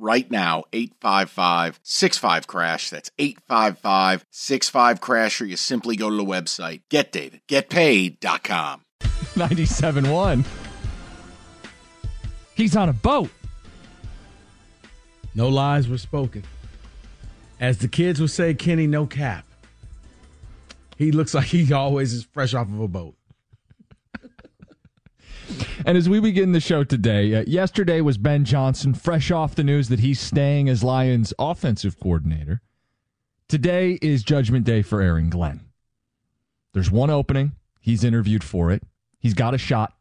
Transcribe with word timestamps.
right 0.00 0.30
now 0.30 0.64
855 0.72 1.80
65 1.82 2.46
crash 2.46 2.90
that's 2.90 3.10
855 3.18 4.24
65 4.30 5.00
crash 5.00 5.40
or 5.40 5.46
you 5.46 5.56
simply 5.56 5.96
go 5.96 6.10
to 6.10 6.16
the 6.16 6.24
website 6.24 6.82
getdavidgetpaid.com 6.90 8.82
97.1 9.00 10.44
he's 12.54 12.76
on 12.76 12.88
a 12.88 12.92
boat 12.92 13.30
No 15.34 15.48
lies 15.48 15.88
were 15.88 15.98
spoken. 15.98 16.44
As 17.60 17.78
the 17.78 17.88
kids 17.88 18.20
would 18.20 18.30
say, 18.30 18.54
Kenny, 18.54 18.86
no 18.86 19.06
cap. 19.06 19.46
He 20.96 21.12
looks 21.12 21.34
like 21.34 21.46
he 21.46 21.72
always 21.72 22.12
is 22.12 22.24
fresh 22.24 22.52
off 22.54 22.68
of 22.68 22.80
a 22.80 22.88
boat. 22.88 23.14
And 25.86 25.96
as 25.96 26.08
we 26.08 26.20
begin 26.20 26.52
the 26.52 26.60
show 26.60 26.84
today, 26.84 27.34
uh, 27.34 27.44
yesterday 27.46 28.00
was 28.00 28.18
Ben 28.18 28.44
Johnson, 28.44 28.94
fresh 28.94 29.30
off 29.30 29.54
the 29.54 29.64
news 29.64 29.88
that 29.88 30.00
he's 30.00 30.20
staying 30.20 30.68
as 30.68 30.84
Lions 30.84 31.32
offensive 31.38 31.98
coordinator. 31.98 32.60
Today 33.48 33.98
is 34.02 34.22
Judgment 34.22 34.64
Day 34.64 34.82
for 34.82 35.00
Aaron 35.00 35.30
Glenn. 35.30 35.60
There's 36.72 36.90
one 36.90 37.10
opening. 37.10 37.52
He's 37.80 38.04
interviewed 38.04 38.44
for 38.44 38.70
it. 38.70 38.82
He's 39.18 39.34
got 39.34 39.54
a 39.54 39.58
shot. 39.58 39.94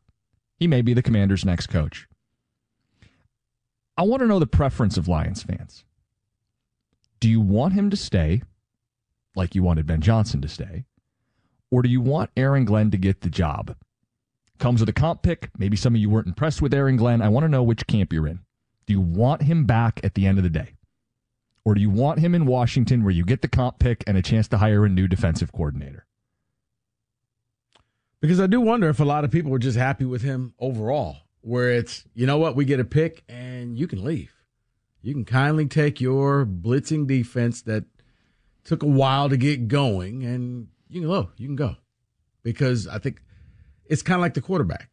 He 0.57 0.67
may 0.67 0.81
be 0.81 0.93
the 0.93 1.01
commander's 1.01 1.45
next 1.45 1.67
coach. 1.67 2.07
I 3.97 4.03
want 4.03 4.21
to 4.21 4.27
know 4.27 4.39
the 4.39 4.47
preference 4.47 4.97
of 4.97 5.07
Lions 5.07 5.43
fans. 5.43 5.83
Do 7.19 7.29
you 7.29 7.41
want 7.41 7.73
him 7.73 7.89
to 7.89 7.97
stay 7.97 8.43
like 9.35 9.55
you 9.55 9.63
wanted 9.63 9.87
Ben 9.87 10.01
Johnson 10.01 10.41
to 10.41 10.47
stay? 10.47 10.85
Or 11.71 11.81
do 11.81 11.89
you 11.89 12.01
want 12.01 12.31
Aaron 12.37 12.65
Glenn 12.65 12.91
to 12.91 12.97
get 12.97 13.21
the 13.21 13.29
job? 13.29 13.75
Comes 14.59 14.81
with 14.81 14.89
a 14.89 14.93
comp 14.93 15.23
pick. 15.23 15.49
Maybe 15.57 15.77
some 15.77 15.95
of 15.95 16.01
you 16.01 16.09
weren't 16.09 16.27
impressed 16.27 16.61
with 16.61 16.73
Aaron 16.73 16.97
Glenn. 16.97 17.21
I 17.21 17.29
want 17.29 17.45
to 17.45 17.49
know 17.49 17.63
which 17.63 17.87
camp 17.87 18.11
you're 18.11 18.27
in. 18.27 18.41
Do 18.85 18.93
you 18.93 19.01
want 19.01 19.43
him 19.43 19.65
back 19.65 20.01
at 20.03 20.15
the 20.15 20.27
end 20.27 20.37
of 20.37 20.43
the 20.43 20.49
day? 20.49 20.73
Or 21.63 21.75
do 21.75 21.81
you 21.81 21.89
want 21.89 22.19
him 22.19 22.35
in 22.35 22.45
Washington 22.45 23.03
where 23.03 23.13
you 23.13 23.23
get 23.23 23.41
the 23.41 23.47
comp 23.47 23.79
pick 23.79 24.03
and 24.05 24.17
a 24.17 24.21
chance 24.21 24.47
to 24.49 24.57
hire 24.57 24.85
a 24.85 24.89
new 24.89 25.07
defensive 25.07 25.51
coordinator? 25.51 26.05
Because 28.21 28.39
I 28.39 28.47
do 28.47 28.59
wonder 28.59 28.89
if 28.89 28.99
a 28.99 29.05
lot 29.05 29.23
of 29.23 29.31
people 29.31 29.51
were 29.51 29.59
just 29.59 29.77
happy 29.77 30.03
with 30.03 30.23
him 30.23 30.53
overall, 30.59 31.17
where 31.41 31.69
it's, 31.69 32.03
you 32.13 32.25
know 32.25 32.37
what, 32.37 32.55
we 32.55 32.65
get 32.65 32.81
a 32.81 32.85
pick 32.85 33.23
and 33.29 33.77
you 33.77 33.87
can 33.87 34.03
leave. 34.03 34.33
You 35.01 35.13
can 35.13 35.23
kindly 35.23 35.67
take 35.67 36.01
your 36.01 36.45
blitzing 36.45 37.07
defense 37.07 37.61
that 37.61 37.85
took 38.65 38.83
a 38.83 38.87
while 38.87 39.29
to 39.29 39.37
get 39.37 39.69
going 39.69 40.23
and 40.23 40.67
you 40.89 40.99
can 40.99 41.09
go. 41.09 41.29
You 41.37 41.47
can 41.47 41.55
go. 41.55 41.77
Because 42.43 42.87
I 42.87 42.99
think 42.99 43.21
it's 43.89 44.01
kind 44.01 44.15
of 44.15 44.21
like 44.21 44.35
the 44.35 44.41
quarterback. 44.41 44.89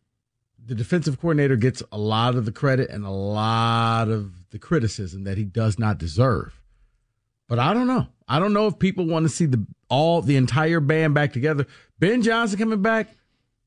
The 0.65 0.75
defensive 0.75 1.21
coordinator 1.21 1.55
gets 1.55 1.83
a 1.93 1.99
lot 1.99 2.35
of 2.35 2.45
the 2.45 2.51
credit 2.51 2.91
and 2.91 3.05
a 3.05 3.11
lot 3.11 4.09
of 4.09 4.51
the 4.51 4.59
criticism 4.59 5.23
that 5.25 5.39
he 5.39 5.45
does 5.45 5.79
not 5.79 5.99
deserve. 5.99 6.61
But 7.47 7.61
I 7.61 7.73
don't 7.73 7.87
know. 7.87 8.09
I 8.27 8.41
don't 8.41 8.53
know 8.53 8.67
if 8.67 8.79
people 8.81 9.07
want 9.07 9.25
to 9.25 9.29
see 9.29 9.47
the 9.47 9.65
all 9.89 10.21
the 10.21 10.37
entire 10.37 10.81
band 10.81 11.15
back 11.15 11.33
together. 11.33 11.67
Ben 12.01 12.23
Johnson 12.23 12.59
coming 12.59 12.83
back 12.83 13.15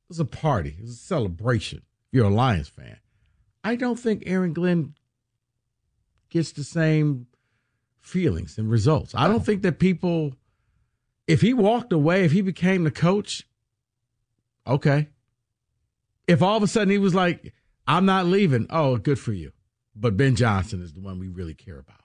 was 0.10 0.20
a 0.20 0.26
party. 0.26 0.76
It 0.78 0.82
was 0.82 0.92
a 0.92 0.96
celebration. 0.96 1.78
If 1.78 2.18
you're 2.18 2.26
a 2.26 2.30
Lions 2.30 2.68
fan. 2.68 2.98
I 3.64 3.76
don't 3.76 3.98
think 3.98 4.24
Aaron 4.26 4.52
Glenn 4.52 4.96
gets 6.30 6.52
the 6.52 6.64
same 6.64 7.28
feelings 8.02 8.58
and 8.58 8.70
results. 8.70 9.14
I 9.16 9.28
don't 9.28 9.46
think 9.46 9.62
that 9.62 9.80
people 9.80 10.34
if 11.30 11.42
he 11.42 11.54
walked 11.54 11.94
away, 11.94 12.26
if 12.26 12.32
he 12.32 12.42
became 12.42 12.84
the 12.84 12.92
coach, 12.92 13.48
okay. 14.66 15.10
If 16.30 16.42
all 16.42 16.58
of 16.58 16.64
a 16.64 16.68
sudden 16.68 16.90
he 16.90 16.98
was 16.98 17.16
like, 17.16 17.54
I'm 17.88 18.06
not 18.06 18.28
leaving, 18.28 18.68
oh, 18.70 18.98
good 18.98 19.20
for 19.20 19.34
you. 19.34 19.52
But 19.96 20.16
Ben 20.16 20.36
Johnson 20.36 20.82
is 20.82 20.94
the 20.94 21.02
one 21.02 21.20
we 21.20 21.28
really 21.28 21.56
care 21.56 21.80
about. 21.80 21.98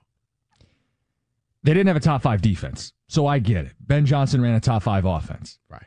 They 1.63 1.73
didn't 1.73 1.89
have 1.89 1.97
a 1.97 2.01
top 2.01 2.23
five 2.23 2.43
defense, 2.43 2.93
so 3.07 3.27
I 3.27 3.39
get 3.39 3.67
it. 3.67 3.73
Ben 3.81 4.07
Johnson 4.07 4.41
ran 4.41 4.55
a 4.55 4.61
top 4.61 4.83
five 4.83 5.05
offense. 5.05 5.59
Right. 5.69 5.87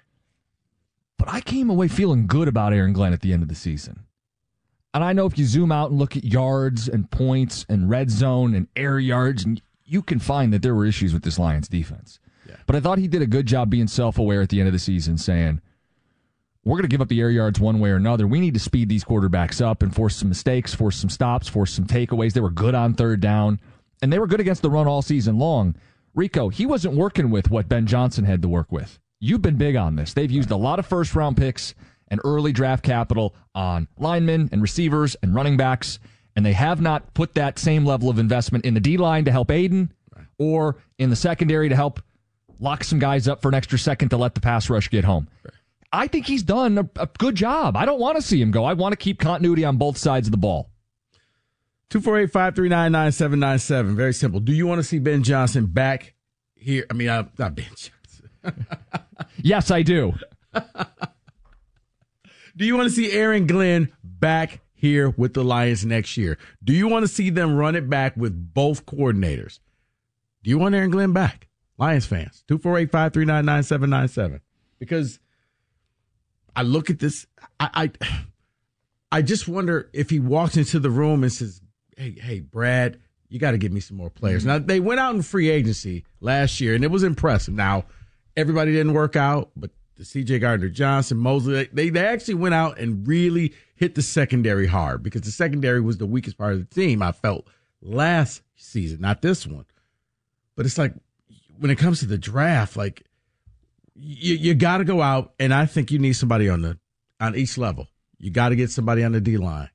But 1.18 1.30
I 1.30 1.42
came 1.42 1.70
away 1.70 1.88
feeling 1.88 2.28
good 2.28 2.48
about 2.48 2.74
Aaron 2.74 2.94
Glenn 2.94 3.14
at 3.14 3.22
the 3.22 3.34
end 3.34 3.44
of 3.44 3.50
the 3.50 3.56
season. 3.56 4.06
And 4.94 5.04
I 5.04 5.14
know 5.14 5.26
if 5.26 5.38
you 5.38 5.46
zoom 5.46 5.72
out 5.72 5.90
and 5.90 6.00
look 6.00 6.16
at 6.16 6.24
yards 6.24 6.88
and 6.88 7.10
points 7.10 7.66
and 7.70 7.90
red 7.90 8.10
zone 8.10 8.56
and 8.56 8.68
air 8.76 9.00
yards, 9.00 9.46
and 9.46 9.62
you 9.84 10.02
can 10.02 10.20
find 10.20 10.54
that 10.54 10.62
there 10.62 10.74
were 10.76 10.86
issues 10.86 11.14
with 11.14 11.24
this 11.24 11.38
Lions 11.38 11.68
defense. 11.68 12.20
Yeah. 12.48 12.56
But 12.66 12.76
I 12.76 12.80
thought 12.80 12.98
he 12.98 13.08
did 13.08 13.22
a 13.22 13.28
good 13.28 13.46
job 13.46 13.70
being 13.70 13.88
self 13.88 14.18
aware 14.18 14.42
at 14.42 14.50
the 14.50 14.60
end 14.60 14.68
of 14.68 14.74
the 14.74 14.80
season, 14.80 15.18
saying, 15.18 15.62
we're 16.64 16.76
going 16.76 16.84
to 16.84 16.90
give 16.90 17.02
up 17.02 17.08
the 17.08 17.22
air 17.22 17.30
yards 17.30 17.60
one 17.60 17.80
way 17.80 17.90
or 17.90 17.96
another. 17.96 18.28
We 18.28 18.40
need 18.40 18.54
to 18.56 18.60
speed 18.60 18.90
these 18.90 19.04
quarterbacks 19.04 19.62
up 19.62 19.82
and 19.82 19.94
force 19.94 20.18
some 20.18 20.30
mistakes, 20.30 20.74
force 20.74 20.98
some 20.98 21.10
stops, 21.10 21.48
force 21.48 21.72
some 21.72 21.86
takeaways. 21.86 22.34
They 22.34 22.42
were 22.42 22.50
good 22.50 22.76
on 22.76 22.94
third 22.94 23.22
down, 23.22 23.60
and 24.02 24.12
they 24.12 24.20
were 24.20 24.28
good 24.28 24.42
against 24.42 24.62
the 24.62 24.70
run 24.70 24.88
all 24.88 25.02
season 25.02 25.38
long. 25.38 25.76
Rico, 26.14 26.50
he 26.50 26.66
wasn't 26.66 26.96
working 26.96 27.30
with 27.30 27.50
what 27.50 27.70
Ben 27.70 27.86
Johnson 27.86 28.26
had 28.26 28.42
to 28.42 28.50
work 28.50 28.72
with. 28.72 29.00
You've 29.20 29.42
been 29.42 29.58
big 29.58 29.76
on 29.76 29.96
this. 29.96 30.14
They've 30.14 30.32
used 30.32 30.52
a 30.52 30.58
lot 30.58 30.80
of 30.80 30.86
first 30.86 31.16
round 31.16 31.38
picks 31.38 31.74
and 32.10 32.20
early 32.24 32.52
draft 32.52 32.84
capital 32.84 33.36
on 33.56 33.88
linemen 33.98 34.50
and 34.52 34.62
receivers 34.62 35.16
and 35.22 35.34
running 35.34 35.58
backs, 35.58 36.00
and 36.36 36.46
they 36.46 36.54
have 36.54 36.82
not 36.82 37.14
put 37.14 37.34
that 37.36 37.60
same 37.60 37.86
level 37.86 38.10
of 38.10 38.20
investment 38.20 38.66
in 38.66 38.74
the 38.74 38.80
D 38.80 38.98
line 38.98 39.26
to 39.26 39.32
help 39.32 39.52
Aidan 39.52 39.92
or 40.38 40.78
in 40.98 41.10
the 41.10 41.16
secondary 41.16 41.70
to 41.70 41.76
help 41.76 42.02
lock 42.60 42.84
some 42.84 43.00
guys 43.00 43.28
up 43.28 43.42
for 43.42 43.50
an 43.50 43.56
extra 43.56 43.78
second 43.78 44.10
to 44.10 44.18
let 44.18 44.36
the 44.36 44.42
pass 44.42 44.70
rush 44.70 44.90
get 44.90 45.04
home. 45.04 45.28
I 45.92 46.08
think 46.08 46.26
he's 46.28 46.44
done 46.44 46.78
a, 46.78 46.90
a 46.98 47.08
good 47.18 47.36
job. 47.36 47.78
I 47.78 47.86
don't 47.86 48.00
want 48.00 48.18
to 48.18 48.22
see 48.22 48.42
him 48.42 48.52
go. 48.52 48.66
I 48.66 48.74
want 48.74 48.94
to 48.94 48.98
keep 48.98 49.20
continuity 49.20 49.64
on 49.64 49.78
both 49.78 49.98
sides 49.98 50.28
of 50.28 50.32
the 50.32 50.38
ball. 50.38 50.70
248 51.90 52.32
539 52.32 52.92
9797. 52.92 53.96
Very 53.96 54.14
simple. 54.14 54.40
Do 54.40 54.52
you 54.52 54.68
want 54.68 54.80
to 54.80 54.84
see 54.84 55.00
Ben 55.00 55.24
Johnson 55.24 55.68
back 55.68 56.14
here? 56.56 56.86
I 56.90 56.94
mean, 56.94 57.08
uh, 57.08 57.30
not 57.38 57.56
Ben 57.56 57.66
Johnson. 57.70 57.92
Yes, 59.42 59.72
I 59.72 59.82
do. 59.82 60.14
Do 62.56 62.66
you 62.66 62.76
want 62.76 62.90
to 62.90 62.96
see 62.96 63.12
Aaron 63.12 63.48
Glenn 63.48 63.92
back 64.04 64.62
here 64.74 65.10
with 65.12 65.34
the 65.34 65.44
Lions 65.44 65.86
next 65.86 66.18
year? 66.18 66.38
Do 66.64 66.74
you 66.74 66.88
want 66.88 67.04
to 67.04 67.08
see 67.08 67.30
them 67.30 67.56
run 67.56 67.76
it 67.76 67.90
back 67.90 68.18
with 68.18 68.54
both 68.54 68.86
coordinators? 68.86 69.60
Do 70.44 70.50
you 70.50 70.58
want 70.58 70.76
Aaron 70.76 70.90
Glenn 70.92 71.14
back? 71.14 71.48
Lions 71.78 72.06
fans, 72.06 72.44
248 72.48 72.92
539 72.92 73.46
9797. 73.46 74.42
Because 74.80 75.20
I 76.58 76.64
look 76.64 76.90
at 76.90 76.98
this, 76.98 77.28
I, 77.60 77.70
I, 78.02 78.08
I 79.12 79.22
just 79.22 79.48
wonder 79.48 79.90
if 79.94 80.10
he 80.10 80.20
walks 80.20 80.58
into 80.58 80.80
the 80.80 80.90
room 80.90 81.24
and 81.24 81.32
says, 81.32 81.62
Hey, 81.96 82.16
hey, 82.20 82.40
Brad, 82.40 83.00
you 83.30 83.40
got 83.40 83.52
to 83.52 83.58
give 83.58 83.72
me 83.72 83.80
some 83.80 83.96
more 83.96 84.10
players. 84.10 84.42
Mm-hmm. 84.42 84.50
Now, 84.50 84.60
they 84.60 84.80
went 84.80 85.00
out 85.00 85.14
in 85.16 85.22
free 85.22 85.50
agency 85.50 86.04
last 86.20 86.60
year 86.60 86.74
and 86.74 86.84
it 86.84 86.92
was 86.92 87.04
impressive. 87.04 87.54
Now, 87.54 87.86
everybody 88.36 88.72
didn't 88.72 88.94
work 88.94 89.16
out, 89.16 89.52
but 89.56 89.70
the 89.98 90.04
CJ 90.04 90.42
Gardner 90.42 90.70
Johnson, 90.70 91.18
Moseley, 91.18 91.70
they, 91.72 91.90
they 91.90 92.06
actually 92.06 92.36
went 92.36 92.56
out 92.56 92.80
and 92.80 93.08
really 93.08 93.54
hit 93.76 93.96
the 93.96 94.02
secondary 94.02 94.68
hard 94.68 95.04
because 95.04 95.22
the 95.22 95.32
secondary 95.32 95.80
was 95.80 95.98
the 95.98 96.06
weakest 96.08 96.38
part 96.38 96.54
of 96.54 96.60
the 96.60 96.76
team, 96.76 97.04
I 97.04 97.12
felt 97.12 97.48
last 97.82 98.42
season, 98.56 99.02
not 99.02 99.22
this 99.22 99.46
one. 99.46 99.66
But 100.56 100.66
it's 100.66 100.78
like 100.78 100.94
when 101.60 101.70
it 101.70 101.78
comes 101.78 102.00
to 102.00 102.08
the 102.08 102.18
draft, 102.18 102.76
like 102.76 103.04
you, 104.00 104.36
you 104.36 104.54
got 104.54 104.78
to 104.78 104.84
go 104.84 105.02
out, 105.02 105.34
and 105.40 105.54
I 105.54 105.66
think 105.66 105.92
you 105.92 106.00
need 106.00 106.14
somebody 106.14 106.50
on 106.50 106.62
the 106.62 106.78
on 107.20 107.36
each 107.36 107.58
level. 107.58 107.88
You 108.20 108.32
got 108.32 108.50
to 108.50 108.56
get 108.56 108.70
somebody 108.72 109.04
on 109.04 109.12
the 109.12 109.22
D 109.22 109.38
line. 109.38 109.70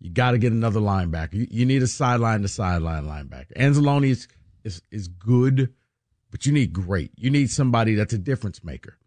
You 0.00 0.10
got 0.10 0.32
to 0.32 0.38
get 0.38 0.52
another 0.52 0.80
linebacker. 0.80 1.34
You, 1.34 1.46
you 1.50 1.66
need 1.66 1.82
a 1.82 1.86
sideline 1.86 2.42
to 2.42 2.48
sideline 2.48 3.06
linebacker. 3.06 3.52
Anzalone 3.56 4.08
is, 4.08 4.28
is 4.64 4.82
is 4.90 5.08
good, 5.08 5.72
but 6.30 6.46
you 6.46 6.52
need 6.52 6.72
great. 6.72 7.12
You 7.16 7.30
need 7.30 7.50
somebody 7.50 7.94
that's 7.94 8.12
a 8.12 8.18
difference 8.18 8.62
maker. 8.62 8.98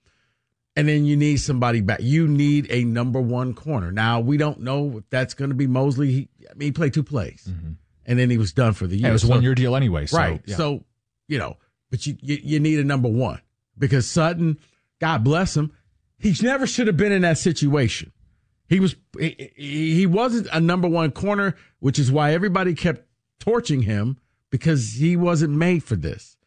And 0.76 0.88
then 0.88 1.06
you 1.06 1.18
need 1.18 1.38
somebody 1.38 1.82
back. 1.82 2.02
You 2.02 2.28
need 2.28 2.68
a 2.70 2.84
number 2.84 3.20
one 3.20 3.56
corner. 3.56 3.92
Now 3.92 4.20
we 4.20 4.38
don't 4.38 4.60
know 4.60 4.98
if 4.98 5.10
that's 5.10 5.34
going 5.34 5.50
to 5.50 5.56
be 5.56 5.66
Moseley. 5.66 6.12
He, 6.12 6.30
I 6.50 6.54
mean, 6.54 6.68
he 6.68 6.72
played 6.72 6.94
two 6.94 7.04
plays, 7.04 7.48
mm-hmm. 7.50 7.74
and 8.06 8.20
then 8.20 8.30
he 8.30 8.38
was 8.38 8.54
done 8.54 8.74
for 8.74 8.86
the 8.86 8.96
year. 8.96 9.08
Yeah, 9.08 9.10
it 9.10 9.14
was 9.14 9.24
a 9.24 9.28
So- 9.28 9.34
one 9.34 9.44
year 9.44 9.56
deal 9.56 9.76
anyway. 9.76 10.06
So, 10.06 10.18
right. 10.18 10.42
yeah. 10.46 10.56
So 10.56 10.84
you 11.28 11.40
know, 11.40 11.58
but 11.90 12.06
you, 12.06 12.18
you 12.22 12.38
you 12.44 12.60
need 12.60 12.80
a 12.80 12.84
number 12.84 13.10
one 13.10 13.42
because 13.78 14.10
Sutton, 14.10 14.58
God 15.00 15.24
bless 15.24 15.56
him, 15.56 15.72
he 16.18 16.34
never 16.42 16.66
should 16.66 16.88
have 16.88 16.98
been 16.98 17.12
in 17.12 17.22
that 17.22 17.38
situation. 17.38 18.12
He 18.68 18.80
was 18.80 18.96
he, 19.20 19.52
he 19.56 20.06
wasn't 20.06 20.48
a 20.52 20.60
number 20.60 20.88
one 20.88 21.12
corner, 21.12 21.56
which 21.80 22.00
is 22.00 22.12
why 22.12 22.34
everybody 22.34 22.74
kept 22.74 23.06
torching 23.40 23.84
him 23.84 24.18
because 24.50 24.94
he 24.94 25.16
wasn't 25.16 25.54
made 25.54 25.84
for 25.84 25.96
this. 25.96 26.38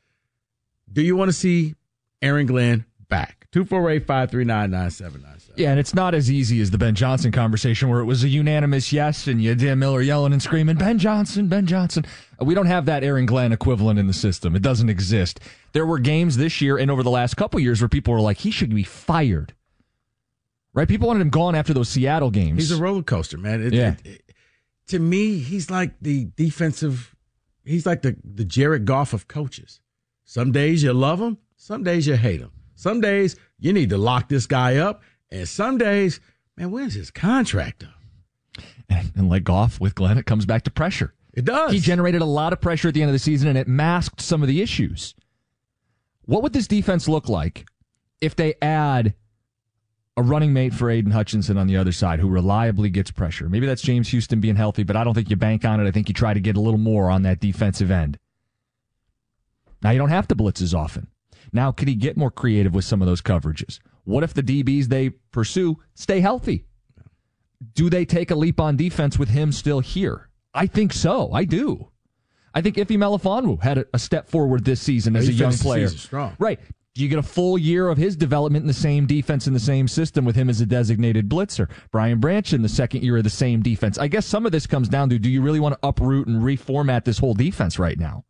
Do 0.92 1.02
you 1.02 1.16
want 1.16 1.28
to 1.28 1.32
see 1.32 1.76
Aaron 2.20 2.46
Glenn 2.46 2.84
back? 3.08 3.46
248-539-9797. 3.52 5.50
Yeah, 5.56 5.70
and 5.70 5.80
it's 5.80 5.94
not 5.94 6.14
as 6.14 6.30
easy 6.30 6.60
as 6.60 6.70
the 6.70 6.78
Ben 6.78 6.94
Johnson 6.94 7.32
conversation 7.32 7.88
where 7.88 7.98
it 8.00 8.04
was 8.04 8.22
a 8.22 8.28
unanimous 8.28 8.92
yes 8.92 9.26
and 9.26 9.42
you 9.42 9.48
had 9.50 9.58
Dan 9.58 9.80
Miller 9.80 10.00
yelling 10.00 10.32
and 10.32 10.40
screaming, 10.40 10.76
Ben 10.76 10.98
Johnson, 10.98 11.48
Ben 11.48 11.66
Johnson. 11.66 12.04
We 12.42 12.54
don't 12.54 12.66
have 12.66 12.86
that 12.86 13.04
Aaron 13.04 13.26
Glenn 13.26 13.52
equivalent 13.52 13.98
in 13.98 14.06
the 14.06 14.12
system. 14.14 14.56
It 14.56 14.62
doesn't 14.62 14.88
exist. 14.88 15.40
There 15.72 15.84
were 15.86 15.98
games 15.98 16.36
this 16.36 16.60
year 16.60 16.78
and 16.78 16.90
over 16.90 17.02
the 17.02 17.10
last 17.10 17.36
couple 17.36 17.60
years 17.60 17.80
where 17.82 17.88
people 17.88 18.14
were 18.14 18.20
like, 18.20 18.38
he 18.38 18.50
should 18.50 18.74
be 18.74 18.82
fired. 18.82 19.54
Right? 20.72 20.88
People 20.88 21.08
wanted 21.08 21.20
him 21.20 21.30
gone 21.30 21.54
after 21.54 21.74
those 21.74 21.88
Seattle 21.88 22.30
games. 22.30 22.58
He's 22.58 22.70
a 22.70 22.80
roller 22.82 23.02
coaster, 23.02 23.36
man. 23.36 23.62
It- 23.62 23.72
Yeah. 23.74 23.96
it- 24.04 24.06
it- 24.06 24.22
to 24.88 24.98
me, 24.98 25.38
he's 25.38 25.70
like 25.70 25.94
the 26.00 26.28
defensive. 26.36 27.14
He's 27.64 27.86
like 27.86 28.02
the 28.02 28.16
the 28.24 28.44
Jared 28.44 28.84
Goff 28.86 29.12
of 29.12 29.28
coaches. 29.28 29.80
Some 30.24 30.50
days 30.52 30.82
you 30.82 30.92
love 30.92 31.20
him, 31.20 31.38
some 31.56 31.82
days 31.84 32.06
you 32.06 32.16
hate 32.16 32.40
him. 32.40 32.50
Some 32.74 33.00
days 33.00 33.36
you 33.58 33.72
need 33.72 33.90
to 33.90 33.98
lock 33.98 34.28
this 34.28 34.46
guy 34.46 34.76
up, 34.78 35.02
and 35.30 35.46
some 35.48 35.76
days, 35.78 36.18
man, 36.56 36.70
when's 36.70 36.94
his 36.94 37.10
contract 37.10 37.84
up? 37.84 38.64
and, 38.88 39.12
and 39.14 39.28
like 39.28 39.44
Goff 39.44 39.80
with 39.80 39.94
Glenn, 39.94 40.18
it 40.18 40.26
comes 40.26 40.46
back 40.46 40.62
to 40.64 40.70
pressure. 40.70 41.14
It 41.32 41.44
does. 41.44 41.72
He 41.72 41.80
generated 41.80 42.22
a 42.22 42.26
lot 42.26 42.52
of 42.52 42.60
pressure 42.60 42.88
at 42.88 42.94
the 42.94 43.02
end 43.02 43.08
of 43.08 43.12
the 43.12 43.18
season 43.18 43.48
and 43.48 43.58
it 43.58 43.68
masked 43.68 44.20
some 44.20 44.42
of 44.42 44.48
the 44.48 44.62
issues. 44.62 45.14
What 46.22 46.42
would 46.42 46.52
this 46.52 46.66
defense 46.66 47.08
look 47.08 47.28
like 47.28 47.66
if 48.20 48.36
they 48.36 48.54
add 48.62 49.14
a 50.16 50.22
running 50.22 50.52
mate 50.52 50.74
for 50.74 50.90
Aidan 50.90 51.12
Hutchinson 51.12 51.56
on 51.56 51.66
the 51.66 51.76
other 51.76 51.92
side 51.92 52.20
who 52.20 52.28
reliably 52.28 52.90
gets 52.90 53.10
pressure? 53.10 53.48
Maybe 53.48 53.66
that's 53.66 53.82
James 53.82 54.08
Houston 54.08 54.40
being 54.40 54.56
healthy, 54.56 54.82
but 54.82 54.96
I 54.96 55.04
don't 55.04 55.14
think 55.14 55.30
you 55.30 55.36
bank 55.36 55.64
on 55.64 55.80
it. 55.80 55.88
I 55.88 55.90
think 55.90 56.08
you 56.08 56.14
try 56.14 56.34
to 56.34 56.40
get 56.40 56.56
a 56.56 56.60
little 56.60 56.78
more 56.78 57.10
on 57.10 57.22
that 57.22 57.40
defensive 57.40 57.90
end. 57.90 58.18
Now, 59.82 59.90
you 59.90 59.98
don't 59.98 60.10
have 60.10 60.28
to 60.28 60.34
blitz 60.34 60.60
as 60.60 60.74
often. 60.74 61.08
Now, 61.52 61.72
could 61.72 61.88
he 61.88 61.94
get 61.94 62.16
more 62.16 62.30
creative 62.30 62.74
with 62.74 62.84
some 62.84 63.00
of 63.00 63.08
those 63.08 63.22
coverages? 63.22 63.78
What 64.04 64.22
if 64.22 64.34
the 64.34 64.42
DBs 64.42 64.86
they 64.86 65.10
pursue 65.10 65.78
stay 65.94 66.20
healthy? 66.20 66.66
Do 67.74 67.90
they 67.90 68.04
take 68.04 68.30
a 68.30 68.34
leap 68.34 68.60
on 68.60 68.76
defense 68.76 69.18
with 69.18 69.30
him 69.30 69.52
still 69.52 69.80
here? 69.80 70.29
I 70.54 70.66
think 70.66 70.92
so. 70.92 71.32
I 71.32 71.44
do. 71.44 71.88
I 72.52 72.60
think 72.60 72.76
Iffy 72.76 72.96
Melifonwu 72.96 73.62
had 73.62 73.78
a, 73.78 73.86
a 73.94 73.98
step 73.98 74.28
forward 74.28 74.64
this 74.64 74.80
season 74.80 75.14
as 75.14 75.26
He 75.26 75.32
a 75.32 75.36
young 75.36 75.52
player. 75.52 75.88
strong. 75.88 76.34
Right. 76.38 76.58
Do 76.94 77.02
you 77.04 77.08
get 77.08 77.20
a 77.20 77.22
full 77.22 77.56
year 77.56 77.88
of 77.88 77.96
his 77.98 78.16
development 78.16 78.64
in 78.64 78.66
the 78.66 78.74
same 78.74 79.06
defense 79.06 79.46
in 79.46 79.54
the 79.54 79.60
same 79.60 79.86
system 79.86 80.24
with 80.24 80.34
him 80.34 80.50
as 80.50 80.60
a 80.60 80.66
designated 80.66 81.28
blitzer? 81.28 81.70
Brian 81.92 82.18
Branch 82.18 82.52
in 82.52 82.62
the 82.62 82.68
second 82.68 83.04
year 83.04 83.16
of 83.16 83.22
the 83.24 83.30
same 83.30 83.62
defense. 83.62 83.96
I 83.96 84.08
guess 84.08 84.26
some 84.26 84.44
of 84.44 84.50
this 84.50 84.66
comes 84.66 84.88
down 84.88 85.08
to 85.10 85.18
do 85.18 85.30
you 85.30 85.40
really 85.40 85.60
want 85.60 85.80
to 85.80 85.86
uproot 85.86 86.26
and 86.26 86.42
reformat 86.42 87.04
this 87.04 87.18
whole 87.18 87.34
defense 87.34 87.78
right 87.78 87.96
now? 87.96 88.24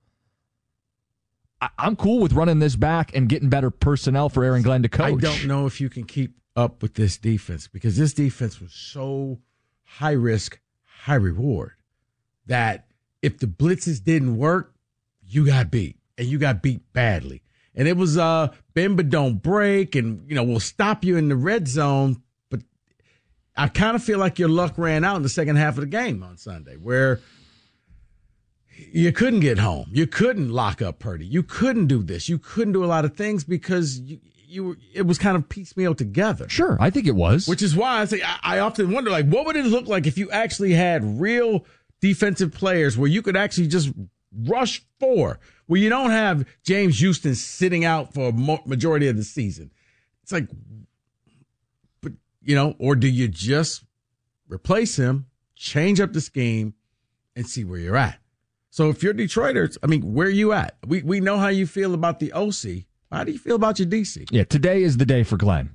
I, 1.62 1.70
I'm 1.78 1.96
cool 1.96 2.20
with 2.20 2.34
running 2.34 2.58
this 2.58 2.76
back 2.76 3.16
and 3.16 3.30
getting 3.30 3.48
better 3.48 3.70
personnel 3.70 4.28
for 4.28 4.44
Aaron 4.44 4.62
Glenn 4.62 4.82
to 4.82 4.90
coach. 4.90 5.24
I 5.24 5.26
don't 5.26 5.46
know 5.46 5.64
if 5.64 5.80
you 5.80 5.88
can 5.88 6.04
keep 6.04 6.36
up 6.54 6.82
with 6.82 6.94
this 6.94 7.16
defense 7.16 7.66
because 7.66 7.96
this 7.96 8.12
defense 8.12 8.60
was 8.60 8.74
so 8.74 9.40
high 9.84 10.12
risk, 10.12 10.60
high 10.84 11.14
reward 11.14 11.72
that 12.50 12.86
if 13.22 13.38
the 13.38 13.46
blitzes 13.46 14.02
didn't 14.02 14.36
work, 14.36 14.74
you 15.26 15.46
got 15.46 15.70
beat 15.70 15.96
and 16.18 16.26
you 16.26 16.36
got 16.38 16.62
beat 16.62 16.92
badly. 16.92 17.42
And 17.74 17.86
it 17.86 17.96
was 17.96 18.18
uh 18.18 18.48
bend 18.74 18.96
but 18.96 19.08
don't 19.08 19.42
break 19.42 19.94
and 19.94 20.28
you 20.28 20.34
know 20.34 20.42
we'll 20.42 20.60
stop 20.60 21.04
you 21.04 21.16
in 21.16 21.28
the 21.28 21.36
red 21.36 21.68
zone, 21.68 22.22
but 22.50 22.60
I 23.56 23.68
kind 23.68 23.94
of 23.94 24.02
feel 24.02 24.18
like 24.18 24.38
your 24.38 24.48
luck 24.48 24.76
ran 24.76 25.04
out 25.04 25.16
in 25.16 25.22
the 25.22 25.28
second 25.28 25.56
half 25.56 25.76
of 25.76 25.82
the 25.82 25.86
game 25.86 26.22
on 26.22 26.36
Sunday 26.36 26.76
where 26.76 27.20
you 28.92 29.12
couldn't 29.12 29.40
get 29.40 29.58
home. 29.58 29.88
You 29.92 30.06
couldn't 30.06 30.50
lock 30.50 30.82
up 30.82 30.98
Purdy. 30.98 31.26
You 31.26 31.42
couldn't 31.42 31.86
do 31.86 32.02
this. 32.02 32.28
You 32.28 32.38
couldn't 32.38 32.72
do 32.72 32.84
a 32.84 32.86
lot 32.86 33.04
of 33.04 33.14
things 33.14 33.44
because 33.44 34.00
you, 34.00 34.18
you 34.46 34.64
were, 34.64 34.76
it 34.92 35.02
was 35.02 35.18
kind 35.18 35.36
of 35.36 35.48
piecemeal 35.48 35.94
together. 35.94 36.48
Sure, 36.48 36.76
I 36.80 36.90
think 36.90 37.06
it 37.06 37.14
was. 37.14 37.46
Which 37.46 37.62
is 37.62 37.76
why 37.76 38.00
I 38.00 38.04
say 38.06 38.22
I, 38.22 38.56
I 38.56 38.58
often 38.58 38.90
wonder, 38.90 39.10
like, 39.10 39.26
what 39.26 39.46
would 39.46 39.56
it 39.56 39.66
look 39.66 39.86
like 39.86 40.06
if 40.06 40.18
you 40.18 40.30
actually 40.30 40.72
had 40.72 41.20
real 41.20 41.64
defensive 42.00 42.52
players 42.52 42.96
where 42.96 43.08
you 43.08 43.22
could 43.22 43.36
actually 43.36 43.68
just 43.68 43.90
rush 44.32 44.82
four, 44.98 45.38
where 45.66 45.80
you 45.80 45.88
don't 45.88 46.10
have 46.10 46.46
James 46.62 46.98
Houston 47.00 47.34
sitting 47.34 47.84
out 47.84 48.14
for 48.14 48.28
a 48.28 48.32
majority 48.66 49.08
of 49.08 49.16
the 49.16 49.24
season? 49.24 49.70
It's 50.22 50.32
like, 50.32 50.48
but 52.00 52.12
you 52.42 52.54
know, 52.54 52.74
or 52.78 52.96
do 52.96 53.08
you 53.08 53.28
just 53.28 53.84
replace 54.48 54.96
him, 54.96 55.26
change 55.54 56.00
up 56.00 56.12
the 56.12 56.20
scheme, 56.20 56.74
and 57.36 57.46
see 57.46 57.64
where 57.64 57.78
you're 57.78 57.96
at? 57.96 58.18
So 58.70 58.88
if 58.88 59.02
you're 59.02 59.14
Detroiters, 59.14 59.76
I 59.82 59.86
mean, 59.88 60.14
where 60.14 60.28
are 60.28 60.30
you 60.30 60.52
at? 60.52 60.76
We 60.86 61.02
we 61.02 61.20
know 61.20 61.38
how 61.38 61.48
you 61.48 61.66
feel 61.66 61.92
about 61.94 62.20
the 62.20 62.32
OC. 62.32 62.84
How 63.10 63.24
do 63.24 63.32
you 63.32 63.38
feel 63.38 63.56
about 63.56 63.80
your 63.80 63.88
DC? 63.88 64.28
Yeah, 64.30 64.44
today 64.44 64.84
is 64.84 64.96
the 64.96 65.04
day 65.04 65.24
for 65.24 65.36
Glenn. 65.36 65.70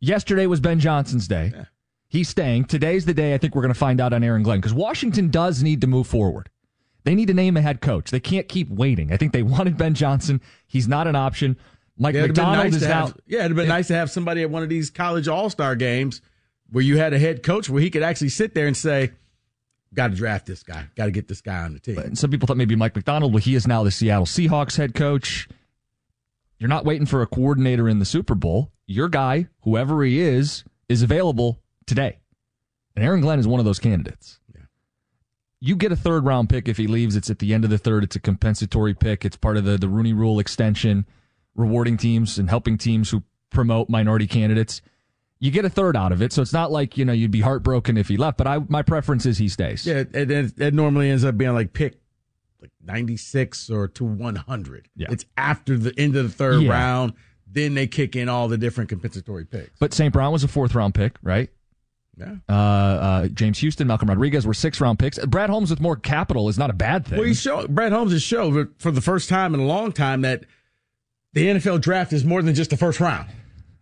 Yesterday 0.00 0.46
was 0.46 0.58
Ben 0.58 0.80
Johnson's 0.80 1.28
day. 1.28 1.52
Yeah. 1.54 1.64
He's 2.12 2.28
staying. 2.28 2.66
Today's 2.66 3.06
the 3.06 3.14
day 3.14 3.32
I 3.32 3.38
think 3.38 3.54
we're 3.54 3.62
going 3.62 3.72
to 3.72 3.78
find 3.78 3.98
out 3.98 4.12
on 4.12 4.22
Aaron 4.22 4.42
Glenn 4.42 4.58
because 4.58 4.74
Washington 4.74 5.30
does 5.30 5.62
need 5.62 5.80
to 5.80 5.86
move 5.86 6.06
forward. 6.06 6.50
They 7.04 7.14
need 7.14 7.28
to 7.28 7.32
name 7.32 7.56
a 7.56 7.62
head 7.62 7.80
coach. 7.80 8.10
They 8.10 8.20
can't 8.20 8.46
keep 8.48 8.68
waiting. 8.68 9.14
I 9.14 9.16
think 9.16 9.32
they 9.32 9.42
wanted 9.42 9.78
Ben 9.78 9.94
Johnson. 9.94 10.42
He's 10.66 10.86
not 10.86 11.06
an 11.06 11.16
option. 11.16 11.56
Mike 11.96 12.14
Yeah, 12.14 12.24
it'd 12.24 12.28
have 12.28 12.34
been 12.36 12.44
Macdonald 12.44 12.72
nice 12.72 12.82
is 12.82 12.86
have, 12.86 13.16
yeah, 13.26 13.38
it'd 13.38 13.52
have 13.52 13.56
been 13.56 13.68
nice 13.68 13.86
to 13.86 13.94
have 13.94 14.10
somebody 14.10 14.42
at 14.42 14.50
one 14.50 14.62
of 14.62 14.68
these 14.68 14.90
college 14.90 15.26
all 15.26 15.48
star 15.48 15.74
games 15.74 16.20
where 16.70 16.84
you 16.84 16.98
had 16.98 17.14
a 17.14 17.18
head 17.18 17.42
coach 17.42 17.70
where 17.70 17.80
he 17.80 17.88
could 17.88 18.02
actually 18.02 18.28
sit 18.28 18.54
there 18.54 18.66
and 18.66 18.76
say, 18.76 19.12
"Got 19.94 20.08
to 20.08 20.14
draft 20.14 20.44
this 20.44 20.62
guy. 20.62 20.88
Got 20.94 21.06
to 21.06 21.12
get 21.12 21.28
this 21.28 21.40
guy 21.40 21.62
on 21.62 21.72
the 21.72 21.80
team." 21.80 22.14
Some 22.14 22.30
people 22.30 22.46
thought 22.46 22.58
maybe 22.58 22.76
Mike 22.76 22.94
Macdonald. 22.94 23.32
Well, 23.32 23.40
he 23.40 23.54
is 23.54 23.66
now 23.66 23.84
the 23.84 23.90
Seattle 23.90 24.26
Seahawks 24.26 24.76
head 24.76 24.94
coach. 24.94 25.48
You're 26.58 26.68
not 26.68 26.84
waiting 26.84 27.06
for 27.06 27.22
a 27.22 27.26
coordinator 27.26 27.88
in 27.88 28.00
the 28.00 28.04
Super 28.04 28.34
Bowl. 28.34 28.70
Your 28.86 29.08
guy, 29.08 29.48
whoever 29.62 30.04
he 30.04 30.20
is, 30.20 30.64
is 30.90 31.00
available 31.00 31.61
today. 31.86 32.18
And 32.96 33.04
Aaron 33.04 33.20
Glenn 33.20 33.38
is 33.38 33.46
one 33.46 33.58
of 33.60 33.64
those 33.64 33.78
candidates. 33.78 34.38
You 35.64 35.76
get 35.76 35.92
a 35.92 35.96
third 35.96 36.24
round 36.24 36.48
pick 36.50 36.66
if 36.68 36.76
he 36.76 36.88
leaves. 36.88 37.14
It's 37.14 37.30
at 37.30 37.38
the 37.38 37.54
end 37.54 37.62
of 37.62 37.70
the 37.70 37.78
third. 37.78 38.02
It's 38.02 38.16
a 38.16 38.20
compensatory 38.20 38.94
pick. 38.94 39.24
It's 39.24 39.36
part 39.36 39.56
of 39.56 39.64
the, 39.64 39.78
the 39.78 39.86
Rooney 39.88 40.12
Rule 40.12 40.40
extension, 40.40 41.06
rewarding 41.54 41.96
teams 41.96 42.36
and 42.36 42.50
helping 42.50 42.76
teams 42.76 43.10
who 43.10 43.22
promote 43.50 43.88
minority 43.88 44.26
candidates. 44.26 44.82
You 45.38 45.52
get 45.52 45.64
a 45.64 45.70
third 45.70 45.96
out 45.96 46.10
of 46.10 46.20
it. 46.20 46.32
So 46.32 46.42
it's 46.42 46.52
not 46.52 46.72
like, 46.72 46.98
you 46.98 47.04
know, 47.04 47.12
you'd 47.12 47.30
be 47.30 47.40
heartbroken 47.42 47.96
if 47.96 48.08
he 48.08 48.16
left, 48.16 48.38
but 48.38 48.48
I 48.48 48.58
my 48.68 48.82
preference 48.82 49.24
is 49.24 49.38
he 49.38 49.48
stays. 49.48 49.86
yeah, 49.86 50.02
and 50.12 50.30
it, 50.32 50.58
it 50.60 50.74
normally 50.74 51.10
ends 51.10 51.24
up 51.24 51.36
being 51.38 51.54
like 51.54 51.72
pick 51.72 51.94
like 52.60 52.70
ninety 52.84 53.16
six 53.16 53.70
or 53.70 53.86
to 53.88 54.04
one 54.04 54.34
hundred. 54.36 54.88
Yeah. 54.96 55.08
It's 55.10 55.24
after 55.36 55.78
the 55.78 55.94
end 55.96 56.16
of 56.16 56.24
the 56.24 56.32
third 56.36 56.62
Yeah. 56.62 56.72
round. 56.72 57.12
Then 57.46 57.74
they 57.74 57.86
kick 57.86 58.16
in 58.16 58.28
all 58.28 58.48
the 58.48 58.56
different 58.58 58.88
compensatory 58.88 59.44
picks. 59.44 59.78
But 59.78 59.92
St. 59.94 60.12
Brown 60.12 60.32
was 60.32 60.42
a 60.42 60.48
fourth 60.48 60.74
round 60.74 60.94
pick, 60.94 61.16
right? 61.22 61.50
Yeah. 62.16 62.34
Uh, 62.48 62.52
uh, 62.52 63.28
James 63.28 63.58
Houston, 63.60 63.86
Malcolm 63.86 64.08
Rodriguez 64.08 64.46
were 64.46 64.54
six 64.54 64.80
round 64.80 64.98
picks. 64.98 65.18
Brad 65.26 65.50
Holmes 65.50 65.70
with 65.70 65.80
more 65.80 65.96
capital 65.96 66.48
is 66.48 66.58
not 66.58 66.70
a 66.70 66.74
bad 66.74 67.06
thing. 67.06 67.18
Well, 67.18 67.26
he 67.26 67.34
showed 67.34 67.74
Brad 67.74 67.92
Holmes 67.92 68.12
has 68.12 68.22
showed 68.22 68.68
for 68.78 68.90
the 68.90 69.00
first 69.00 69.28
time 69.28 69.54
in 69.54 69.60
a 69.60 69.66
long 69.66 69.92
time 69.92 70.20
that 70.22 70.44
the 71.32 71.46
NFL 71.46 71.80
draft 71.80 72.12
is 72.12 72.24
more 72.24 72.42
than 72.42 72.54
just 72.54 72.70
the 72.70 72.76
first 72.76 73.00
round. 73.00 73.28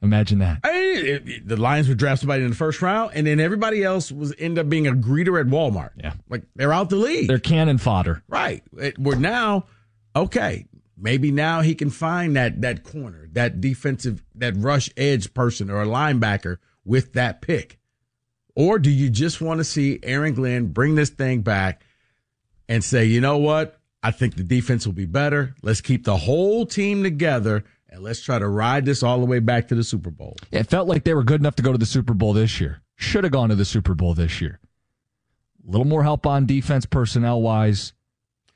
Imagine 0.03 0.39
that. 0.39 0.61
I 0.65 0.73
mean, 0.73 0.97
it- 1.07 1.29
it- 1.29 1.49
the 1.49 1.57
Lions 1.59 1.87
would 1.89 1.99
draft 1.99 2.21
somebody 2.23 2.43
in 2.43 2.49
the 2.51 2.57
first 2.57 2.81
round, 2.81 3.11
and 3.15 3.27
then 3.27 3.39
everybody 3.39 3.83
else 3.83 4.11
was 4.11 4.33
end 4.39 4.59
up 4.59 4.69
being 4.69 4.87
a 4.87 4.93
greeter 4.93 5.39
at 5.39 5.47
Walmart. 5.49 5.91
Yeah. 5.97 6.13
like 6.31 6.45
they're 6.57 6.73
out 6.73 6.89
the 6.89 6.97
league. 6.97 7.29
They're 7.29 7.39
cannon 7.39 7.77
fodder. 7.79 8.23
right. 8.29 8.63
It- 8.79 8.99
we're 8.99 9.17
now 9.17 9.67
okay. 10.17 10.67
Maybe 10.97 11.31
now 11.33 11.63
he 11.63 11.75
can 11.75 11.91
find 11.91 12.37
that 12.37 12.61
that 12.61 12.85
corner, 12.85 13.29
that 13.33 13.61
defensive, 13.61 14.23
that 14.35 14.55
rush 14.57 14.89
edge 14.97 15.33
person 15.35 15.71
or 15.71 15.83
a 15.83 15.87
linebacker 15.87 16.59
with 16.85 17.13
that 17.15 17.41
pick. 17.43 17.79
Or 18.55 18.79
do 18.79 18.91
you 18.91 19.11
just 19.11 19.41
want 19.41 19.59
to 19.59 19.65
see 19.65 19.99
Aaron 20.03 20.35
Glenn 20.35 20.67
bring 20.67 20.95
this 20.95 21.11
thing 21.11 21.43
back 21.43 21.83
and 22.69 22.83
say, 22.83 23.05
you 23.05 23.21
know 23.21 23.39
what? 23.39 23.81
I 24.03 24.11
think 24.11 24.37
the 24.37 24.43
defense 24.43 24.87
will 24.87 24.95
be 24.95 25.07
better. 25.07 25.55
Let's 25.63 25.81
keep 25.81 26.05
the 26.05 26.17
whole 26.17 26.67
team 26.67 27.03
together 27.03 27.65
and 27.89 28.03
let's 28.03 28.23
try 28.23 28.39
to 28.39 28.49
ride 28.49 28.85
this 28.85 29.03
all 29.03 29.19
the 29.19 29.27
way 29.27 29.41
back 29.41 29.69
to 29.69 29.75
the 29.75 29.85
Super 29.85 30.11
Bowl. 30.11 30.37
It 30.51 30.65
felt 30.65 30.89
like 30.89 31.05
they 31.05 31.15
were 31.15 31.25
good 31.25 31.41
enough 31.41 31.57
to 31.57 31.63
go 31.63 31.73
to 31.73 31.79
the 31.79 31.87
Super 31.87 32.15
Bowl 32.15 32.33
this 32.33 32.61
year. 32.61 32.83
Should 32.97 33.25
have 33.25 33.33
gone 33.33 33.49
to 33.51 33.55
the 33.55 33.65
Super 33.65 33.95
Bowl 33.95 34.15
this 34.15 34.41
year. 34.41 34.61
A 35.67 35.71
little 35.71 35.87
more 35.87 36.03
help 36.03 36.27
on 36.27 36.47
defense 36.47 36.87
personnel 36.87 37.43
wise. 37.43 37.93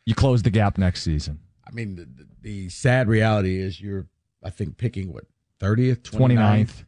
You 0.07 0.15
close 0.15 0.43
the 0.43 0.51
gap 0.51 0.79
next 0.79 1.03
season. 1.03 1.41
I 1.67 1.73
mean, 1.73 1.97
the, 1.97 2.09
the 2.41 2.69
sad 2.69 3.09
reality 3.09 3.59
is 3.61 3.81
you're, 3.81 4.07
I 4.43 4.51
think, 4.51 4.77
picking 4.77 5.13
what, 5.13 5.25
30th, 5.61 6.03
29th. 6.03 6.37
29th? 6.37 6.85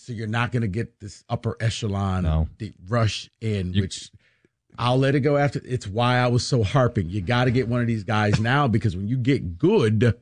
So 0.00 0.14
you're 0.14 0.26
not 0.26 0.50
going 0.50 0.62
to 0.62 0.68
get 0.68 0.98
this 0.98 1.24
upper 1.28 1.56
echelon 1.60 2.22
No. 2.22 2.48
deep 2.58 2.74
rush 2.88 3.28
in, 3.40 3.74
You- 3.74 3.82
which 3.82 4.10
I'll 4.78 4.96
let 4.98 5.14
it 5.14 5.20
go 5.20 5.36
after. 5.36 5.60
It's 5.64 5.86
why 5.86 6.16
I 6.16 6.28
was 6.28 6.46
so 6.46 6.62
harping. 6.62 7.10
You 7.10 7.20
got 7.20 7.44
to 7.44 7.50
get 7.50 7.68
one 7.68 7.82
of 7.82 7.86
these 7.86 8.02
guys 8.04 8.40
now 8.40 8.66
because 8.66 8.96
when 8.96 9.08
you 9.08 9.18
get 9.18 9.58
good, 9.58 10.02
you're 10.02 10.14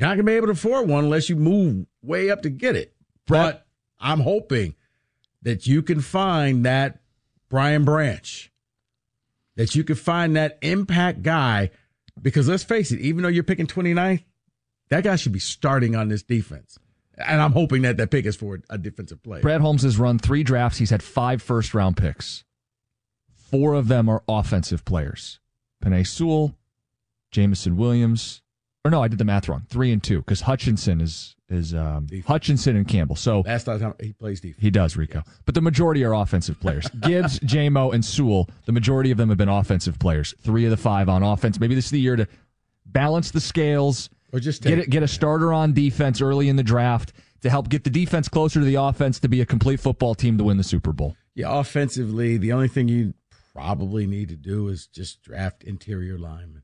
not 0.00 0.16
going 0.16 0.18
to 0.18 0.22
be 0.24 0.32
able 0.32 0.48
to 0.48 0.52
afford 0.54 0.88
one 0.88 1.04
unless 1.04 1.28
you 1.28 1.36
move 1.36 1.86
way 2.02 2.28
up 2.28 2.42
to 2.42 2.50
get 2.50 2.74
it. 2.74 2.92
But 3.28 3.66
I'm 4.00 4.18
hoping 4.20 4.74
that 5.42 5.66
you 5.66 5.82
can 5.82 6.00
find 6.00 6.64
that 6.64 7.00
Brian 7.48 7.84
Branch, 7.84 8.50
that 9.54 9.76
you 9.76 9.84
can 9.84 9.94
find 9.96 10.34
that 10.34 10.58
impact 10.60 11.22
guy 11.22 11.70
because 12.20 12.48
let's 12.48 12.64
face 12.64 12.90
it, 12.90 12.98
even 13.00 13.22
though 13.22 13.28
you're 13.28 13.44
picking 13.44 13.68
29th, 13.68 14.24
that 14.88 15.04
guy 15.04 15.14
should 15.14 15.32
be 15.32 15.38
starting 15.38 15.94
on 15.94 16.08
this 16.08 16.24
defense. 16.24 16.78
And 17.26 17.40
I'm 17.40 17.52
hoping 17.52 17.82
that 17.82 17.96
that 17.96 18.10
pick 18.10 18.26
is 18.26 18.36
for 18.36 18.60
a 18.70 18.78
defensive 18.78 19.22
player. 19.22 19.42
Brad 19.42 19.60
Holmes 19.60 19.82
has 19.82 19.98
run 19.98 20.18
three 20.18 20.42
drafts. 20.42 20.78
He's 20.78 20.90
had 20.90 21.02
five 21.02 21.42
first 21.42 21.74
round 21.74 21.96
picks. 21.96 22.44
Four 23.50 23.74
of 23.74 23.88
them 23.88 24.08
are 24.08 24.22
offensive 24.28 24.84
players. 24.84 25.40
Penei 25.84 26.06
Sewell, 26.06 26.56
Jameson 27.30 27.76
Williams. 27.76 28.42
Or 28.84 28.90
no, 28.90 29.02
I 29.02 29.08
did 29.08 29.18
the 29.18 29.24
math 29.24 29.48
wrong. 29.48 29.66
Three 29.68 29.92
and 29.92 30.02
two 30.02 30.18
because 30.18 30.42
Hutchinson 30.42 31.00
is 31.00 31.34
is 31.48 31.74
um, 31.74 32.06
Hutchinson 32.26 32.76
and 32.76 32.86
Campbell. 32.86 33.16
So 33.16 33.40
Last 33.40 33.64
time 33.64 33.94
he 34.00 34.12
plays 34.12 34.40
defense. 34.40 34.60
he 34.60 34.70
does, 34.70 34.96
Rico. 34.96 35.22
But 35.46 35.54
the 35.54 35.62
majority 35.62 36.04
are 36.04 36.14
offensive 36.14 36.60
players. 36.60 36.86
Gibbs, 37.00 37.40
JaMo, 37.40 37.94
and 37.94 38.04
Sewell, 38.04 38.48
the 38.66 38.72
majority 38.72 39.10
of 39.10 39.16
them 39.16 39.30
have 39.30 39.38
been 39.38 39.48
offensive 39.48 39.98
players. 39.98 40.34
Three 40.42 40.64
of 40.66 40.70
the 40.70 40.76
five 40.76 41.08
on 41.08 41.22
offense. 41.22 41.58
Maybe 41.58 41.74
this 41.74 41.86
is 41.86 41.90
the 41.90 42.00
year 42.00 42.16
to 42.16 42.28
balance 42.84 43.30
the 43.30 43.40
scales, 43.40 44.10
Or 44.32 44.40
just 44.40 44.62
get 44.62 44.78
it, 44.78 44.90
get 44.90 45.02
a 45.02 45.08
starter 45.08 45.52
on 45.52 45.72
defense 45.72 46.20
early 46.20 46.48
in 46.48 46.56
the 46.56 46.62
draft 46.62 47.12
to 47.42 47.50
help 47.50 47.68
get 47.68 47.84
the 47.84 47.90
defense 47.90 48.28
closer 48.28 48.60
to 48.60 48.66
the 48.66 48.74
offense 48.74 49.20
to 49.20 49.28
be 49.28 49.40
a 49.40 49.46
complete 49.46 49.80
football 49.80 50.14
team 50.14 50.36
to 50.38 50.44
win 50.44 50.56
the 50.56 50.64
Super 50.64 50.92
Bowl. 50.92 51.16
Yeah, 51.34 51.58
offensively, 51.58 52.36
the 52.36 52.52
only 52.52 52.68
thing 52.68 52.88
you 52.88 53.14
probably 53.54 54.06
need 54.06 54.28
to 54.28 54.36
do 54.36 54.68
is 54.68 54.86
just 54.86 55.22
draft 55.22 55.64
interior 55.64 56.18
linemen. 56.18 56.62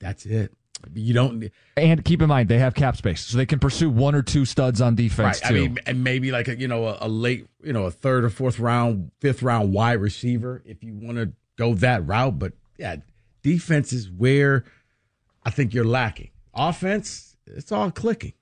That's 0.00 0.24
it. 0.24 0.52
You 0.94 1.12
don't 1.12 1.50
And 1.76 2.02
keep 2.04 2.22
in 2.22 2.28
mind 2.28 2.48
they 2.48 2.58
have 2.58 2.74
cap 2.74 2.96
space, 2.96 3.20
so 3.20 3.36
they 3.36 3.44
can 3.44 3.58
pursue 3.58 3.90
one 3.90 4.14
or 4.14 4.22
two 4.22 4.46
studs 4.46 4.80
on 4.80 4.94
defense 4.94 5.42
right. 5.42 5.48
too. 5.50 5.54
I 5.54 5.60
mean, 5.60 5.78
and 5.84 6.02
maybe 6.02 6.32
like 6.32 6.48
a 6.48 6.56
you 6.56 6.68
know 6.68 6.86
a, 6.86 6.98
a 7.02 7.08
late 7.08 7.46
you 7.62 7.74
know 7.74 7.84
a 7.84 7.90
third 7.90 8.24
or 8.24 8.30
fourth 8.30 8.58
round, 8.58 9.10
fifth 9.20 9.42
round 9.42 9.74
wide 9.74 10.00
receiver 10.00 10.62
if 10.64 10.82
you 10.82 10.94
want 10.94 11.18
to 11.18 11.32
go 11.56 11.74
that 11.74 12.06
route. 12.06 12.38
But 12.38 12.54
yeah, 12.78 12.96
defense 13.42 13.92
is 13.92 14.10
where 14.10 14.64
I 15.44 15.50
think 15.50 15.74
you're 15.74 15.84
lacking. 15.84 16.30
Offense, 16.54 17.36
it's 17.46 17.72
all 17.72 17.90
clicking. 17.90 18.34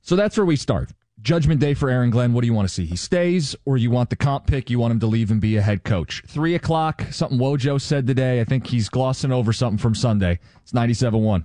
So 0.00 0.16
that's 0.16 0.36
where 0.36 0.46
we 0.46 0.56
start. 0.56 0.90
Judgment 1.20 1.60
day 1.60 1.74
for 1.74 1.90
Aaron 1.90 2.08
Glenn. 2.08 2.32
What 2.32 2.40
do 2.40 2.46
you 2.46 2.54
want 2.54 2.66
to 2.66 2.72
see? 2.72 2.86
He 2.86 2.96
stays, 2.96 3.54
or 3.66 3.76
you 3.76 3.90
want 3.90 4.08
the 4.08 4.16
comp 4.16 4.46
pick? 4.46 4.70
You 4.70 4.78
want 4.78 4.92
him 4.92 5.00
to 5.00 5.06
leave 5.06 5.30
and 5.30 5.38
be 5.38 5.58
a 5.58 5.60
head 5.60 5.84
coach? 5.84 6.22
Three 6.26 6.54
o'clock. 6.54 7.02
Something 7.10 7.38
Wojo 7.38 7.78
said 7.78 8.06
today. 8.06 8.40
I 8.40 8.44
think 8.44 8.66
he's 8.66 8.88
glossing 8.88 9.30
over 9.30 9.52
something 9.52 9.76
from 9.76 9.94
Sunday. 9.94 10.38
It's 10.62 10.72
ninety-seven 10.72 11.20
one. 11.20 11.44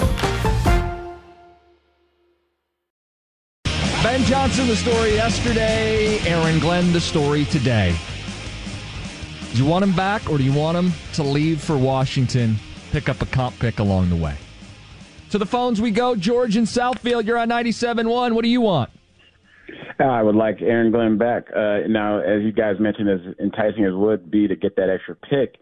Ben 4.03 4.23
Johnson, 4.23 4.67
the 4.67 4.75
story 4.75 5.13
yesterday. 5.13 6.17
Aaron 6.27 6.59
Glenn, 6.59 6.91
the 6.91 6.99
story 6.99 7.45
today. 7.45 7.95
Do 9.51 9.57
you 9.59 9.65
want 9.65 9.83
him 9.83 9.95
back, 9.95 10.27
or 10.27 10.39
do 10.39 10.43
you 10.43 10.53
want 10.53 10.75
him 10.75 10.91
to 11.13 11.23
leave 11.23 11.61
for 11.61 11.77
Washington? 11.77 12.55
Pick 12.91 13.09
up 13.09 13.21
a 13.21 13.27
comp 13.27 13.59
pick 13.59 13.77
along 13.77 14.09
the 14.09 14.15
way. 14.15 14.35
To 15.29 15.37
the 15.37 15.45
phones 15.45 15.79
we 15.79 15.91
go. 15.91 16.15
George 16.15 16.57
in 16.57 16.63
Southfield, 16.63 17.25
you're 17.25 17.37
on 17.37 17.49
97.1. 17.49 18.33
What 18.33 18.43
do 18.43 18.49
you 18.49 18.61
want? 18.61 18.89
I 19.99 20.23
would 20.23 20.35
like 20.35 20.63
Aaron 20.63 20.91
Glenn 20.91 21.19
back. 21.19 21.45
Uh, 21.55 21.81
now, 21.87 22.19
as 22.21 22.41
you 22.41 22.51
guys 22.51 22.79
mentioned, 22.79 23.07
as 23.07 23.19
enticing 23.39 23.85
as 23.85 23.93
would 23.93 24.31
be 24.31 24.47
to 24.47 24.55
get 24.55 24.75
that 24.77 24.89
extra 24.89 25.15
pick, 25.15 25.57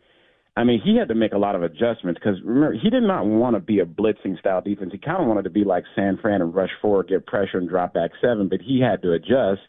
I 0.60 0.66
mean, 0.66 0.82
he 0.84 0.98
had 0.98 1.08
to 1.08 1.16
make 1.16 1.32
a 1.32 1.38
lot 1.38 1.56
of 1.56 1.64
adjustments 1.64 2.20
because 2.22 2.38
remember, 2.44 2.74
he 2.74 2.90
did 2.90 3.04
not 3.04 3.26
want 3.26 3.56
to 3.56 3.62
be 3.62 3.80
a 3.80 3.86
blitzing 3.86 4.38
style 4.40 4.60
defense. 4.60 4.92
He 4.92 4.98
kind 4.98 5.22
of 5.22 5.26
wanted 5.26 5.44
to 5.44 5.50
be 5.50 5.64
like 5.64 5.86
San 5.96 6.20
Fran 6.22 6.42
and 6.42 6.54
rush 6.54 6.72
forward, 6.82 7.08
get 7.08 7.26
pressure, 7.26 7.60
and 7.60 7.70
drop 7.70 7.94
back 7.94 8.12
seven. 8.22 8.50
But 8.50 8.60
he 8.62 8.82
had 8.82 9.02
to 9.04 9.14
adjust 9.14 9.62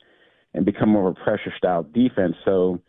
and 0.52 0.66
become 0.66 0.88
more 0.88 1.09
of 1.09 1.16
a 1.16 1.25
pressure 1.25 1.54
style 1.56 1.85
defense. 1.85 2.35
So, 2.44 2.80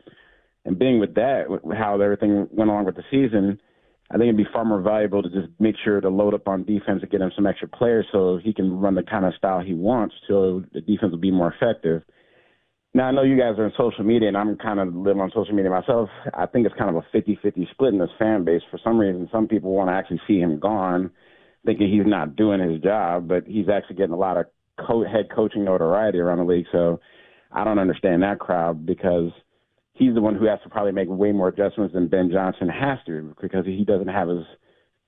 and 0.66 0.80
being 0.80 1.00
with 1.00 1.14
that, 1.14 1.46
how 1.78 2.02
everything 2.02 2.48
went 2.52 2.72
along 2.72 2.86
with 2.86 2.96
the 2.96 3.04
season, 3.12 3.62
I 4.10 4.16
think 4.16 4.24
it'd 4.24 4.38
be 4.38 4.48
far 4.52 4.66
more 4.66 4.82
valuable 4.82 5.22
to 5.22 5.30
just 5.30 5.50
make 5.60 5.76
sure 5.86 6.02
to 6.02 6.10
load 6.10 6.34
up 6.34 6.48
on 6.48 6.64
defense 6.64 7.04
and 7.04 7.12
get 7.12 7.22
him 7.22 7.32
some 7.36 7.46
extra 7.46 7.68
players 7.68 8.08
so 8.12 8.40
he 8.44 8.52
can 8.52 8.80
run 8.80 8.96
the 8.96 9.04
kind 9.04 9.26
of 9.26 9.36
style 9.36 9.60
he 9.60 9.76
wants, 9.76 10.16
so 10.28 10.64
the 10.74 10.82
defense 10.82 11.12
will 11.12 11.20
be 11.20 11.30
more 11.30 11.54
effective. 11.54 12.02
Now, 12.94 13.06
I 13.06 13.12
know 13.12 13.24
you 13.24 13.38
guys 13.38 13.58
are 13.58 13.66
in 13.66 13.72
social 13.78 14.04
media, 14.04 14.28
and 14.28 14.38
I'm 14.38 14.58
kind 14.58 14.80
of 14.80 14.94
live 14.94 15.18
on 15.18 15.32
social 15.34 15.54
media 15.54 15.72
myself. 15.72 16.10
I 16.34 16.46
think 16.46 16.66
it's 16.66 16.76
kind 16.76 16.94
of 16.94 17.02
a 17.02 17.18
50-50 17.18 17.72
split 17.72 17.94
in 17.94 18.00
this 18.00 18.10
fan 18.20 18.44
base. 18.44 18.62
For 18.70 18.80
some 18.84 19.00
reason, 19.00 19.30
some 19.32 19.48
people 19.48 19.72
want 19.72 19.90
to 19.90 19.94
actually 19.94 20.20
see 20.28 20.40
him 20.40 20.60
gone, 20.60 21.10
thinking 21.66 21.90
he's 21.90 22.06
not 22.06 22.36
doing 22.36 22.60
his 22.60 22.82
job, 22.82 23.30
but 23.30 23.46
he's 23.48 23.70
actually 23.70 23.96
getting 23.96 24.14
a 24.14 24.18
lot 24.18 24.36
of 24.36 24.48
co- 24.86 25.06
head 25.06 25.30
coaching 25.34 25.64
notoriety 25.64 26.20
around 26.20 26.40
the 26.40 26.44
league. 26.44 26.66
So 26.74 27.00
I 27.50 27.64
don't 27.64 27.80
understand 27.80 28.24
that 28.24 28.40
crowd 28.40 28.86
because 28.86 29.32
he's 29.94 30.14
the 30.14 30.22
one 30.22 30.36
who 30.36 30.46
has 30.48 30.60
to 30.64 30.70
probably 30.70 30.92
make 30.92 31.08
way 31.08 31.32
more 31.32 31.48
adjustments 31.48 31.94
than 31.94 32.10
Ben 32.10 32.30
Johnson 32.30 32.68
has 32.68 33.00
to 33.06 33.34
because 33.42 33.66
he 33.66 33.86
doesn't 33.86 34.10
have 34.10 34.28
his, 34.28 34.44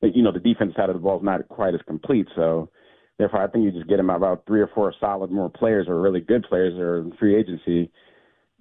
you 0.02 0.24
know, 0.24 0.32
the 0.32 0.40
defense 0.40 0.74
side 0.78 0.90
of 0.90 0.96
the 0.96 1.02
ball 1.02 1.18
is 1.18 1.24
not 1.24 1.50
quite 1.50 1.74
as 1.74 1.82
complete. 1.86 2.28
So 2.34 2.70
therefore, 3.18 3.44
I 3.44 3.48
think 3.48 3.66
you 3.66 3.72
just 3.72 3.88
get 3.88 4.00
him 4.00 4.10
about 4.10 4.46
three 4.46 4.62
or 4.62 4.70
four 4.74 4.94
solid 5.00 5.32
more 5.32 5.50
players 5.50 5.88
or 5.88 6.02
really 6.02 6.22
good 6.22 6.44
players 6.44 6.74
or 6.78 7.06
free 7.20 7.36
agency, 7.36 7.92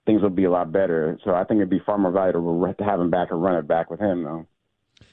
things 0.07 0.23
will 0.23 0.31
be 0.31 0.45
a 0.45 0.51
lot 0.51 0.73
better. 0.73 1.19
So 1.25 1.35
I 1.35 1.45
think 1.45 1.59
it'd 1.59 1.71
be 1.71 1.83
far 1.85 1.99
more 1.99 2.13
valuable 2.13 2.73
to 2.73 2.85
have 2.85 3.01
him 3.01 3.11
back 3.11 3.31
and 3.31 3.43
run 3.43 3.57
it 3.57 3.69
back 3.69 3.91
with 3.91 4.01
him, 4.01 4.25
though. 4.25 4.47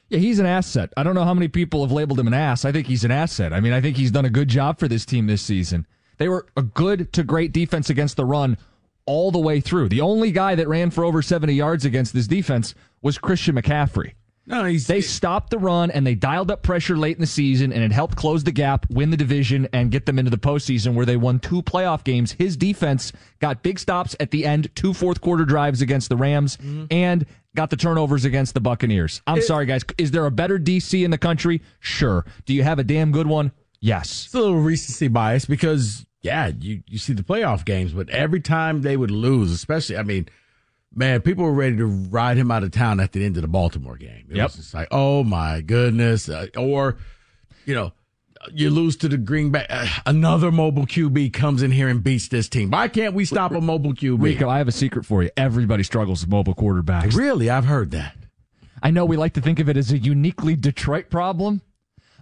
Yeah, 0.09 0.19
he's 0.19 0.39
an 0.39 0.47
asset. 0.47 0.91
I 0.97 1.03
don't 1.03 1.13
know 1.13 1.23
how 1.23 1.35
many 1.35 1.47
people 1.47 1.81
have 1.81 1.91
labeled 1.91 2.19
him 2.19 2.27
an 2.27 2.33
ass. 2.33 2.65
I 2.65 2.71
think 2.71 2.87
he's 2.87 3.03
an 3.03 3.11
asset. 3.11 3.53
I 3.53 3.59
mean, 3.59 3.73
I 3.73 3.81
think 3.81 3.95
he's 3.95 4.11
done 4.11 4.25
a 4.25 4.29
good 4.29 4.47
job 4.47 4.79
for 4.79 4.87
this 4.87 5.05
team 5.05 5.27
this 5.27 5.43
season. 5.43 5.85
They 6.17 6.27
were 6.27 6.47
a 6.57 6.63
good 6.63 7.13
to 7.13 7.23
great 7.23 7.53
defense 7.53 7.89
against 7.89 8.17
the 8.17 8.25
run 8.25 8.57
all 9.05 9.31
the 9.31 9.39
way 9.39 9.61
through. 9.61 9.89
The 9.89 10.01
only 10.01 10.31
guy 10.31 10.55
that 10.55 10.67
ran 10.67 10.89
for 10.89 11.03
over 11.03 11.21
70 11.21 11.53
yards 11.53 11.85
against 11.85 12.13
this 12.13 12.27
defense 12.27 12.73
was 13.01 13.17
Christian 13.17 13.55
McCaffrey. 13.55 14.13
No, 14.49 14.63
They 14.63 15.01
stopped 15.01 15.51
the 15.51 15.59
run 15.59 15.91
and 15.91 16.05
they 16.05 16.15
dialed 16.15 16.49
up 16.49 16.63
pressure 16.63 16.97
late 16.97 17.15
in 17.15 17.21
the 17.21 17.27
season, 17.27 17.71
and 17.71 17.83
it 17.83 17.91
helped 17.91 18.15
close 18.15 18.43
the 18.43 18.51
gap, 18.51 18.87
win 18.89 19.11
the 19.11 19.17
division, 19.17 19.69
and 19.71 19.91
get 19.91 20.07
them 20.07 20.17
into 20.17 20.31
the 20.31 20.39
postseason 20.39 20.95
where 20.95 21.05
they 21.05 21.17
won 21.17 21.39
two 21.39 21.61
playoff 21.61 22.03
games. 22.03 22.31
His 22.31 22.57
defense 22.57 23.13
got 23.39 23.61
big 23.61 23.77
stops 23.77 24.15
at 24.19 24.31
the 24.31 24.45
end, 24.45 24.73
two 24.73 24.93
fourth 24.95 25.21
quarter 25.21 25.45
drives 25.45 25.83
against 25.83 26.09
the 26.09 26.17
Rams, 26.17 26.57
mm-hmm. 26.57 26.85
and 26.89 27.27
got 27.55 27.69
the 27.69 27.77
turnovers 27.77 28.25
against 28.25 28.55
the 28.55 28.59
Buccaneers. 28.59 29.21
I'm 29.27 29.41
sorry, 29.43 29.67
guys. 29.67 29.83
Is 29.99 30.09
there 30.09 30.25
a 30.25 30.31
better 30.31 30.57
DC 30.57 31.05
in 31.05 31.11
the 31.11 31.17
country? 31.19 31.61
Sure. 31.79 32.25
Do 32.45 32.55
you 32.55 32.63
have 32.63 32.79
a 32.79 32.83
damn 32.83 33.11
good 33.11 33.27
one? 33.27 33.51
Yes. 33.81 34.25
it's 34.25 34.33
a 34.33 34.39
little 34.39 34.59
recency 34.59 35.07
bias 35.09 35.45
because 35.45 36.07
yeah, 36.21 36.51
you 36.59 36.81
you 36.87 36.97
see 36.97 37.13
the 37.13 37.23
playoff 37.23 37.65
games, 37.65 37.93
but 37.93 38.09
every 38.09 38.41
time 38.41 38.81
they 38.81 38.97
would 38.97 39.11
lose, 39.11 39.51
especially 39.51 39.97
I 39.97 40.03
mean, 40.03 40.27
man, 40.93 41.21
people 41.21 41.43
were 41.43 41.53
ready 41.53 41.77
to 41.77 41.85
ride 41.85 42.37
him 42.37 42.51
out 42.51 42.63
of 42.63 42.71
town 42.71 42.99
at 42.99 43.11
the 43.11 43.23
end 43.25 43.35
of 43.37 43.41
the 43.41 43.47
Baltimore 43.47 43.95
game. 43.97 44.25
It 44.29 44.37
Yep. 44.37 44.47
was 44.47 44.55
just 44.55 44.73
like, 44.73 44.87
oh 44.91 45.23
my 45.23 45.61
goodness, 45.61 46.29
uh, 46.29 46.47
or 46.57 46.97
you 47.65 47.75
know. 47.75 47.93
You 48.53 48.69
lose 48.69 48.95
to 48.97 49.09
the 49.09 49.17
Greenback. 49.17 49.65
Uh, 49.69 49.85
another 50.05 50.49
mobile 50.49 50.85
QB 50.85 51.33
comes 51.33 51.61
in 51.61 51.71
here 51.71 51.89
and 51.89 52.01
beats 52.01 52.29
this 52.29 52.47
team. 52.47 52.71
Why 52.71 52.87
can't 52.87 53.13
we 53.13 53.25
stop 53.25 53.51
a 53.51 53.59
mobile 53.59 53.93
QB? 53.93 54.21
Rico, 54.23 54.47
I 54.47 54.59
have 54.59 54.69
a 54.69 54.71
secret 54.71 55.05
for 55.05 55.21
you. 55.21 55.29
Everybody 55.35 55.83
struggles 55.83 56.21
with 56.21 56.29
mobile 56.29 56.55
quarterbacks. 56.55 57.17
Really, 57.17 57.49
I've 57.49 57.65
heard 57.65 57.91
that. 57.91 58.15
I 58.81 58.91
know 58.91 59.03
we 59.03 59.17
like 59.17 59.33
to 59.33 59.41
think 59.41 59.59
of 59.59 59.67
it 59.67 59.75
as 59.75 59.91
a 59.91 59.97
uniquely 59.97 60.55
Detroit 60.55 61.09
problem. 61.09 61.61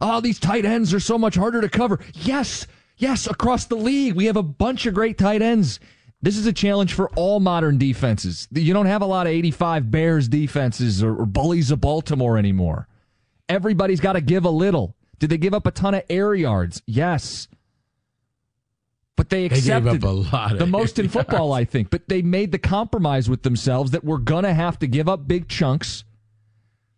Oh, 0.02 0.20
these 0.20 0.40
tight 0.40 0.66
ends 0.66 0.92
are 0.92 1.00
so 1.00 1.20
much 1.20 1.36
harder 1.36 1.62
to 1.62 1.70
cover. 1.70 2.00
Yes, 2.16 2.66
yes, 2.98 3.28
across 3.28 3.66
the 3.66 3.76
league, 3.76 4.16
we 4.16 4.26
have 4.26 4.38
a 4.38 4.44
bunch 4.44 4.88
of 4.88 4.96
great 4.96 5.20
tight 5.20 5.44
ends. 5.44 5.80
This 6.22 6.38
is 6.38 6.48
a 6.48 6.54
challenge 6.54 6.94
for 6.94 7.10
all 7.12 7.40
modern 7.40 7.78
defenses. 7.78 8.48
You 8.52 8.74
don't 8.74 8.88
have 8.88 9.02
a 9.02 9.06
lot 9.06 9.28
of 9.28 9.34
85 9.34 9.92
Bears 9.92 10.28
defenses 10.28 11.04
or, 11.04 11.16
or 11.16 11.26
bullies 11.26 11.70
of 11.70 11.80
Baltimore 11.80 12.38
anymore. 12.38 12.88
Everybody's 13.48 14.00
got 14.00 14.14
to 14.14 14.22
give 14.22 14.44
a 14.44 14.50
little. 14.50 14.96
Did 15.20 15.30
they 15.30 15.38
give 15.38 15.54
up 15.54 15.68
a 15.68 15.72
ton 15.72 15.94
of 15.94 16.04
air 16.10 16.34
yards? 16.34 16.82
Yes. 16.86 17.48
But 19.16 19.30
they 19.30 19.48
They 19.48 19.56
accepted 19.56 20.04
up 20.04 20.10
a 20.10 20.14
lot 20.14 20.54
of 20.54 20.60
the 20.60 20.66
most 20.66 21.00
in 21.00 21.10
football, 21.10 21.54
I 21.54 21.66
think. 21.66 21.90
But 21.90 22.08
they 22.08 22.22
made 22.22 22.52
the 22.52 22.60
compromise 22.60 23.30
with 23.30 23.44
themselves 23.44 23.92
that 23.92 24.04
we're 24.04 24.18
going 24.18 24.44
to 24.44 24.54
have 24.54 24.80
to 24.80 24.88
give 24.88 25.08
up 25.08 25.28
big 25.28 25.48
chunks. 25.48 26.04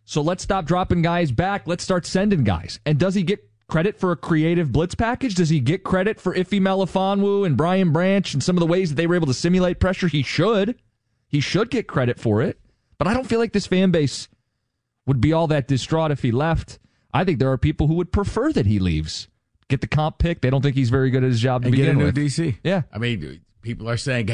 So 0.04 0.22
let's 0.22 0.42
stop 0.42 0.64
dropping 0.64 1.02
guys 1.02 1.30
back. 1.30 1.66
Let's 1.66 1.84
start 1.84 2.04
sending 2.04 2.44
guys. 2.44 2.80
And 2.84 2.98
does 2.98 3.14
he 3.14 3.22
get 3.22 3.49
credit 3.70 3.98
for 3.98 4.12
a 4.12 4.16
creative 4.16 4.72
blitz 4.72 4.94
package? 4.94 5.34
Does 5.34 5.48
he 5.48 5.60
get 5.60 5.84
credit 5.84 6.20
for 6.20 6.34
Iffy 6.34 6.60
Melifonwu 6.60 7.46
and 7.46 7.56
Brian 7.56 7.92
Branch 7.92 8.34
and 8.34 8.42
some 8.42 8.56
of 8.56 8.60
the 8.60 8.66
ways 8.66 8.90
that 8.90 8.96
they 8.96 9.06
were 9.06 9.14
able 9.14 9.28
to 9.28 9.34
simulate 9.34 9.80
pressure? 9.80 10.08
He 10.08 10.22
should. 10.22 10.78
He 11.28 11.40
should 11.40 11.70
get 11.70 11.86
credit 11.86 12.18
for 12.18 12.42
it. 12.42 12.58
But 12.98 13.06
I 13.06 13.14
don't 13.14 13.26
feel 13.26 13.38
like 13.38 13.52
this 13.52 13.66
fan 13.66 13.90
base 13.92 14.28
would 15.06 15.20
be 15.20 15.32
all 15.32 15.46
that 15.46 15.68
distraught 15.68 16.10
if 16.10 16.22
he 16.22 16.32
left. 16.32 16.78
I 17.14 17.24
think 17.24 17.38
there 17.38 17.50
are 17.50 17.58
people 17.58 17.86
who 17.86 17.94
would 17.94 18.12
prefer 18.12 18.52
that 18.52 18.66
he 18.66 18.78
leaves. 18.78 19.28
Get 19.68 19.80
the 19.80 19.86
comp 19.86 20.18
pick. 20.18 20.40
They 20.40 20.50
don't 20.50 20.62
think 20.62 20.76
he's 20.76 20.90
very 20.90 21.10
good 21.10 21.22
at 21.22 21.30
his 21.30 21.40
job 21.40 21.62
to 21.62 21.68
and 21.68 21.76
get 21.76 21.82
a 21.82 21.86
begin 21.92 21.98
new 21.98 22.04
with. 22.06 22.16
DC. 22.16 22.58
Yeah. 22.64 22.82
I 22.92 22.98
mean, 22.98 23.40
people 23.62 23.88
are 23.88 23.96
saying 23.96 24.28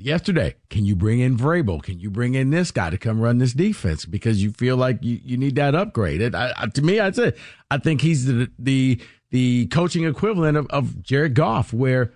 yesterday, 0.00 0.56
can 0.68 0.84
you 0.84 0.96
bring 0.96 1.20
in 1.20 1.36
Vrabel? 1.36 1.82
Can 1.82 2.00
you 2.00 2.10
bring 2.10 2.34
in 2.34 2.50
this 2.50 2.70
guy 2.70 2.90
to 2.90 2.98
come 2.98 3.20
run 3.20 3.38
this 3.38 3.52
defense 3.52 4.04
because 4.04 4.42
you 4.42 4.50
feel 4.50 4.76
like 4.76 4.98
you, 5.02 5.20
you 5.24 5.36
need 5.36 5.56
that 5.56 5.74
upgrade? 5.74 6.20
It, 6.20 6.34
I, 6.34 6.52
I, 6.56 6.66
to 6.66 6.82
me, 6.82 7.00
I'd 7.00 7.16
say 7.16 7.32
I 7.70 7.78
think 7.78 8.00
he's 8.00 8.26
the 8.26 8.50
the 8.58 9.00
the 9.30 9.66
coaching 9.66 10.04
equivalent 10.04 10.56
of, 10.56 10.66
of 10.70 11.02
Jared 11.02 11.34
Goff, 11.34 11.72
where 11.72 12.12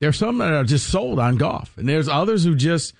there's 0.00 0.16
some 0.16 0.38
that 0.38 0.52
are 0.52 0.64
just 0.64 0.88
sold 0.88 1.18
on 1.18 1.36
Goff, 1.36 1.76
and 1.76 1.88
there's 1.88 2.08
others 2.08 2.44
who 2.44 2.54
just 2.54 2.94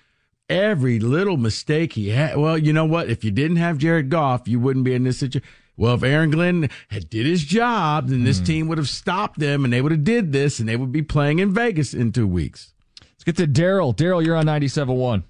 every 0.48 0.98
little 1.00 1.36
mistake 1.36 1.94
he 1.94 2.10
had. 2.10 2.36
Well, 2.36 2.58
you 2.58 2.72
know 2.72 2.84
what? 2.84 3.10
If 3.10 3.24
you 3.24 3.30
didn't 3.30 3.56
have 3.56 3.78
Jared 3.78 4.10
Goff, 4.10 4.46
you 4.46 4.60
wouldn't 4.60 4.84
be 4.84 4.94
in 4.94 5.04
this 5.04 5.18
situation. 5.18 5.48
Well, 5.76 5.94
if 5.94 6.02
Aaron 6.02 6.30
Glenn 6.30 6.68
had 6.90 7.08
did 7.08 7.26
his 7.26 7.42
job, 7.44 8.08
then 8.08 8.24
this 8.24 8.38
hmm. 8.38 8.44
team 8.44 8.68
would 8.68 8.78
have 8.78 8.90
stopped 8.90 9.38
them, 9.38 9.64
and 9.64 9.72
they 9.72 9.80
would 9.80 9.92
have 9.92 10.04
did 10.04 10.32
this, 10.32 10.60
and 10.60 10.68
they 10.68 10.76
would 10.76 10.92
be 10.92 11.02
playing 11.02 11.38
in 11.38 11.52
Vegas 11.52 11.94
in 11.94 12.12
two 12.12 12.26
weeks. 12.26 12.71
Let's 13.24 13.38
get 13.38 13.54
to 13.54 13.60
Daryl. 13.60 13.94
Daryl, 13.94 14.24
you're 14.24 14.34
on 14.34 14.46
97.1. 14.46 15.22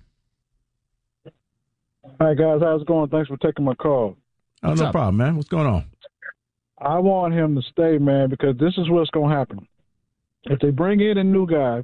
Hi 2.18 2.34
guys, 2.34 2.60
how's 2.62 2.80
it 2.80 2.86
going? 2.86 3.10
Thanks 3.10 3.28
for 3.28 3.36
taking 3.36 3.66
my 3.66 3.74
call. 3.74 4.16
Oh, 4.62 4.72
no 4.72 4.86
up? 4.86 4.92
problem, 4.92 5.18
man. 5.18 5.36
What's 5.36 5.50
going 5.50 5.66
on? 5.66 5.84
I 6.78 6.98
want 7.00 7.34
him 7.34 7.54
to 7.54 7.60
stay, 7.70 7.98
man, 7.98 8.30
because 8.30 8.56
this 8.56 8.72
is 8.78 8.88
what's 8.88 9.10
going 9.10 9.28
to 9.28 9.36
happen. 9.36 9.68
If 10.44 10.60
they 10.60 10.70
bring 10.70 11.00
in 11.00 11.18
a 11.18 11.24
new 11.24 11.46
guy, 11.46 11.82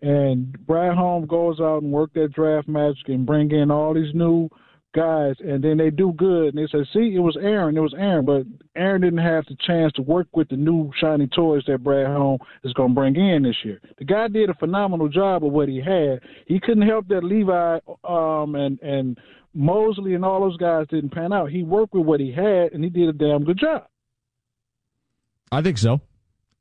and 0.00 0.56
Brad 0.66 0.96
Holmes 0.96 1.28
goes 1.28 1.60
out 1.60 1.82
and 1.82 1.92
work 1.92 2.14
that 2.14 2.32
draft 2.32 2.66
magic 2.66 3.08
and 3.08 3.26
bring 3.26 3.50
in 3.50 3.70
all 3.70 3.92
these 3.92 4.14
new 4.14 4.48
guys, 4.94 5.36
and 5.40 5.62
then 5.62 5.76
they 5.78 5.90
do 5.90 6.12
good, 6.12 6.54
and 6.54 6.58
they 6.58 6.66
say, 6.70 6.84
"See, 6.92 7.14
it 7.14 7.20
was 7.20 7.36
Aaron, 7.40 7.76
it 7.76 7.80
was 7.80 7.94
Aaron," 7.94 8.24
but 8.24 8.44
Aaron 8.76 9.00
didn't 9.00 9.18
have 9.20 9.44
the 9.46 9.56
chance 9.66 9.92
to 9.94 10.02
work 10.02 10.26
with 10.32 10.48
the 10.48 10.56
new 10.56 10.90
shiny 11.00 11.26
toys 11.28 11.62
that 11.66 11.82
Brad 11.82 12.06
Holmes 12.06 12.40
is 12.64 12.72
going 12.74 12.90
to 12.90 12.94
bring 12.94 13.16
in 13.16 13.42
this 13.42 13.56
year. 13.64 13.80
The 13.98 14.04
guy 14.04 14.28
did 14.28 14.50
a 14.50 14.54
phenomenal 14.54 15.08
job 15.08 15.44
of 15.44 15.52
what 15.52 15.68
he 15.68 15.78
had. 15.80 16.20
He 16.46 16.60
couldn't 16.60 16.86
help 16.86 17.08
that 17.08 17.24
Levi 17.24 17.78
um, 18.04 18.54
and 18.54 18.80
and 18.80 19.18
Moseley 19.54 20.14
and 20.14 20.24
all 20.24 20.40
those 20.40 20.56
guys 20.56 20.86
didn't 20.88 21.10
pan 21.10 21.32
out. 21.32 21.50
He 21.50 21.62
worked 21.62 21.94
with 21.94 22.06
what 22.06 22.20
he 22.20 22.32
had, 22.32 22.72
and 22.72 22.82
he 22.82 22.88
did 22.90 23.08
a 23.08 23.12
damn 23.12 23.44
good 23.44 23.58
job. 23.58 23.84
I 25.50 25.60
think 25.62 25.78
so. 25.78 26.00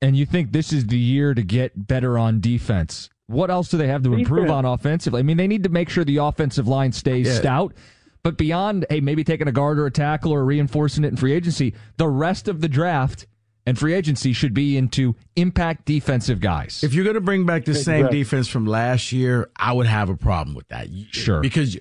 And 0.02 0.16
you 0.16 0.26
think 0.26 0.52
this 0.52 0.74
is 0.74 0.88
the 0.88 0.98
year 0.98 1.34
to 1.34 1.44
get 1.44 1.88
better 1.88 2.18
on 2.18 2.42
defense? 2.42 3.10
What 3.28 3.50
else 3.50 3.70
do 3.70 3.78
they 3.78 3.88
have 3.88 4.04
to 4.04 4.14
improve 4.14 4.48
Defense. 4.48 4.52
on 4.52 4.66
offensively? 4.66 5.20
I 5.20 5.24
mean, 5.24 5.38
they 5.38 5.48
need 5.48 5.64
to 5.64 5.70
make 5.70 5.88
sure 5.90 6.04
the 6.04 6.18
offensive 6.18 6.68
line 6.68 6.92
stays 6.92 7.28
Yeah. 7.28 7.34
stout. 7.36 7.74
But 8.24 8.38
beyond, 8.38 8.86
hey, 8.90 9.02
maybe 9.02 9.24
taking 9.24 9.48
a 9.48 9.52
guard 9.52 9.80
or 9.80 9.86
a 9.88 9.92
tackle 9.92 10.32
or 10.32 10.46
reinforcing 10.46 11.04
it 11.04 11.08
in 11.08 11.18
free 11.18 11.34
agency, 11.34 11.74
the 11.98 12.08
rest 12.08 12.48
of 12.48 12.62
the 12.62 12.68
draft 12.70 13.26
and 13.66 13.78
free 13.78 13.94
agency 13.94 14.34
should 14.34 14.54
be 14.54 14.78
into 14.78 15.16
impact 15.36 15.86
defensive 15.86 16.40
guys. 16.40 16.84
If 16.84 16.94
you're 16.94 17.04
going 17.04 17.16
to 17.16 17.22
bring 17.22 17.46
back 17.46 17.66
the 17.66 17.74
same 17.76 18.02
Exactly. 18.02 18.20
defense 18.20 18.48
from 18.48 18.66
last 18.66 19.12
year, 19.12 19.50
I 19.56 19.74
would 19.74 19.88
have 19.88 20.10
a 20.10 20.16
problem 20.16 20.56
with 20.56 20.68
that. 20.70 20.88
Sure. 21.12 21.42
Because 21.42 21.78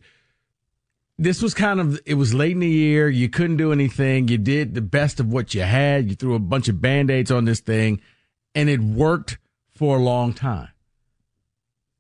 this 1.18 1.42
was 1.42 1.52
kind 1.52 1.80
of, 1.80 2.00
it 2.06 2.14
was 2.14 2.32
late 2.32 2.52
in 2.52 2.60
the 2.60 2.68
year. 2.68 3.08
You 3.10 3.28
couldn't 3.28 3.58
do 3.58 3.72
anything. 3.72 4.28
You 4.28 4.38
did 4.38 4.74
the 4.74 4.80
best 4.80 5.20
of 5.20 5.30
what 5.32 5.54
you 5.54 5.62
had. 5.62 6.08
You 6.08 6.16
threw 6.16 6.34
a 6.34 6.38
bunch 6.38 6.68
of 6.68 6.80
band 6.80 7.10
aids 7.10 7.30
on 7.30 7.44
this 7.44 7.60
thing, 7.60 8.00
and 8.54 8.70
it 8.70 8.80
worked 8.80 9.36
for 9.74 9.96
a 9.96 10.00
long 10.00 10.32
time. 10.32 10.68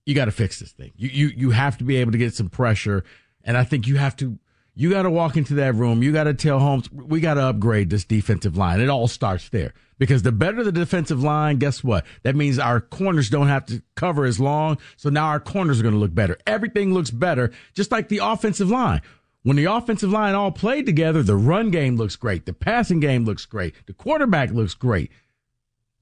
You 0.06 0.14
got 0.14 0.24
to 0.26 0.32
fix 0.32 0.58
this 0.60 0.72
thing. 0.72 0.92
You, 0.96 1.08
you, 1.10 1.26
you 1.36 1.50
have 1.50 1.76
to 1.78 1.84
be 1.84 1.96
able 1.96 2.12
to 2.12 2.18
get 2.18 2.34
some 2.34 2.48
pressure. 2.48 3.04
And 3.44 3.56
I 3.56 3.64
think 3.64 3.86
you 3.86 3.96
have 3.96 4.16
to, 4.16 4.38
you 4.74 4.90
got 4.90 5.02
to 5.02 5.10
walk 5.10 5.36
into 5.36 5.54
that 5.54 5.74
room. 5.74 6.02
You 6.02 6.12
got 6.12 6.24
to 6.24 6.34
tell 6.34 6.58
Holmes, 6.58 6.90
we 6.92 7.20
got 7.20 7.34
to 7.34 7.42
upgrade 7.42 7.90
this 7.90 8.04
defensive 8.04 8.56
line. 8.56 8.80
It 8.80 8.88
all 8.88 9.08
starts 9.08 9.48
there 9.48 9.74
because 9.98 10.22
the 10.22 10.32
better 10.32 10.64
the 10.64 10.72
defensive 10.72 11.22
line, 11.22 11.58
guess 11.58 11.84
what? 11.84 12.04
That 12.22 12.36
means 12.36 12.58
our 12.58 12.80
corners 12.80 13.28
don't 13.30 13.48
have 13.48 13.66
to 13.66 13.82
cover 13.94 14.24
as 14.24 14.40
long. 14.40 14.78
So 14.96 15.10
now 15.10 15.26
our 15.26 15.40
corners 15.40 15.80
are 15.80 15.82
going 15.82 15.94
to 15.94 16.00
look 16.00 16.14
better. 16.14 16.38
Everything 16.46 16.94
looks 16.94 17.10
better, 17.10 17.52
just 17.74 17.92
like 17.92 18.08
the 18.08 18.18
offensive 18.18 18.70
line. 18.70 19.02
When 19.42 19.56
the 19.56 19.64
offensive 19.64 20.10
line 20.10 20.34
all 20.34 20.52
played 20.52 20.86
together, 20.86 21.22
the 21.22 21.36
run 21.36 21.70
game 21.70 21.96
looks 21.96 22.16
great. 22.16 22.44
The 22.46 22.52
passing 22.52 23.00
game 23.00 23.24
looks 23.24 23.46
great. 23.46 23.74
The 23.86 23.94
quarterback 23.94 24.50
looks 24.50 24.74
great. 24.74 25.10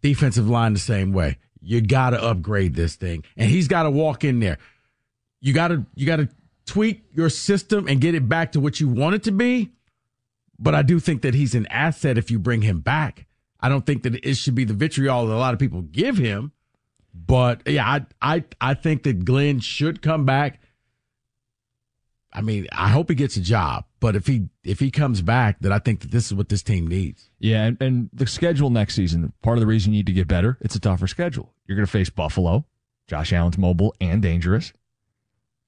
Defensive 0.02 0.48
line 0.48 0.72
the 0.72 0.80
same 0.80 1.12
way. 1.12 1.38
You 1.60 1.80
got 1.80 2.10
to 2.10 2.22
upgrade 2.22 2.74
this 2.74 2.96
thing. 2.96 3.24
And 3.36 3.50
he's 3.50 3.68
got 3.68 3.84
to 3.84 3.90
walk 3.90 4.24
in 4.24 4.40
there. 4.40 4.58
You 5.40 5.52
got 5.52 5.68
to, 5.68 5.86
you 5.94 6.06
got 6.06 6.16
to 6.16 6.28
tweak 6.68 7.04
your 7.12 7.30
system 7.30 7.88
and 7.88 8.00
get 8.00 8.14
it 8.14 8.28
back 8.28 8.52
to 8.52 8.60
what 8.60 8.78
you 8.78 8.88
want 8.88 9.14
it 9.14 9.22
to 9.24 9.32
be. 9.32 9.72
But 10.58 10.74
I 10.74 10.82
do 10.82 11.00
think 11.00 11.22
that 11.22 11.34
he's 11.34 11.54
an 11.54 11.66
asset 11.68 12.18
if 12.18 12.30
you 12.30 12.38
bring 12.38 12.62
him 12.62 12.80
back. 12.80 13.26
I 13.60 13.68
don't 13.68 13.86
think 13.86 14.02
that 14.02 14.14
it 14.14 14.36
should 14.36 14.54
be 14.54 14.64
the 14.64 14.74
vitriol 14.74 15.26
that 15.26 15.34
a 15.34 15.36
lot 15.36 15.54
of 15.54 15.60
people 15.60 15.82
give 15.82 16.18
him. 16.18 16.52
But 17.14 17.62
yeah, 17.66 17.86
I 17.86 18.06
I 18.20 18.44
I 18.60 18.74
think 18.74 19.02
that 19.04 19.24
Glenn 19.24 19.60
should 19.60 20.02
come 20.02 20.24
back. 20.24 20.60
I 22.32 22.42
mean, 22.42 22.68
I 22.70 22.88
hope 22.90 23.08
he 23.08 23.14
gets 23.14 23.36
a 23.36 23.40
job. 23.40 23.84
But 24.00 24.14
if 24.14 24.26
he 24.26 24.48
if 24.62 24.78
he 24.78 24.90
comes 24.90 25.22
back, 25.22 25.56
then 25.60 25.72
I 25.72 25.78
think 25.78 26.00
that 26.00 26.10
this 26.10 26.26
is 26.26 26.34
what 26.34 26.48
this 26.48 26.62
team 26.62 26.86
needs. 26.86 27.30
Yeah, 27.40 27.64
and, 27.64 27.82
and 27.82 28.10
the 28.12 28.26
schedule 28.26 28.70
next 28.70 28.94
season, 28.94 29.32
part 29.42 29.56
of 29.56 29.60
the 29.60 29.66
reason 29.66 29.92
you 29.92 30.00
need 30.00 30.06
to 30.06 30.12
get 30.12 30.28
better, 30.28 30.58
it's 30.60 30.76
a 30.76 30.80
tougher 30.80 31.06
schedule. 31.06 31.54
You're 31.66 31.76
going 31.76 31.86
to 31.86 31.90
face 31.90 32.10
Buffalo. 32.10 32.66
Josh 33.08 33.32
Allen's 33.32 33.58
mobile 33.58 33.94
and 34.00 34.20
dangerous. 34.22 34.72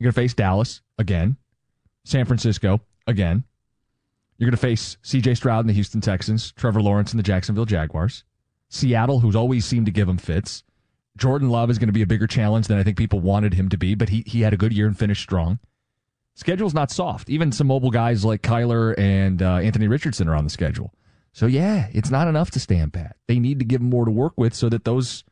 You're 0.00 0.06
going 0.06 0.14
to 0.14 0.20
face 0.22 0.34
Dallas 0.34 0.80
again, 0.98 1.36
San 2.04 2.24
Francisco 2.24 2.80
again. 3.06 3.44
You're 4.38 4.46
going 4.46 4.56
to 4.56 4.56
face 4.56 4.96
CJ 5.04 5.36
Stroud 5.36 5.60
and 5.60 5.68
the 5.68 5.74
Houston 5.74 6.00
Texans, 6.00 6.52
Trevor 6.52 6.80
Lawrence 6.80 7.12
and 7.12 7.18
the 7.18 7.22
Jacksonville 7.22 7.66
Jaguars, 7.66 8.24
Seattle, 8.70 9.20
who's 9.20 9.36
always 9.36 9.66
seemed 9.66 9.84
to 9.84 9.92
give 9.92 10.08
him 10.08 10.16
fits. 10.16 10.64
Jordan 11.18 11.50
Love 11.50 11.68
is 11.68 11.78
going 11.78 11.88
to 11.88 11.92
be 11.92 12.00
a 12.00 12.06
bigger 12.06 12.26
challenge 12.26 12.66
than 12.66 12.78
I 12.78 12.82
think 12.82 12.96
people 12.96 13.20
wanted 13.20 13.52
him 13.52 13.68
to 13.68 13.76
be, 13.76 13.94
but 13.94 14.08
he, 14.08 14.24
he 14.26 14.40
had 14.40 14.54
a 14.54 14.56
good 14.56 14.72
year 14.72 14.86
and 14.86 14.98
finished 14.98 15.22
strong. 15.22 15.58
Schedule's 16.34 16.72
not 16.72 16.90
soft. 16.90 17.28
Even 17.28 17.52
some 17.52 17.66
mobile 17.66 17.90
guys 17.90 18.24
like 18.24 18.40
Kyler 18.40 18.98
and 18.98 19.42
uh, 19.42 19.56
Anthony 19.56 19.88
Richardson 19.88 20.26
are 20.28 20.34
on 20.34 20.44
the 20.44 20.50
schedule. 20.50 20.94
So 21.32 21.44
yeah, 21.44 21.88
it's 21.92 22.10
not 22.10 22.26
enough 22.26 22.50
to 22.52 22.60
stand 22.60 22.94
pat. 22.94 23.16
They 23.26 23.38
need 23.38 23.58
to 23.58 23.66
give 23.66 23.82
him 23.82 23.90
more 23.90 24.06
to 24.06 24.10
work 24.10 24.32
with 24.38 24.54
so 24.54 24.70
that 24.70 24.84
those 24.84 25.24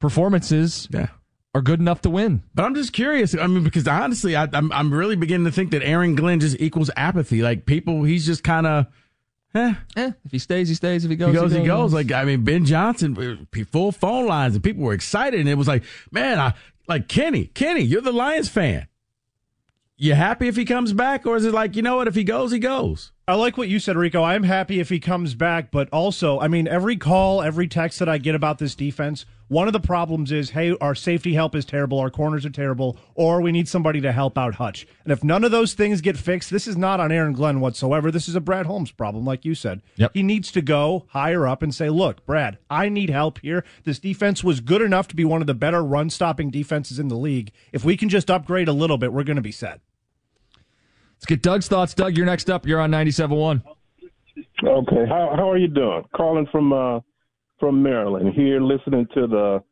performances 0.00 0.88
Yeah. 0.90 1.08
Are 1.54 1.62
good 1.62 1.80
enough 1.80 2.00
to 2.02 2.10
win. 2.10 2.42
But 2.54 2.64
I'm 2.64 2.74
just 2.74 2.92
curious. 2.92 3.34
I 3.34 3.46
mean, 3.46 3.62
because 3.62 3.86
honestly, 3.86 4.36
I, 4.36 4.48
I'm 4.52 4.72
I'm 4.72 4.92
really 4.92 5.16
beginning 5.16 5.46
to 5.46 5.52
think 5.52 5.70
that 5.70 5.82
Aaron 5.82 6.14
Glenn 6.14 6.40
just 6.40 6.60
equals 6.60 6.90
apathy. 6.96 7.42
Like 7.42 7.64
people, 7.66 8.02
he's 8.04 8.26
just 8.26 8.44
kind 8.44 8.66
of. 8.66 8.86
Eh. 9.54 9.74
eh. 9.96 10.10
If 10.24 10.32
he 10.32 10.40
stays, 10.40 10.68
he 10.68 10.74
stays. 10.74 11.04
If 11.04 11.10
he 11.10 11.16
goes, 11.16 11.28
he 11.28 11.34
goes. 11.34 11.52
He 11.52 11.58
goes. 11.58 11.62
He 11.62 11.68
goes. 11.68 11.92
Like 11.94 12.12
I 12.12 12.24
mean, 12.24 12.42
Ben 12.42 12.64
Johnson, 12.64 13.46
full 13.70 13.92
phone 13.92 14.26
lines, 14.26 14.54
and 14.54 14.64
people 14.64 14.82
were 14.82 14.94
excited, 14.94 15.38
and 15.38 15.48
it 15.48 15.54
was 15.54 15.68
like, 15.68 15.84
man, 16.10 16.40
I 16.40 16.54
like 16.88 17.06
Kenny. 17.08 17.46
Kenny, 17.46 17.82
you're 17.82 18.00
the 18.00 18.12
Lions 18.12 18.48
fan. 18.48 18.88
You 19.96 20.14
happy 20.14 20.48
if 20.48 20.56
he 20.56 20.64
comes 20.64 20.92
back, 20.92 21.24
or 21.24 21.36
is 21.36 21.44
it 21.44 21.54
like 21.54 21.76
you 21.76 21.82
know 21.82 21.96
what? 21.96 22.08
If 22.08 22.16
he 22.16 22.24
goes, 22.24 22.50
he 22.50 22.58
goes. 22.58 23.12
I 23.26 23.36
like 23.36 23.56
what 23.56 23.70
you 23.70 23.78
said, 23.78 23.96
Rico. 23.96 24.22
I'm 24.22 24.42
happy 24.42 24.80
if 24.80 24.90
he 24.90 25.00
comes 25.00 25.34
back, 25.34 25.70
but 25.70 25.88
also, 25.88 26.38
I 26.40 26.48
mean, 26.48 26.68
every 26.68 26.98
call, 26.98 27.40
every 27.40 27.66
text 27.66 27.98
that 28.00 28.08
I 28.08 28.18
get 28.18 28.34
about 28.34 28.58
this 28.58 28.74
defense, 28.74 29.24
one 29.48 29.66
of 29.66 29.72
the 29.72 29.80
problems 29.80 30.30
is, 30.30 30.50
hey, 30.50 30.76
our 30.78 30.94
safety 30.94 31.32
help 31.32 31.54
is 31.54 31.64
terrible, 31.64 31.98
our 31.98 32.10
corners 32.10 32.44
are 32.44 32.50
terrible, 32.50 32.98
or 33.14 33.40
we 33.40 33.50
need 33.50 33.66
somebody 33.66 34.02
to 34.02 34.12
help 34.12 34.36
out 34.36 34.56
Hutch. 34.56 34.86
And 35.04 35.12
if 35.12 35.24
none 35.24 35.42
of 35.42 35.52
those 35.52 35.72
things 35.72 36.02
get 36.02 36.18
fixed, 36.18 36.50
this 36.50 36.66
is 36.66 36.76
not 36.76 37.00
on 37.00 37.10
Aaron 37.10 37.32
Glenn 37.32 37.60
whatsoever. 37.60 38.10
This 38.10 38.28
is 38.28 38.34
a 38.34 38.42
Brad 38.42 38.66
Holmes 38.66 38.90
problem, 38.90 39.24
like 39.24 39.46
you 39.46 39.54
said. 39.54 39.80
Yep. 39.96 40.10
He 40.12 40.22
needs 40.22 40.52
to 40.52 40.60
go 40.60 41.06
higher 41.08 41.48
up 41.48 41.62
and 41.62 41.74
say, 41.74 41.88
look, 41.88 42.26
Brad, 42.26 42.58
I 42.68 42.90
need 42.90 43.08
help 43.08 43.38
here. 43.38 43.64
This 43.84 43.98
defense 43.98 44.44
was 44.44 44.60
good 44.60 44.82
enough 44.82 45.08
to 45.08 45.16
be 45.16 45.24
one 45.24 45.40
of 45.40 45.46
the 45.46 45.54
better 45.54 45.82
run 45.82 46.10
stopping 46.10 46.50
defenses 46.50 46.98
in 46.98 47.08
the 47.08 47.16
league. 47.16 47.52
If 47.72 47.86
we 47.86 47.96
can 47.96 48.10
just 48.10 48.30
upgrade 48.30 48.68
a 48.68 48.74
little 48.74 48.98
bit, 48.98 49.14
we're 49.14 49.24
going 49.24 49.36
to 49.36 49.42
be 49.42 49.50
set. 49.50 49.80
Let's 51.24 51.30
get 51.30 51.42
Doug's 51.42 51.68
thoughts. 51.68 51.94
Doug, 51.94 52.18
you're 52.18 52.26
next 52.26 52.50
up. 52.50 52.66
You're 52.66 52.80
on 52.80 52.90
97.1. 52.90 53.62
Okay. 54.62 55.06
How 55.08 55.32
how 55.34 55.50
are 55.50 55.56
you 55.56 55.68
doing? 55.68 56.02
Calling 56.14 56.46
from 56.52 56.70
uh 56.70 57.00
from 57.58 57.82
Maryland 57.82 58.34
here, 58.34 58.60
listening 58.60 59.06
to 59.14 59.26
the 59.26 59.64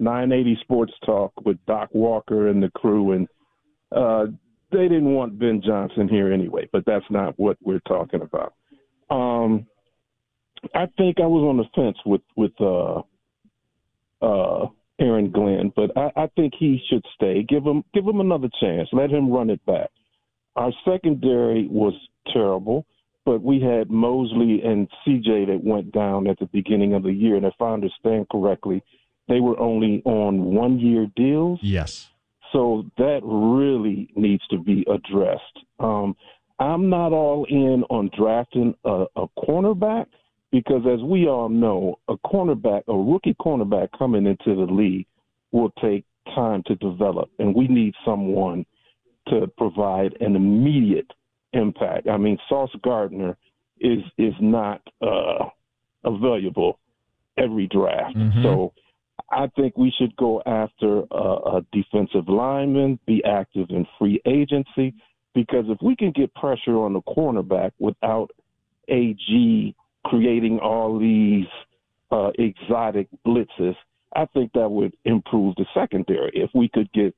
980 0.00 0.58
Sports 0.60 0.92
Talk 1.06 1.32
with 1.46 1.56
Doc 1.66 1.88
Walker 1.94 2.48
and 2.48 2.62
the 2.62 2.68
crew, 2.72 3.12
and 3.12 3.26
uh, 3.90 4.26
they 4.70 4.82
didn't 4.82 5.14
want 5.14 5.38
Ben 5.38 5.62
Johnson 5.64 6.08
here 6.08 6.30
anyway, 6.30 6.68
but 6.72 6.84
that's 6.84 7.06
not 7.08 7.32
what 7.38 7.56
we're 7.62 7.80
talking 7.88 8.20
about. 8.20 8.52
Um, 9.08 9.66
I 10.74 10.88
think 10.98 11.20
I 11.20 11.26
was 11.26 11.42
on 11.42 11.56
the 11.56 11.64
fence 11.74 11.96
with 12.04 12.20
with 12.36 12.52
uh, 12.60 13.00
uh, 14.20 14.66
Aaron 15.00 15.30
Glenn, 15.30 15.72
but 15.74 15.90
I, 15.96 16.24
I 16.24 16.26
think 16.36 16.52
he 16.58 16.78
should 16.90 17.06
stay. 17.14 17.46
Give 17.48 17.64
him 17.64 17.82
give 17.94 18.04
him 18.04 18.20
another 18.20 18.50
chance. 18.60 18.90
Let 18.92 19.08
him 19.08 19.32
run 19.32 19.48
it 19.48 19.64
back. 19.64 19.88
Our 20.58 20.72
secondary 20.84 21.68
was 21.68 21.94
terrible, 22.32 22.84
but 23.24 23.42
we 23.42 23.60
had 23.60 23.90
Moseley 23.90 24.60
and 24.64 24.88
CJ 25.06 25.46
that 25.46 25.60
went 25.62 25.92
down 25.92 26.26
at 26.26 26.40
the 26.40 26.46
beginning 26.46 26.94
of 26.94 27.04
the 27.04 27.12
year, 27.12 27.36
and 27.36 27.46
if 27.46 27.54
I 27.60 27.72
understand 27.72 28.26
correctly, 28.28 28.82
they 29.28 29.38
were 29.38 29.58
only 29.60 30.02
on 30.04 30.46
one 30.56 30.80
year 30.80 31.06
deals. 31.14 31.60
Yes. 31.62 32.10
So 32.52 32.86
that 32.96 33.20
really 33.22 34.08
needs 34.16 34.44
to 34.48 34.58
be 34.58 34.84
addressed. 34.92 35.58
Um, 35.78 36.16
I'm 36.58 36.88
not 36.88 37.12
all 37.12 37.46
in 37.48 37.84
on 37.88 38.10
drafting 38.18 38.74
a, 38.84 39.04
a 39.14 39.28
cornerback 39.38 40.06
because, 40.50 40.82
as 40.92 41.00
we 41.04 41.28
all 41.28 41.48
know, 41.48 42.00
a 42.08 42.16
cornerback, 42.16 42.82
a 42.88 42.96
rookie 42.96 43.36
cornerback 43.40 43.90
coming 43.96 44.26
into 44.26 44.56
the 44.56 44.72
league 44.72 45.06
will 45.52 45.70
take 45.80 46.04
time 46.34 46.64
to 46.66 46.74
develop, 46.76 47.30
and 47.38 47.54
we 47.54 47.68
need 47.68 47.94
someone 48.04 48.66
to 49.30 49.46
provide 49.56 50.16
an 50.20 50.36
immediate 50.36 51.12
impact. 51.52 52.08
I 52.08 52.16
mean, 52.16 52.38
Sauce 52.48 52.74
Gardner 52.82 53.36
is 53.80 54.02
is 54.16 54.34
not 54.40 54.80
uh, 55.00 55.46
available 56.04 56.78
every 57.36 57.66
draft, 57.68 58.16
Mhm. 58.16 58.42
so 58.42 58.72
I 59.30 59.46
think 59.48 59.76
we 59.76 59.90
should 59.90 60.16
go 60.16 60.42
after 60.46 61.04
a, 61.10 61.56
a 61.56 61.66
defensive 61.72 62.28
lineman, 62.28 62.98
be 63.06 63.22
active 63.24 63.70
in 63.70 63.86
free 63.98 64.20
agency, 64.24 64.94
because 65.34 65.66
if 65.68 65.80
we 65.82 65.94
can 65.94 66.12
get 66.12 66.34
pressure 66.34 66.78
on 66.78 66.94
the 66.94 67.02
cornerback 67.02 67.72
without 67.78 68.30
AG 68.88 69.74
creating 70.04 70.58
all 70.60 70.98
these 70.98 71.46
uh, 72.10 72.30
exotic 72.38 73.08
blitzes, 73.26 73.76
I 74.16 74.24
think 74.26 74.52
that 74.54 74.70
would 74.70 74.96
improve 75.04 75.54
the 75.56 75.66
secondary. 75.74 76.30
If 76.34 76.50
we 76.54 76.68
could 76.68 76.90
get 76.92 77.14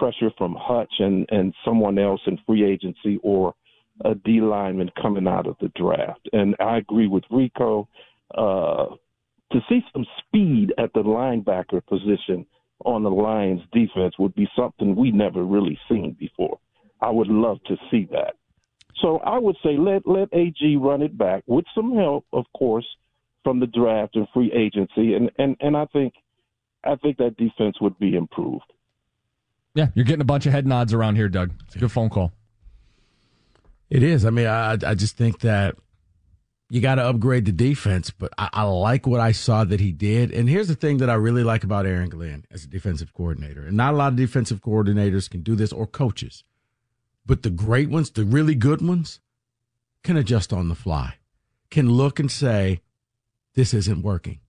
pressure 0.00 0.32
from 0.38 0.56
Hutch 0.58 0.94
and, 0.98 1.26
and 1.30 1.52
someone 1.62 1.98
else 1.98 2.22
in 2.26 2.38
free 2.46 2.64
agency 2.64 3.20
or 3.22 3.54
a 4.02 4.14
D 4.14 4.40
lineman 4.40 4.90
coming 5.00 5.28
out 5.28 5.46
of 5.46 5.56
the 5.60 5.70
draft. 5.76 6.26
And 6.32 6.56
I 6.58 6.78
agree 6.78 7.06
with 7.06 7.24
Rico. 7.30 7.86
Uh, 8.34 8.86
to 9.52 9.58
see 9.68 9.80
some 9.92 10.06
speed 10.18 10.72
at 10.78 10.92
the 10.94 11.02
linebacker 11.02 11.84
position 11.86 12.46
on 12.84 13.02
the 13.02 13.10
Lions 13.10 13.60
defense 13.72 14.14
would 14.18 14.34
be 14.34 14.48
something 14.56 14.96
we 14.96 15.10
never 15.10 15.44
really 15.44 15.78
seen 15.88 16.16
before. 16.18 16.58
I 17.02 17.10
would 17.10 17.28
love 17.28 17.58
to 17.66 17.76
see 17.90 18.08
that. 18.12 18.36
So 19.02 19.18
I 19.18 19.38
would 19.38 19.56
say 19.62 19.76
let 19.76 20.06
let 20.06 20.28
AG 20.32 20.76
run 20.76 21.02
it 21.02 21.18
back 21.18 21.42
with 21.46 21.64
some 21.74 21.94
help, 21.94 22.24
of 22.32 22.44
course, 22.56 22.86
from 23.44 23.60
the 23.60 23.66
draft 23.66 24.16
and 24.16 24.26
free 24.32 24.50
agency, 24.52 25.14
and 25.14 25.30
and 25.38 25.56
and 25.60 25.76
I 25.76 25.86
think 25.86 26.14
I 26.84 26.96
think 26.96 27.18
that 27.18 27.36
defense 27.36 27.76
would 27.80 27.98
be 27.98 28.14
improved. 28.14 28.72
Yeah, 29.74 29.88
you're 29.94 30.04
getting 30.04 30.20
a 30.20 30.24
bunch 30.24 30.46
of 30.46 30.52
head 30.52 30.66
nods 30.66 30.92
around 30.92 31.16
here, 31.16 31.28
Doug. 31.28 31.52
It's 31.66 31.76
a 31.76 31.78
good 31.78 31.92
phone 31.92 32.10
call. 32.10 32.32
It 33.88 34.02
is. 34.02 34.24
I 34.24 34.30
mean, 34.30 34.46
I 34.46 34.72
I 34.72 34.94
just 34.94 35.16
think 35.16 35.40
that 35.40 35.76
you 36.70 36.80
got 36.80 36.96
to 36.96 37.04
upgrade 37.04 37.44
the 37.44 37.52
defense, 37.52 38.10
but 38.10 38.32
I, 38.38 38.48
I 38.52 38.62
like 38.62 39.06
what 39.06 39.20
I 39.20 39.32
saw 39.32 39.64
that 39.64 39.80
he 39.80 39.90
did. 39.90 40.32
And 40.32 40.48
here's 40.48 40.68
the 40.68 40.76
thing 40.76 40.98
that 40.98 41.10
I 41.10 41.14
really 41.14 41.42
like 41.42 41.64
about 41.64 41.86
Aaron 41.86 42.08
Glenn 42.08 42.44
as 42.50 42.64
a 42.64 42.68
defensive 42.68 43.12
coordinator, 43.12 43.66
and 43.66 43.76
not 43.76 43.94
a 43.94 43.96
lot 43.96 44.12
of 44.12 44.16
defensive 44.16 44.60
coordinators 44.60 45.28
can 45.28 45.42
do 45.42 45.56
this 45.56 45.72
or 45.72 45.86
coaches, 45.86 46.44
but 47.26 47.42
the 47.42 47.50
great 47.50 47.90
ones, 47.90 48.10
the 48.10 48.24
really 48.24 48.54
good 48.54 48.80
ones, 48.80 49.20
can 50.02 50.16
adjust 50.16 50.52
on 50.52 50.68
the 50.68 50.74
fly, 50.74 51.14
can 51.70 51.90
look 51.90 52.18
and 52.18 52.30
say, 52.30 52.80
"This 53.54 53.74
isn't 53.74 54.02
working." 54.02 54.40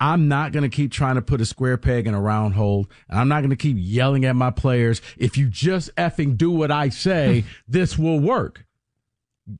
I'm 0.00 0.28
not 0.28 0.52
going 0.52 0.62
to 0.62 0.74
keep 0.74 0.92
trying 0.92 1.16
to 1.16 1.22
put 1.22 1.40
a 1.40 1.46
square 1.46 1.76
peg 1.76 2.06
in 2.06 2.14
a 2.14 2.20
round 2.20 2.54
hole. 2.54 2.88
And 3.08 3.18
I'm 3.18 3.28
not 3.28 3.40
going 3.40 3.50
to 3.50 3.56
keep 3.56 3.76
yelling 3.78 4.24
at 4.24 4.36
my 4.36 4.50
players. 4.50 5.02
If 5.16 5.36
you 5.36 5.48
just 5.48 5.94
effing 5.96 6.36
do 6.36 6.50
what 6.50 6.70
I 6.70 6.88
say, 6.88 7.44
this 7.68 7.98
will 7.98 8.20
work. 8.20 8.64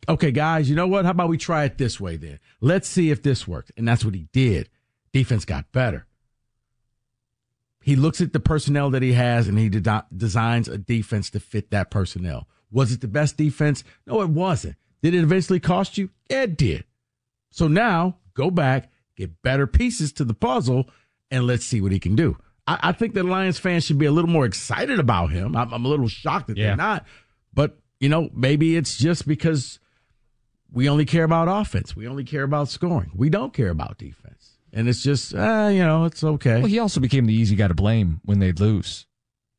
Okay, 0.08 0.30
guys, 0.30 0.68
you 0.68 0.76
know 0.76 0.86
what? 0.86 1.04
How 1.04 1.12
about 1.12 1.28
we 1.28 1.38
try 1.38 1.64
it 1.64 1.78
this 1.78 1.98
way 1.98 2.16
then? 2.16 2.38
Let's 2.60 2.88
see 2.88 3.10
if 3.10 3.22
this 3.22 3.48
works. 3.48 3.72
And 3.76 3.88
that's 3.88 4.04
what 4.04 4.14
he 4.14 4.28
did. 4.32 4.68
Defense 5.12 5.44
got 5.44 5.72
better. 5.72 6.06
He 7.80 7.96
looks 7.96 8.20
at 8.20 8.32
the 8.32 8.40
personnel 8.40 8.90
that 8.90 9.02
he 9.02 9.14
has 9.14 9.48
and 9.48 9.58
he 9.58 9.68
de- 9.70 10.06
designs 10.14 10.68
a 10.68 10.76
defense 10.76 11.30
to 11.30 11.40
fit 11.40 11.70
that 11.70 11.90
personnel. 11.90 12.46
Was 12.70 12.92
it 12.92 13.00
the 13.00 13.08
best 13.08 13.36
defense? 13.38 13.82
No, 14.06 14.20
it 14.20 14.28
wasn't. 14.28 14.76
Did 15.02 15.14
it 15.14 15.22
eventually 15.22 15.60
cost 15.60 15.96
you? 15.96 16.10
Yeah, 16.28 16.42
it 16.42 16.56
did. 16.56 16.84
So 17.50 17.66
now 17.66 18.18
go 18.34 18.50
back, 18.50 18.90
get 19.18 19.42
better 19.42 19.66
pieces 19.66 20.12
to 20.14 20.24
the 20.24 20.34
puzzle, 20.34 20.88
and 21.30 21.46
let's 21.46 21.66
see 21.66 21.80
what 21.80 21.92
he 21.92 21.98
can 22.00 22.16
do. 22.16 22.36
I, 22.66 22.78
I 22.84 22.92
think 22.92 23.14
that 23.14 23.24
Lions 23.24 23.58
fans 23.58 23.84
should 23.84 23.98
be 23.98 24.06
a 24.06 24.12
little 24.12 24.30
more 24.30 24.46
excited 24.46 24.98
about 24.98 25.30
him. 25.30 25.54
I'm, 25.56 25.72
I'm 25.74 25.84
a 25.84 25.88
little 25.88 26.08
shocked 26.08 26.46
that 26.48 26.56
Yeah. 26.56 26.68
they're 26.68 26.76
not. 26.76 27.04
But, 27.52 27.78
you 28.00 28.08
know, 28.08 28.30
maybe 28.34 28.76
it's 28.76 28.96
just 28.96 29.26
because 29.28 29.78
we 30.72 30.88
only 30.88 31.04
care 31.04 31.24
about 31.24 31.48
offense. 31.48 31.96
We 31.96 32.06
only 32.06 32.24
care 32.24 32.42
about 32.44 32.68
scoring. 32.68 33.10
We 33.14 33.28
don't 33.30 33.52
care 33.52 33.70
about 33.70 33.98
defense. 33.98 34.56
And 34.72 34.88
it's 34.88 35.02
just, 35.02 35.34
uh, 35.34 35.70
you 35.72 35.78
know, 35.80 36.04
it's 36.04 36.22
okay. 36.22 36.58
Well, 36.58 36.66
he 36.66 36.78
also 36.78 37.00
became 37.00 37.24
the 37.26 37.34
easy 37.34 37.56
guy 37.56 37.68
to 37.68 37.74
blame 37.74 38.20
when 38.24 38.38
they'd 38.38 38.60
lose. 38.60 39.06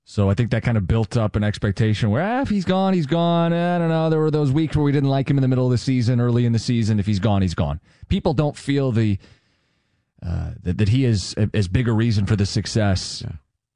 So 0.06 0.30
I 0.30 0.34
think 0.34 0.50
that 0.52 0.64
kind 0.64 0.78
of 0.78 0.88
built 0.88 1.18
up 1.18 1.36
an 1.36 1.44
expectation 1.44 2.10
where, 2.10 2.24
ah, 2.24 2.42
if 2.42 2.50
he's 2.50 2.66
gone, 2.66 2.94
he's 2.94 3.06
gone. 3.06 3.54
I 3.54 3.78
don't 3.78 3.90
know. 3.90 4.10
There 4.10 4.20
were 4.20 4.32
those 4.32 4.52
weeks 4.52 4.76
where 4.76 4.84
we 4.84 4.92
didn't 4.92 5.10
like 5.10 5.30
him 5.30 5.38
in 5.38 5.42
the 5.44 5.48
middle 5.48 5.66
of 5.66 5.72
the 5.72 5.78
season, 5.78 6.20
early 6.20 6.46
in 6.46 6.52
the 6.52 6.58
season. 6.60 7.00
If 7.00 7.06
he's 7.06 7.20
gone, 7.20 7.42
he's 7.44 7.54
gone. 7.54 7.80
People 8.08 8.34
don't 8.34 8.58
feel 8.58 8.92
the 8.92 9.20
uh, 10.26 10.52
that, 10.64 10.78
that 10.78 10.90
he 10.90 11.06
is 11.06 11.34
a, 11.38 11.50
as 11.54 11.68
big 11.68 11.88
a 11.88 11.94
reason 11.94 12.26
for 12.26 12.36
the 12.36 12.46
success 12.46 13.24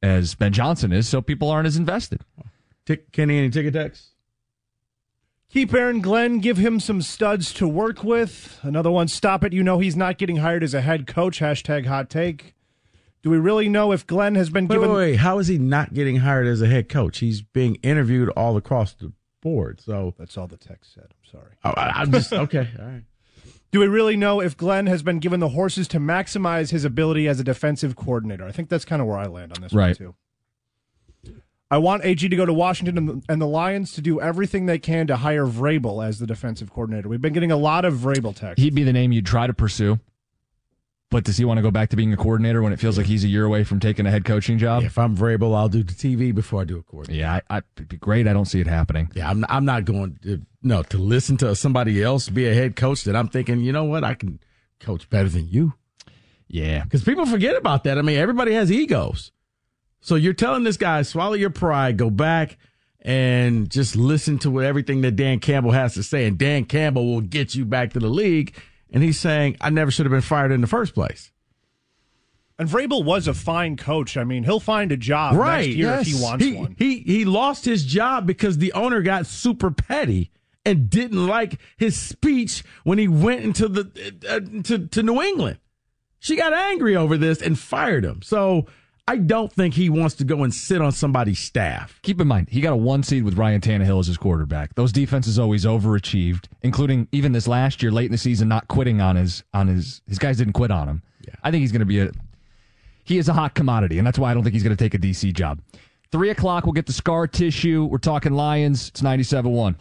as 0.02 0.36
Ben 0.36 0.52
Johnson 0.54 0.92
is, 0.92 1.08
so 1.08 1.22
people 1.22 1.50
aren't 1.50 1.68
as 1.68 1.78
invested. 1.78 2.22
Tick, 2.86 3.12
Kenny, 3.12 3.38
any 3.38 3.50
ticket 3.50 3.74
text? 3.74 4.10
Keep 5.50 5.74
Aaron 5.74 6.02
Glenn, 6.02 6.40
give 6.40 6.58
him 6.58 6.80
some 6.80 7.02
studs 7.02 7.54
to 7.54 7.68
work 7.68 8.04
with. 8.04 8.60
Another 8.64 8.90
one, 8.90 9.08
stop 9.08 9.44
it. 9.44 9.54
You 9.54 9.62
know 9.64 9.78
he's 9.80 9.96
not 9.96 10.18
getting 10.18 10.38
hired 10.38 10.64
as 10.64 10.74
a 10.74 10.82
head 10.82 11.06
coach. 11.06 11.40
Hashtag 11.40 11.86
hot 11.86 12.10
take. 12.10 12.56
Do 13.22 13.30
we 13.30 13.38
really 13.38 13.70
know 13.70 13.92
if 13.92 14.06
Glenn 14.06 14.36
has 14.36 14.50
been 14.50 14.68
Wait, 14.68 14.76
given. 14.78 14.90
wait, 14.90 14.96
wait. 15.12 15.16
How 15.18 15.38
is 15.40 15.48
he 15.48 15.58
not 15.60 15.94
getting 15.94 16.18
hired 16.18 16.48
as 16.48 16.62
a 16.62 16.68
head 16.68 16.90
coach? 16.90 17.20
He's 17.20 17.42
being 17.42 17.76
interviewed 17.76 18.30
all 18.30 18.58
across 18.58 18.94
the 18.94 19.14
board. 19.42 19.80
So 19.80 20.14
That's 20.18 20.38
all 20.38 20.48
the 20.48 20.58
text 20.58 20.94
said. 20.96 21.06
I'm 21.12 21.32
sorry. 21.32 21.52
I, 21.64 21.70
I- 21.70 22.02
I'm 22.02 22.12
just 22.12 22.34
okay. 22.34 22.68
All 22.80 22.86
right. 22.86 23.04
Do 23.74 23.80
we 23.80 23.88
really 23.88 24.16
know 24.16 24.40
if 24.40 24.56
Glenn 24.56 24.86
has 24.86 25.02
been 25.02 25.18
given 25.18 25.40
the 25.40 25.50
horses 25.50 25.88
to 25.90 26.00
maximize 26.00 26.70
his 26.70 26.86
ability 26.86 27.28
as 27.28 27.40
a 27.40 27.44
defensive 27.44 27.96
coordinator? 27.96 28.46
I 28.46 28.52
think 28.52 28.70
that's 28.70 28.86
kind 28.86 29.02
of 29.02 29.08
where 29.08 29.18
I 29.18 29.26
land 29.26 29.52
on 29.58 29.64
this 29.64 29.74
Right. 29.74 30.00
one, 30.00 30.14
too. 30.14 31.34
I 31.72 31.80
want 31.80 32.06
AG 32.06 32.30
to 32.30 32.36
go 32.36 32.46
to 32.46 32.54
Washington 32.54 33.24
and 33.28 33.42
the, 33.42 33.48
Lions 33.48 33.94
to 33.94 34.02
do 34.02 34.22
everything 34.22 34.68
they 34.68 34.78
can 34.78 35.08
to 35.08 35.16
hire 35.18 35.48
Vrabel 35.48 36.06
as 36.08 36.20
the 36.20 36.28
defensive 36.28 36.72
coordinator. 36.72 37.10
We've 37.10 37.20
been 37.20 37.34
getting 37.34 37.52
a 37.52 37.58
lot 37.58 37.84
of 37.84 37.96
Vrabel 37.96 38.36
text. 38.36 38.62
He'd 38.62 38.76
be 38.76 38.84
the 38.84 38.94
name 38.94 39.12
you'd 39.12 39.26
try 39.26 39.48
to 39.48 39.54
pursue. 39.56 40.00
But 41.14 41.26
does 41.26 41.38
he 41.38 41.46
want 41.46 41.60
to 41.60 41.62
go 41.62 41.70
back 41.70 41.90
to 41.90 41.96
being 41.96 42.12
a 42.12 42.18
coordinator 42.18 42.64
when 42.64 42.74
it 42.74 42.80
feels 42.80 42.98
like 42.98 43.06
he's 43.06 43.24
a 43.24 43.28
year 43.28 43.46
away 43.46 43.64
from 43.64 43.80
taking 43.80 44.08
a 44.08 44.10
head 44.10 44.26
coaching 44.26 44.58
job? 44.58 44.82
If 44.82 44.98
I'm 44.98 45.16
Vrabel, 45.16 45.56
I'll 45.56 45.70
do 45.70 45.84
the 45.84 45.94
TV 45.94 46.34
before 46.34 46.62
I 46.62 46.64
do 46.64 46.80
a 46.80 46.82
coordinator. 46.82 47.20
Yeah, 47.20 47.40
I, 47.52 47.58
I, 47.58 47.62
it'd 47.78 47.88
be 47.88 47.98
great. 47.98 48.28
I 48.28 48.34
don't 48.34 48.46
see 48.46 48.60
it 48.60 48.66
happening. 48.66 49.12
Yeah, 49.14 49.30
I'm. 49.30 49.46
I'm 49.48 49.64
not 49.64 49.86
going 49.86 50.18
to 50.24 50.42
no 50.64 50.82
to 50.82 50.98
listen 50.98 51.38
to 51.38 51.56
somebody 51.56 52.02
else 52.02 52.30
be 52.30 52.48
a 52.48 52.54
head 52.56 52.76
coach 52.76 53.04
that 53.04 53.16
I'm 53.16 53.28
thinking, 53.28 53.60
you 53.60 53.72
know 53.72 53.84
what, 53.84 54.04
I 54.04 54.16
can 54.16 54.40
coach 54.80 55.08
better 55.08 55.30
than 55.30 55.48
you. 55.48 55.74
Yeah, 56.48 56.84
because 56.84 57.04
people 57.04 57.28
forget 57.28 57.56
about 57.56 57.84
that. 57.84 58.00
I 58.00 58.02
mean, 58.02 58.18
everybody 58.18 58.54
has 58.54 58.72
egos. 58.72 59.32
So 60.02 60.16
you're 60.16 60.34
telling 60.34 60.64
this 60.64 60.78
guy, 60.78 61.04
swallow 61.04 61.34
your 61.34 61.52
pride, 61.52 61.96
go 61.96 62.10
back 62.10 62.58
and 63.02 63.70
just 63.70 63.96
listen 63.96 64.40
to 64.40 64.50
what 64.50 64.66
everything 64.66 65.02
that 65.02 65.16
Dan 65.16 65.40
Campbell 65.40 65.74
has 65.74 65.94
to 65.94 66.02
say, 66.02 66.26
and 66.26 66.40
Dan 66.40 66.66
Campbell 66.66 67.06
will 67.06 67.22
get 67.22 67.54
you 67.54 67.66
back 67.66 67.94
to 67.94 68.00
the 68.00 68.10
league. 68.10 68.56
And 68.94 69.04
he's 69.04 69.20
saying, 69.20 69.58
I 69.60 69.72
never 69.72 69.92
should 69.92 70.06
have 70.06 70.12
been 70.12 70.22
fired 70.22 70.52
in 70.52 70.62
the 70.62 70.68
first 70.68 70.94
place. 70.94 71.32
And 72.60 72.70
Vrabel 72.70 73.04
was 73.04 73.28
a 73.28 73.34
fine 73.34 73.76
coach. 73.76 74.16
I 74.16 74.24
mean, 74.24 74.44
he'll 74.44 74.60
find 74.60 74.92
a 74.92 74.98
job 74.98 75.36
right, 75.36 75.66
next 75.66 75.76
year 75.76 75.88
yes. 75.88 76.02
if 76.02 76.08
he 76.08 76.24
wants 76.24 76.46
he, 76.46 76.54
one. 76.54 76.76
He 76.78 77.00
he 77.00 77.26
lost 77.26 77.66
his 77.66 77.84
job 77.84 78.28
because 78.28 78.60
the 78.60 78.72
owner 78.74 79.02
got 79.02 79.26
super 79.26 79.72
petty 79.72 80.30
and 80.64 80.90
didn't 80.90 81.26
like 81.26 81.60
his 81.78 82.00
speech 82.00 82.64
when 82.84 83.00
he 83.00 83.08
went 83.08 83.42
into 83.42 83.68
the 83.68 84.14
uh, 84.30 84.40
to 84.64 84.88
to 84.88 85.02
New 85.04 85.22
England. 85.22 85.58
She 86.20 86.36
got 86.36 86.54
angry 86.54 86.96
over 86.96 87.18
this 87.18 87.42
and 87.42 87.58
fired 87.58 88.06
him. 88.06 88.22
So 88.22 88.68
I 89.06 89.18
don't 89.18 89.52
think 89.52 89.74
he 89.74 89.90
wants 89.90 90.16
to 90.16 90.24
go 90.24 90.44
and 90.44 90.54
sit 90.54 90.82
on 90.82 90.94
somebody's 90.94 91.40
staff. 91.40 92.00
Keep 92.04 92.22
in 92.22 92.28
mind, 92.28 92.48
he 92.50 92.62
got 92.62 92.72
a 92.72 92.78
one 92.78 93.04
seed 93.04 93.24
with 93.24 93.38
Ryan 93.38 93.60
Tannehill 93.60 94.00
as 94.00 94.08
his 94.08 94.18
quarterback. 94.18 94.76
Those 94.76 94.94
defenses 94.94 95.38
always 95.38 95.66
overachieved, 95.66 96.46
including 96.62 97.10
even 97.12 97.34
this 97.34 97.46
last 97.46 97.84
year, 97.84 97.92
late 97.92 98.06
in 98.06 98.14
the 98.14 98.18
season, 98.18 98.48
not 98.48 98.70
quitting 98.70 99.02
on 99.02 99.18
his 99.18 99.44
on 99.54 99.68
his 99.68 100.02
his 100.08 100.20
guys 100.20 100.38
didn't 100.38 100.54
quit 100.54 100.72
on 100.72 100.88
him. 100.88 101.04
Yeah. 101.28 101.36
I 101.44 101.52
think 101.52 101.62
he's 101.62 101.74
going 101.74 101.82
to 101.82 101.86
be 101.86 102.00
a 102.00 102.12
he 103.04 103.18
is 103.18 103.28
a 103.28 103.34
hot 103.34 103.56
commodity, 103.56 103.98
and 103.98 104.08
that's 104.08 104.18
why 104.18 104.32
I 104.32 104.34
don't 104.34 104.44
think 104.44 104.54
he's 104.54 104.64
going 104.64 104.76
to 104.76 104.82
take 104.82 104.94
a 104.94 104.98
DC 104.98 105.34
job. 105.34 105.60
Three 106.12 106.30
o'clock, 106.30 106.66
we'll 106.66 106.74
get 106.74 106.86
the 106.86 106.94
scar 106.94 107.28
tissue. 107.28 107.84
We're 107.84 107.98
talking 107.98 108.32
Lions. 108.32 108.88
It's 108.88 109.02
97 109.02 109.52
1. 109.52 109.76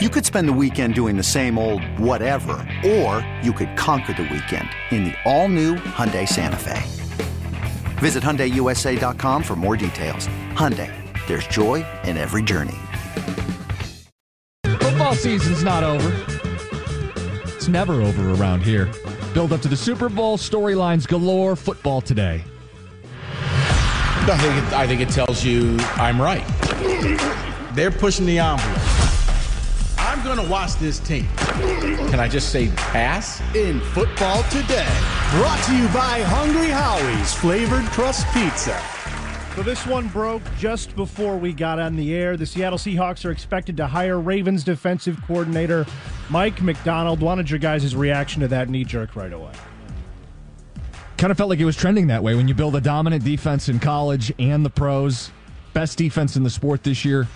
You 0.00 0.08
could 0.08 0.24
spend 0.24 0.48
the 0.48 0.52
weekend 0.52 0.94
doing 0.94 1.18
the 1.18 1.22
same 1.22 1.58
old 1.58 1.84
whatever, 1.98 2.66
or 2.84 3.26
you 3.42 3.52
could 3.52 3.76
conquer 3.76 4.14
the 4.14 4.22
weekend 4.22 4.70
in 4.90 5.04
the 5.04 5.14
all-new 5.26 5.76
Hyundai 5.76 6.26
Santa 6.26 6.56
Fe. 6.56 7.01
Visit 8.02 8.24
HyundaiUSA.com 8.24 9.44
for 9.44 9.54
more 9.54 9.76
details. 9.76 10.26
Hyundai, 10.54 10.90
there's 11.28 11.46
joy 11.46 11.86
in 12.02 12.16
every 12.16 12.42
journey. 12.42 12.74
Football 14.80 15.14
season's 15.14 15.62
not 15.62 15.84
over. 15.84 16.12
It's 17.54 17.68
never 17.68 18.02
over 18.02 18.30
around 18.30 18.64
here. 18.64 18.90
Build 19.32 19.52
up 19.52 19.60
to 19.60 19.68
the 19.68 19.76
Super 19.76 20.08
Bowl, 20.08 20.36
storylines 20.36 21.06
galore, 21.06 21.54
football 21.54 22.00
today. 22.00 22.42
I 24.24 24.36
think 24.36 24.56
it, 24.56 24.72
I 24.72 24.86
think 24.88 25.00
it 25.00 25.08
tells 25.10 25.44
you 25.44 25.76
I'm 25.94 26.20
right. 26.20 26.44
They're 27.76 27.92
pushing 27.92 28.26
the 28.26 28.40
envelope. 28.40 28.81
I'm 30.22 30.36
going 30.36 30.46
to 30.46 30.52
watch 30.52 30.76
this 30.76 31.00
team. 31.00 31.26
Can 31.36 32.20
I 32.20 32.28
just 32.28 32.50
say 32.50 32.68
pass? 32.76 33.40
In 33.56 33.80
football 33.80 34.44
today, 34.44 34.86
brought 35.32 35.60
to 35.64 35.76
you 35.76 35.88
by 35.88 36.22
Hungry 36.22 36.68
Howie's 36.68 37.34
Flavored 37.34 37.84
Crust 37.86 38.24
Pizza. 38.32 38.80
So 39.56 39.64
this 39.64 39.84
one 39.84 40.06
broke 40.06 40.42
just 40.56 40.94
before 40.94 41.36
we 41.36 41.52
got 41.52 41.80
on 41.80 41.96
the 41.96 42.14
air. 42.14 42.36
The 42.36 42.46
Seattle 42.46 42.78
Seahawks 42.78 43.24
are 43.24 43.32
expected 43.32 43.76
to 43.78 43.88
hire 43.88 44.20
Ravens 44.20 44.62
defensive 44.62 45.20
coordinator 45.26 45.86
Mike 46.30 46.62
Macdonald. 46.62 47.20
Wanted 47.20 47.50
your 47.50 47.58
guys' 47.58 47.96
reaction 47.96 48.42
to 48.42 48.48
that 48.48 48.68
knee 48.68 48.84
jerk 48.84 49.16
right 49.16 49.32
away. 49.32 49.50
Kind 51.16 51.32
of 51.32 51.36
felt 51.36 51.50
like 51.50 51.58
it 51.58 51.64
was 51.64 51.76
trending 51.76 52.06
that 52.06 52.22
way 52.22 52.36
when 52.36 52.46
you 52.46 52.54
build 52.54 52.76
a 52.76 52.80
dominant 52.80 53.24
defense 53.24 53.68
in 53.68 53.80
college 53.80 54.32
and 54.38 54.64
the 54.64 54.70
pros. 54.70 55.32
Best 55.72 55.98
defense 55.98 56.36
in 56.36 56.44
the 56.44 56.50
sport 56.50 56.84
this 56.84 57.04
year. 57.04 57.26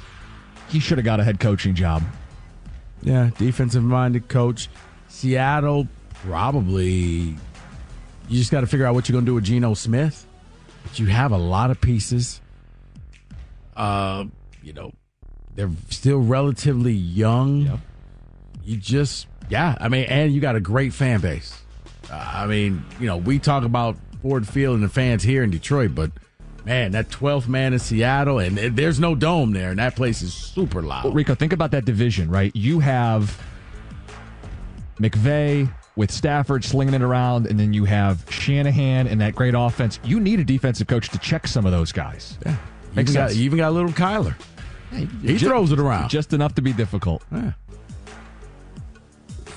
He 0.68 0.78
should 0.78 0.98
have 0.98 1.04
got 1.04 1.18
a 1.18 1.24
head 1.24 1.40
coaching 1.40 1.74
job. 1.74 2.04
Yeah, 3.02 3.30
defensive 3.38 3.82
minded 3.82 4.28
coach. 4.28 4.68
Seattle 5.08 5.88
probably. 6.14 7.36
You 8.28 8.38
just 8.38 8.50
got 8.50 8.62
to 8.62 8.66
figure 8.66 8.86
out 8.86 8.94
what 8.94 9.08
you're 9.08 9.14
going 9.14 9.24
to 9.24 9.30
do 9.30 9.34
with 9.34 9.44
Geno 9.44 9.74
Smith. 9.74 10.26
But 10.82 10.98
you 10.98 11.06
have 11.06 11.32
a 11.32 11.38
lot 11.38 11.70
of 11.70 11.80
pieces. 11.80 12.40
Uh, 13.76 14.24
you 14.62 14.72
know, 14.72 14.92
they're 15.54 15.70
still 15.90 16.18
relatively 16.18 16.92
young. 16.92 17.62
Yep. 17.62 17.78
You 18.64 18.76
just, 18.76 19.26
yeah. 19.48 19.76
I 19.80 19.88
mean, 19.88 20.04
and 20.04 20.32
you 20.32 20.40
got 20.40 20.56
a 20.56 20.60
great 20.60 20.92
fan 20.92 21.20
base. 21.20 21.60
Uh, 22.10 22.30
I 22.34 22.46
mean, 22.46 22.84
you 22.98 23.06
know, 23.06 23.16
we 23.16 23.38
talk 23.38 23.64
about 23.64 23.96
Ford 24.22 24.46
Field 24.46 24.74
and 24.74 24.84
the 24.84 24.88
fans 24.88 25.22
here 25.22 25.42
in 25.42 25.50
Detroit, 25.50 25.94
but 25.94 26.10
man, 26.66 26.90
that 26.90 27.08
12th 27.08 27.46
man 27.46 27.72
in 27.72 27.78
Seattle, 27.78 28.40
and 28.40 28.58
there's 28.58 28.98
no 28.98 29.14
dome 29.14 29.52
there, 29.52 29.70
and 29.70 29.78
that 29.78 29.94
place 29.94 30.20
is 30.20 30.34
super 30.34 30.82
loud. 30.82 31.04
Well, 31.04 31.12
Rico, 31.12 31.34
think 31.36 31.52
about 31.52 31.70
that 31.70 31.84
division, 31.84 32.28
right? 32.28 32.54
You 32.56 32.80
have 32.80 33.40
McVay 34.98 35.72
with 35.94 36.10
Stafford 36.10 36.64
slinging 36.64 36.94
it 36.94 37.02
around, 37.02 37.46
and 37.46 37.58
then 37.58 37.72
you 37.72 37.84
have 37.84 38.26
Shanahan 38.28 39.06
and 39.06 39.20
that 39.20 39.36
great 39.36 39.54
offense. 39.56 40.00
You 40.02 40.18
need 40.18 40.40
a 40.40 40.44
defensive 40.44 40.88
coach 40.88 41.08
to 41.10 41.18
check 41.18 41.46
some 41.46 41.64
of 41.64 41.72
those 41.72 41.92
guys. 41.92 42.36
Yeah. 42.44 42.56
Makes 42.96 43.10
even 43.10 43.12
sense. 43.12 43.32
Got, 43.32 43.38
you 43.38 43.44
even 43.44 43.58
got 43.58 43.68
a 43.68 43.70
little 43.70 43.90
Kyler. 43.90 44.34
Hey, 44.90 45.08
he 45.22 45.36
ju- 45.36 45.46
throws 45.46 45.70
it 45.70 45.78
around. 45.78 46.08
Just 46.10 46.32
enough 46.32 46.54
to 46.56 46.62
be 46.62 46.72
difficult. 46.72 47.22
Yeah. 47.30 47.52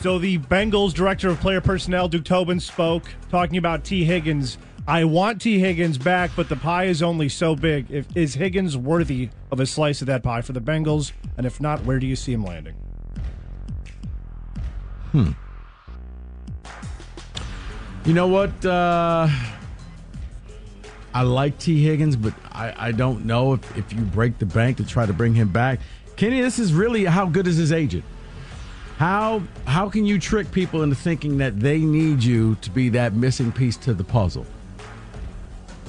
So 0.01 0.19
the 0.19 0.37
Bengals 0.37 0.93
director 0.93 1.29
of 1.29 1.39
player 1.39 1.59
personnel, 1.59 2.07
Duke 2.07 2.23
Tobin, 2.23 2.59
spoke 2.59 3.03
talking 3.29 3.57
about 3.57 3.83
Tee 3.83 4.05
Higgins. 4.05 4.57
I 4.89 5.03
want 5.03 5.39
Tee 5.39 5.59
Higgins 5.59 5.99
back, 5.99 6.31
but 6.35 6.49
the 6.49 6.55
pie 6.55 6.85
is 6.85 7.03
only 7.03 7.29
so 7.29 7.55
big. 7.55 7.91
If 7.91 8.07
is 8.17 8.33
Higgins 8.33 8.75
worthy 8.75 9.29
of 9.51 9.59
a 9.59 9.67
slice 9.67 10.01
of 10.01 10.07
that 10.07 10.23
pie 10.23 10.41
for 10.41 10.53
the 10.53 10.59
Bengals? 10.59 11.11
And 11.37 11.45
if 11.45 11.61
not, 11.61 11.85
where 11.85 11.99
do 11.99 12.07
you 12.07 12.15
see 12.15 12.33
him 12.33 12.43
landing? 12.43 12.73
Hmm. 15.11 15.31
You 18.03 18.13
know 18.15 18.25
what? 18.25 18.65
Uh, 18.65 19.27
I 21.13 21.21
like 21.21 21.59
Tee 21.59 21.83
Higgins, 21.83 22.15
but 22.15 22.33
I, 22.51 22.87
I 22.87 22.91
don't 22.91 23.25
know 23.25 23.53
if, 23.53 23.77
if 23.77 23.93
you 23.93 24.01
break 24.01 24.39
the 24.39 24.47
bank 24.47 24.77
to 24.77 24.83
try 24.83 25.05
to 25.05 25.13
bring 25.13 25.35
him 25.35 25.49
back. 25.49 25.81
Kenny, 26.15 26.41
this 26.41 26.57
is 26.57 26.73
really 26.73 27.05
how 27.05 27.27
good 27.27 27.45
is 27.45 27.57
his 27.57 27.71
agent? 27.71 28.03
How 28.97 29.43
how 29.65 29.87
can 29.87 30.07
you 30.07 30.17
trick 30.17 30.51
people 30.51 30.81
into 30.81 30.95
thinking 30.95 31.37
that 31.37 31.59
they 31.59 31.77
need 31.77 32.23
you 32.23 32.55
to 32.61 32.71
be 32.71 32.89
that 32.89 33.13
missing 33.13 33.51
piece 33.51 33.77
to 33.77 33.93
the 33.93 34.03
puzzle? 34.03 34.47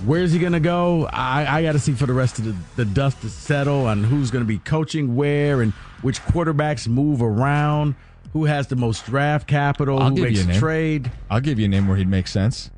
Where's 0.04 0.32
he 0.32 0.38
going 0.38 0.54
to 0.54 0.60
go? 0.60 1.06
I, 1.12 1.58
I 1.58 1.62
got 1.62 1.72
to 1.72 1.78
see 1.78 1.92
for 1.92 2.06
the 2.06 2.14
rest 2.14 2.38
of 2.38 2.46
the, 2.46 2.56
the 2.76 2.84
dust 2.86 3.20
to 3.20 3.28
settle 3.28 3.86
on 3.86 4.02
who's 4.02 4.30
going 4.30 4.42
to 4.42 4.48
be 4.48 4.58
coaching 4.58 5.14
where 5.14 5.60
and 5.60 5.72
which 6.00 6.22
quarterbacks 6.22 6.88
move 6.88 7.20
around, 7.20 7.94
who 8.32 8.46
has 8.46 8.66
the 8.68 8.76
most 8.76 9.04
draft 9.04 9.46
capital, 9.46 9.98
I'll 9.98 10.10
who 10.10 10.22
makes 10.22 10.42
a 10.44 10.58
trade. 10.58 11.10
I'll 11.28 11.40
give 11.40 11.58
you 11.58 11.66
a 11.66 11.68
name 11.68 11.86
where 11.86 11.98
he'd 11.98 12.08
make 12.08 12.28
sense. 12.28 12.70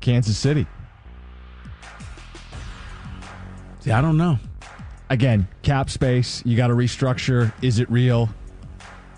Kansas 0.00 0.38
City. 0.38 0.66
See, 3.80 3.90
I 3.90 4.00
don't 4.00 4.16
know. 4.16 4.38
Again, 5.08 5.48
cap 5.62 5.90
space. 5.90 6.40
You 6.46 6.56
got 6.56 6.68
to 6.68 6.74
restructure. 6.74 7.52
Is 7.62 7.80
it 7.80 7.90
real? 7.90 8.28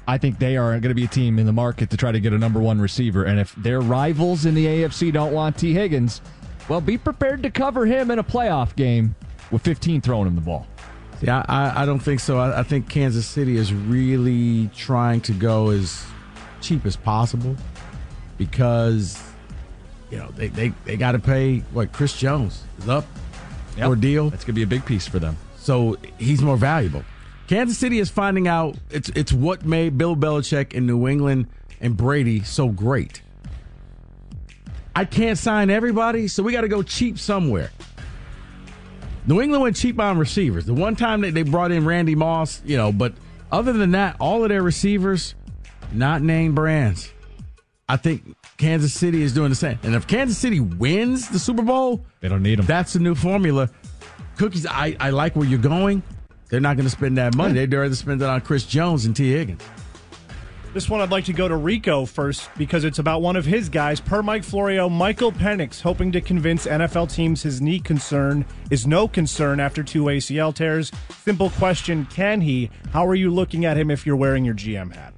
I 0.08 0.16
think 0.18 0.38
they 0.38 0.56
are 0.56 0.70
going 0.72 0.82
to 0.90 0.94
be 0.94 1.04
a 1.04 1.08
team 1.08 1.38
in 1.38 1.44
the 1.46 1.52
market 1.52 1.90
to 1.90 1.96
try 1.96 2.12
to 2.12 2.18
get 2.18 2.32
a 2.32 2.38
number 2.38 2.60
one 2.60 2.80
receiver. 2.80 3.24
And 3.24 3.38
if 3.38 3.54
their 3.56 3.80
rivals 3.80 4.46
in 4.46 4.54
the 4.54 4.66
AFC 4.66 5.12
don't 5.12 5.32
want 5.32 5.58
Tee 5.58 5.74
Higgins, 5.74 6.22
well, 6.68 6.80
be 6.80 6.98
prepared 6.98 7.42
to 7.42 7.50
cover 7.50 7.86
him 7.86 8.10
in 8.10 8.18
a 8.18 8.24
playoff 8.24 8.74
game 8.76 9.14
with 9.50 9.62
15 9.62 10.00
throwing 10.00 10.26
him 10.26 10.34
the 10.34 10.40
ball. 10.40 10.66
See, 11.20 11.28
I, 11.28 11.82
I, 11.82 11.86
don't 11.86 12.00
think 12.00 12.20
so. 12.20 12.38
I, 12.38 12.60
I 12.60 12.62
think 12.62 12.88
Kansas 12.88 13.26
City 13.26 13.56
is 13.56 13.72
really 13.72 14.68
trying 14.74 15.20
to 15.22 15.32
go 15.32 15.70
as 15.70 16.04
cheap 16.60 16.84
as 16.84 16.96
possible 16.96 17.56
because, 18.38 19.22
you 20.10 20.18
know, 20.18 20.30
they, 20.32 20.48
they, 20.48 20.72
they 20.84 20.96
got 20.96 21.12
to 21.12 21.18
pay 21.20 21.58
what 21.72 21.92
Chris 21.92 22.16
Jones 22.18 22.64
is 22.78 22.88
up 22.88 23.04
Yep. 23.76 23.86
for 23.86 23.92
a 23.94 23.96
deal. 23.96 24.30
That's 24.30 24.44
going 24.44 24.54
to 24.54 24.58
be 24.58 24.62
a 24.64 24.66
big 24.66 24.84
piece 24.84 25.06
for 25.06 25.18
them. 25.18 25.36
So 25.56 25.96
he's 26.18 26.42
more 26.42 26.56
valuable. 26.56 27.04
Kansas 27.46 27.78
City 27.78 27.98
is 27.98 28.10
finding 28.10 28.48
out 28.48 28.76
it's 28.90 29.08
it's 29.10 29.32
what 29.32 29.64
made 29.64 29.96
Bill 29.98 30.16
Belichick 30.16 30.72
in 30.72 30.86
New 30.86 31.08
England 31.08 31.46
and 31.80 31.96
Brady 31.96 32.42
so 32.42 32.68
great. 32.68 33.22
I 34.94 35.04
can't 35.04 35.38
sign 35.38 35.70
everybody, 35.70 36.28
so 36.28 36.42
we 36.42 36.52
got 36.52 36.60
to 36.62 36.68
go 36.68 36.82
cheap 36.82 37.18
somewhere. 37.18 37.70
New 39.26 39.40
England 39.40 39.62
went 39.62 39.76
cheap 39.76 39.98
on 40.00 40.18
receivers. 40.18 40.66
The 40.66 40.74
one 40.74 40.96
time 40.96 41.20
that 41.22 41.32
they 41.32 41.42
brought 41.42 41.70
in 41.70 41.84
Randy 41.84 42.14
Moss, 42.14 42.60
you 42.64 42.76
know, 42.76 42.92
but 42.92 43.14
other 43.50 43.72
than 43.72 43.92
that, 43.92 44.16
all 44.18 44.42
of 44.42 44.48
their 44.48 44.62
receivers, 44.62 45.34
not 45.92 46.22
name 46.22 46.54
brands. 46.54 47.10
I 47.88 47.96
think 47.96 48.36
Kansas 48.56 48.92
City 48.92 49.22
is 49.22 49.32
doing 49.32 49.50
the 49.50 49.54
same. 49.54 49.78
And 49.82 49.94
if 49.94 50.06
Kansas 50.06 50.38
City 50.38 50.60
wins 50.60 51.28
the 51.28 51.38
Super 51.38 51.62
Bowl, 51.62 52.04
They 52.20 52.28
don't 52.28 52.42
need 52.42 52.58
them. 52.58 52.66
that's 52.66 52.94
the 52.94 52.98
new 52.98 53.14
formula. 53.14 53.68
Cookies, 54.38 54.66
I, 54.66 54.96
I 54.98 55.10
like 55.10 55.36
where 55.36 55.46
you're 55.46 55.58
going. 55.58 56.02
They're 56.48 56.60
not 56.60 56.76
going 56.76 56.86
to 56.86 56.90
spend 56.90 57.16
that 57.18 57.34
money. 57.34 57.54
They'd 57.54 57.72
rather 57.72 57.94
spend 57.94 58.20
it 58.22 58.28
on 58.28 58.40
Chris 58.40 58.64
Jones 58.64 59.04
and 59.04 59.14
Tee 59.14 59.32
Higgins. 59.32 59.62
This 60.72 60.88
one 60.88 61.02
I'd 61.02 61.10
like 61.10 61.26
to 61.26 61.34
go 61.34 61.48
to 61.48 61.56
Rico 61.56 62.06
first 62.06 62.48
because 62.56 62.84
it's 62.84 62.98
about 62.98 63.20
one 63.20 63.36
of 63.36 63.44
his 63.44 63.68
guys. 63.68 64.00
Per 64.00 64.22
Mike 64.22 64.42
Florio, 64.42 64.88
Michael 64.88 65.30
Penix 65.30 65.82
hoping 65.82 66.10
to 66.12 66.20
convince 66.22 66.64
NFL 66.64 67.12
teams 67.12 67.42
his 67.42 67.60
knee 67.60 67.78
concern 67.78 68.46
is 68.70 68.86
no 68.86 69.06
concern 69.06 69.60
after 69.60 69.82
two 69.82 70.04
ACL 70.04 70.54
tears. 70.54 70.90
Simple 71.24 71.50
question 71.50 72.06
Can 72.06 72.40
he? 72.40 72.70
How 72.90 73.06
are 73.06 73.14
you 73.14 73.30
looking 73.30 73.66
at 73.66 73.76
him 73.76 73.90
if 73.90 74.06
you're 74.06 74.16
wearing 74.16 74.46
your 74.46 74.54
GM 74.54 74.94
hat? 74.94 75.12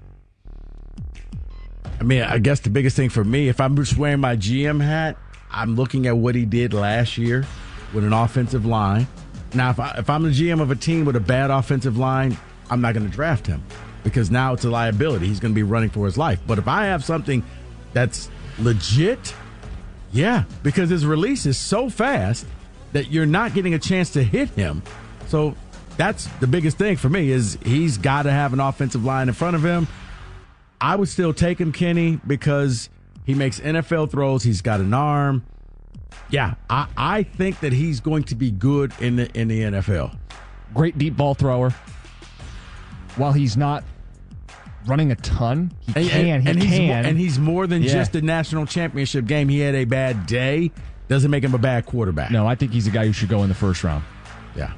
I 2.00 2.02
mean, 2.02 2.22
I 2.22 2.38
guess 2.38 2.58
the 2.58 2.70
biggest 2.70 2.96
thing 2.96 3.08
for 3.08 3.22
me, 3.22 3.48
if 3.48 3.60
I'm 3.60 3.76
just 3.76 3.96
wearing 3.96 4.18
my 4.18 4.34
GM 4.34 4.82
hat, 4.82 5.16
I'm 5.52 5.76
looking 5.76 6.08
at 6.08 6.16
what 6.16 6.34
he 6.34 6.44
did 6.44 6.74
last 6.74 7.16
year 7.16 7.46
with 7.92 8.02
an 8.02 8.12
offensive 8.12 8.66
line. 8.66 9.06
Now, 9.54 9.70
if, 9.70 9.78
I, 9.78 9.94
if 9.98 10.10
I'm 10.10 10.24
the 10.24 10.30
GM 10.30 10.60
of 10.60 10.72
a 10.72 10.76
team 10.76 11.04
with 11.04 11.14
a 11.14 11.20
bad 11.20 11.52
offensive 11.52 11.96
line, 11.96 12.36
I'm 12.70 12.80
not 12.80 12.94
going 12.94 13.08
to 13.08 13.12
draft 13.12 13.46
him 13.46 13.62
because 14.04 14.30
now 14.30 14.52
it's 14.52 14.64
a 14.64 14.70
liability. 14.70 15.26
He's 15.26 15.40
going 15.40 15.52
to 15.52 15.56
be 15.56 15.62
running 15.64 15.90
for 15.90 16.04
his 16.04 16.16
life. 16.16 16.38
But 16.46 16.58
if 16.58 16.68
I 16.68 16.86
have 16.86 17.02
something 17.02 17.42
that's 17.92 18.30
legit, 18.58 19.34
yeah, 20.12 20.44
because 20.62 20.90
his 20.90 21.04
release 21.04 21.46
is 21.46 21.58
so 21.58 21.90
fast 21.90 22.46
that 22.92 23.10
you're 23.10 23.26
not 23.26 23.54
getting 23.54 23.74
a 23.74 23.78
chance 23.78 24.10
to 24.10 24.22
hit 24.22 24.50
him. 24.50 24.82
So 25.26 25.56
that's 25.96 26.26
the 26.38 26.46
biggest 26.46 26.78
thing 26.78 26.96
for 26.96 27.08
me 27.08 27.30
is 27.30 27.58
he's 27.64 27.98
got 27.98 28.22
to 28.22 28.30
have 28.30 28.52
an 28.52 28.60
offensive 28.60 29.04
line 29.04 29.28
in 29.28 29.34
front 29.34 29.56
of 29.56 29.64
him. 29.64 29.88
I 30.80 30.96
would 30.96 31.08
still 31.08 31.32
take 31.32 31.60
him, 31.60 31.72
Kenny, 31.72 32.20
because 32.26 32.90
he 33.24 33.34
makes 33.34 33.58
NFL 33.58 34.10
throws. 34.10 34.42
He's 34.42 34.60
got 34.60 34.80
an 34.80 34.92
arm. 34.92 35.44
Yeah, 36.30 36.54
I, 36.68 36.88
I 36.96 37.22
think 37.22 37.60
that 37.60 37.72
he's 37.72 38.00
going 38.00 38.24
to 38.24 38.34
be 38.34 38.50
good 38.50 38.92
in 39.00 39.16
the 39.16 39.30
in 39.38 39.48
the 39.48 39.62
NFL. 39.62 40.16
Great 40.74 40.98
deep 40.98 41.16
ball 41.16 41.34
thrower. 41.34 41.70
While 43.16 43.32
he's 43.32 43.56
not 43.56 43.84
running 44.86 45.10
a 45.12 45.16
ton, 45.16 45.72
he 45.80 45.92
And, 45.96 46.08
can. 46.10 46.26
and, 46.26 46.42
he 46.42 46.50
and 46.50 46.60
can. 46.60 46.68
he's 46.68 46.78
more, 46.80 46.96
and 46.96 47.18
he's 47.18 47.38
more 47.38 47.66
than 47.66 47.82
Yeah. 47.82 47.92
just 47.92 48.14
a 48.14 48.22
national 48.22 48.66
championship 48.66 49.26
game. 49.26 49.48
He 49.48 49.60
had 49.60 49.74
a 49.74 49.84
bad 49.84 50.26
day. 50.26 50.70
Doesn't 51.08 51.30
make 51.30 51.44
him 51.44 51.54
a 51.54 51.58
bad 51.58 51.84
quarterback. 51.86 52.30
No, 52.30 52.46
I 52.46 52.54
think 52.54 52.72
he's 52.72 52.86
a 52.86 52.90
guy 52.90 53.06
who 53.06 53.12
should 53.12 53.28
go 53.28 53.42
in 53.42 53.48
the 53.48 53.54
first 53.54 53.84
round. 53.84 54.04
Yeah. 54.56 54.72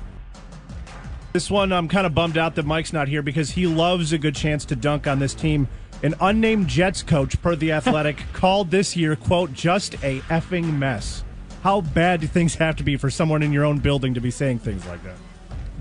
This 1.32 1.50
one, 1.50 1.72
I'm 1.72 1.86
kind 1.88 2.06
of 2.06 2.14
bummed 2.14 2.38
out 2.38 2.54
that 2.54 2.64
Mike's 2.64 2.92
not 2.92 3.08
here 3.08 3.22
because 3.22 3.50
he 3.50 3.66
loves 3.66 4.12
a 4.12 4.18
good 4.18 4.34
chance 4.34 4.64
to 4.66 4.76
dunk 4.76 5.06
on 5.06 5.18
this 5.18 5.34
team. 5.34 5.68
An 6.02 6.14
unnamed 6.20 6.68
Jets 6.68 7.02
coach, 7.02 7.40
per 7.42 7.54
The 7.56 7.72
Athletic, 7.72 8.22
called 8.32 8.70
this 8.70 8.96
year, 8.96 9.16
quote, 9.16 9.52
just 9.52 9.94
a 10.02 10.20
effing 10.28 10.78
mess. 10.78 11.24
How 11.62 11.80
bad 11.80 12.20
do 12.20 12.26
things 12.26 12.54
have 12.56 12.76
to 12.76 12.84
be 12.84 12.96
for 12.96 13.10
someone 13.10 13.42
in 13.42 13.52
your 13.52 13.64
own 13.64 13.78
building 13.78 14.14
to 14.14 14.20
be 14.20 14.30
saying 14.30 14.60
things 14.60 14.86
like 14.86 15.02
that? 15.04 15.16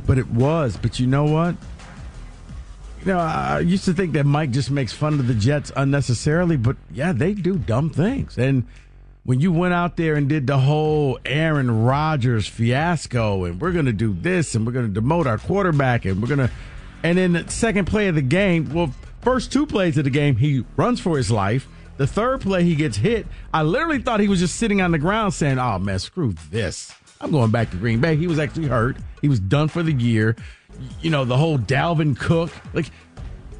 But 0.05 0.17
it 0.17 0.27
was. 0.29 0.77
But 0.77 0.99
you 0.99 1.07
know 1.07 1.25
what? 1.25 1.55
You 3.05 3.13
know, 3.13 3.19
I 3.19 3.59
used 3.59 3.85
to 3.85 3.93
think 3.93 4.13
that 4.13 4.25
Mike 4.25 4.49
just 4.49 4.71
makes 4.71 4.91
fun 4.91 5.19
of 5.19 5.27
the 5.27 5.35
Jets 5.35 5.71
unnecessarily, 5.75 6.57
but 6.57 6.75
yeah, 6.91 7.11
they 7.11 7.33
do 7.33 7.55
dumb 7.55 7.91
things. 7.91 8.35
And 8.35 8.65
when 9.25 9.39
you 9.39 9.51
went 9.51 9.75
out 9.75 9.95
there 9.95 10.15
and 10.15 10.27
did 10.27 10.47
the 10.47 10.57
whole 10.57 11.19
Aaron 11.23 11.83
Rodgers 11.83 12.47
fiasco, 12.47 13.43
and 13.43 13.61
we're 13.61 13.73
going 13.73 13.85
to 13.85 13.93
do 13.93 14.11
this, 14.11 14.55
and 14.55 14.65
we're 14.65 14.71
going 14.71 14.91
to 14.91 15.01
demote 15.01 15.27
our 15.27 15.37
quarterback, 15.37 16.05
and 16.05 16.19
we're 16.19 16.35
going 16.35 16.47
to, 16.47 16.51
and 17.03 17.19
then 17.19 17.33
the 17.33 17.47
second 17.47 17.85
play 17.85 18.07
of 18.07 18.15
the 18.15 18.23
game, 18.23 18.73
well, 18.73 18.91
first 19.21 19.53
two 19.53 19.67
plays 19.67 19.99
of 19.99 20.03
the 20.03 20.09
game, 20.09 20.35
he 20.37 20.65
runs 20.75 20.99
for 20.99 21.15
his 21.15 21.29
life. 21.29 21.67
The 21.97 22.07
third 22.07 22.41
play, 22.41 22.63
he 22.63 22.73
gets 22.73 22.97
hit. 22.97 23.27
I 23.53 23.61
literally 23.61 23.99
thought 23.99 24.19
he 24.19 24.27
was 24.27 24.39
just 24.39 24.55
sitting 24.55 24.81
on 24.81 24.91
the 24.91 24.97
ground 24.97 25.33
saying, 25.35 25.59
"Oh 25.59 25.79
man, 25.79 25.99
screw 25.99 26.33
this." 26.49 26.91
I'm 27.21 27.31
going 27.31 27.51
back 27.51 27.71
to 27.71 27.77
Green 27.77 28.01
Bay. 28.01 28.17
He 28.17 28.27
was 28.27 28.37
actually 28.37 28.67
hurt. 28.67 28.97
He 29.21 29.29
was 29.29 29.39
done 29.39 29.69
for 29.69 29.81
the 29.81 29.93
year. 29.93 30.35
You 31.01 31.09
know, 31.09 31.25
the 31.25 31.37
whole 31.37 31.57
Dalvin 31.57 32.17
Cook. 32.17 32.51
Like, 32.73 32.91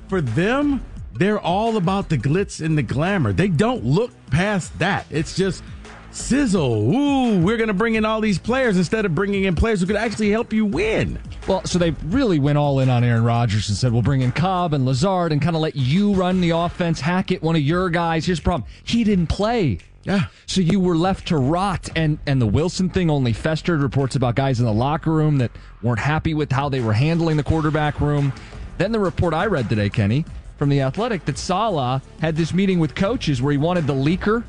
for 0.08 0.22
them, 0.22 0.84
they're 1.14 1.40
all 1.40 1.78
about 1.78 2.10
the 2.10 2.18
glitz 2.18 2.64
and 2.64 2.78
the 2.78 2.84
glamour. 2.84 3.34
They 3.34 3.48
don't 3.48 3.86
look 3.86 4.12
past 4.32 4.78
that. 4.80 5.06
It's 5.10 5.36
just 5.36 5.64
sizzle. 6.12 6.94
Ooh, 6.94 7.42
we're 7.42 7.58
going 7.58 7.68
to 7.68 7.74
bring 7.74 7.96
in 7.96 8.06
all 8.06 8.22
these 8.22 8.40
players 8.40 8.78
instead 8.78 9.06
of 9.06 9.14
bringing 9.14 9.44
in 9.44 9.56
players 9.56 9.82
who 9.82 9.86
could 9.86 9.96
actually 9.96 10.32
help 10.32 10.54
you 10.54 10.66
win. 10.66 11.20
Well, 11.48 11.64
so 11.66 11.78
they 11.78 11.92
really 12.06 12.40
went 12.40 12.58
all 12.58 12.80
in 12.80 12.90
on 12.90 13.04
Aaron 13.04 13.24
Rodgers 13.24 13.68
and 13.70 13.78
said, 13.78 13.92
we'll 13.92 14.02
bring 14.02 14.22
in 14.22 14.32
Cobb 14.32 14.74
and 14.74 14.86
Lazard 14.86 15.32
and 15.32 15.42
kind 15.42 15.56
of 15.56 15.62
let 15.62 15.76
you 15.76 16.14
run 16.14 16.42
the 16.42 16.52
offense, 16.52 17.02
hack 17.02 17.32
it, 17.32 17.44
one 17.44 17.56
of 17.56 17.62
your 17.62 17.90
guys. 17.90 18.26
Here's 18.26 18.40
the 18.40 18.44
problem. 18.44 18.70
He 18.84 19.04
didn't 19.04 19.28
play. 19.28 19.80
Yeah. 20.06 20.26
So 20.46 20.62
you 20.62 20.80
were 20.80 20.96
left 20.96 21.28
to 21.30 21.38
rot. 21.38 21.90
And, 21.96 22.20
and 22.26 22.42
the 22.42 22.46
Wilson 22.48 22.90
thing 22.90 23.10
only 23.10 23.34
festered. 23.34 23.82
Reports 23.82 24.16
about 24.16 24.36
guys 24.36 24.60
in 24.60 24.66
the 24.66 24.74
locker 24.74 25.12
room 25.12 25.40
that 25.40 25.52
weren't 25.82 26.00
happy 26.00 26.34
with 26.34 26.52
how 26.52 26.70
they 26.70 26.80
were 26.80 26.94
handling 26.94 27.38
the 27.38 27.44
quarterback 27.44 28.00
room. 28.00 28.32
Then 28.78 28.92
the 28.92 29.00
report 29.00 29.34
I 29.34 29.48
read 29.48 29.68
today, 29.68 29.90
Kenny, 29.90 30.26
from 30.58 30.70
The 30.70 30.82
Athletic, 30.82 31.26
that 31.26 31.38
Salah 31.38 32.02
had 32.22 32.36
this 32.36 32.54
meeting 32.54 32.80
with 32.80 32.94
coaches 32.94 33.42
where 33.42 33.52
he 33.52 33.58
wanted 33.58 33.88
the 33.88 33.94
leaker 33.94 34.44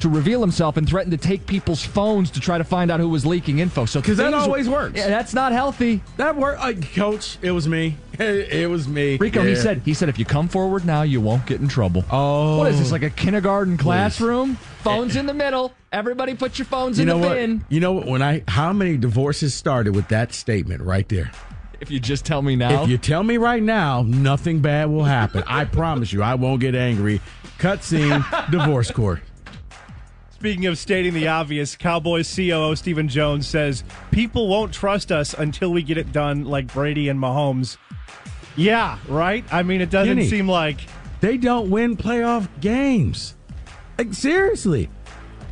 to 0.00 0.08
reveal 0.08 0.40
himself 0.40 0.76
and 0.76 0.88
threatened 0.88 1.12
to 1.12 1.16
take 1.28 1.46
people's 1.46 1.84
phones 1.84 2.30
to 2.32 2.40
try 2.40 2.58
to 2.58 2.64
find 2.64 2.90
out 2.90 3.00
who 3.00 3.08
was 3.08 3.24
leaking 3.24 3.60
info. 3.60 3.84
So 3.84 4.00
Because 4.00 4.16
that 4.16 4.34
always 4.34 4.68
works. 4.68 4.96
Yeah, 4.96 5.08
that's 5.08 5.34
not 5.34 5.52
healthy. 5.52 6.02
That 6.16 6.36
worked. 6.36 6.60
Uh, 6.62 6.72
coach, 6.94 7.38
it 7.42 7.52
was 7.52 7.68
me. 7.68 7.96
It, 8.18 8.70
was 8.70 8.86
me. 8.86 9.16
Rico, 9.16 9.42
he 9.42 9.56
said 9.56 9.82
he 9.84 9.92
said 9.92 10.08
if 10.08 10.20
you 10.20 10.24
come 10.24 10.46
forward 10.46 10.84
now, 10.84 11.02
you 11.02 11.20
won't 11.20 11.46
get 11.46 11.60
in 11.60 11.66
trouble. 11.66 12.04
Oh, 12.12 12.58
What 12.58 12.70
is 12.70 12.78
this 12.78 12.92
like 12.92 13.02
a 13.02 13.10
kindergarten 13.10 13.76
classroom? 13.76 14.56
Phones 14.84 15.16
in 15.16 15.26
the 15.26 15.34
middle. 15.34 15.72
Everybody 15.92 16.34
put 16.34 16.58
your 16.58 16.66
phones 16.66 16.98
You 16.98 17.02
in 17.02 17.08
know 17.08 17.18
the 17.20 17.26
what? 17.28 17.34
bin. 17.34 17.64
You 17.68 17.80
know 17.80 17.92
what? 17.92 18.06
When 18.06 18.22
I 18.22 18.42
how 18.48 18.72
many 18.72 18.96
divorces 18.96 19.54
started 19.54 19.94
with 19.96 20.08
that 20.08 20.32
statement 20.32 20.82
right 20.82 21.08
there? 21.08 21.30
If 21.80 21.90
you 21.90 21.98
just 22.00 22.24
tell 22.24 22.40
me 22.42 22.54
now. 22.56 22.82
If 22.84 22.88
you 22.88 22.98
tell 22.98 23.22
me 23.22 23.36
right 23.36 23.62
now, 23.62 24.02
nothing 24.06 24.60
bad 24.60 24.90
will 24.90 25.04
happen. 25.04 25.42
I 25.46 25.64
promise 25.80 26.12
you, 26.12 26.22
I 26.22 26.34
won't 26.34 26.60
get 26.60 26.74
angry. 26.74 27.20
Cutscene, 27.58 28.50
divorce 28.50 28.90
court. 28.90 29.20
Speaking 30.30 30.66
of 30.66 30.76
stating 30.78 31.14
the 31.14 31.28
obvious, 31.28 31.74
Cowboys 31.76 32.32
COO 32.34 32.76
Stephen 32.76 33.08
Jones 33.08 33.46
says 33.46 33.82
people 34.10 34.48
won't 34.48 34.72
trust 34.74 35.10
us 35.10 35.32
until 35.34 35.72
we 35.72 35.82
get 35.82 35.96
it 35.96 36.12
done 36.12 36.44
like 36.44 36.72
Brady 36.72 37.08
and 37.08 37.18
Mahomes. 37.18 37.78
Yeah, 38.56 38.98
right? 39.08 39.44
I 39.52 39.62
mean, 39.62 39.80
it 39.80 39.90
doesn't 39.90 40.16
Kenny. 40.16 40.28
seem 40.28 40.48
like 40.48 40.78
They 41.20 41.38
don't 41.38 41.70
win 41.70 41.96
playoff 41.96 42.48
games. 42.60 43.34
Like 43.98 44.12
seriously, 44.14 44.88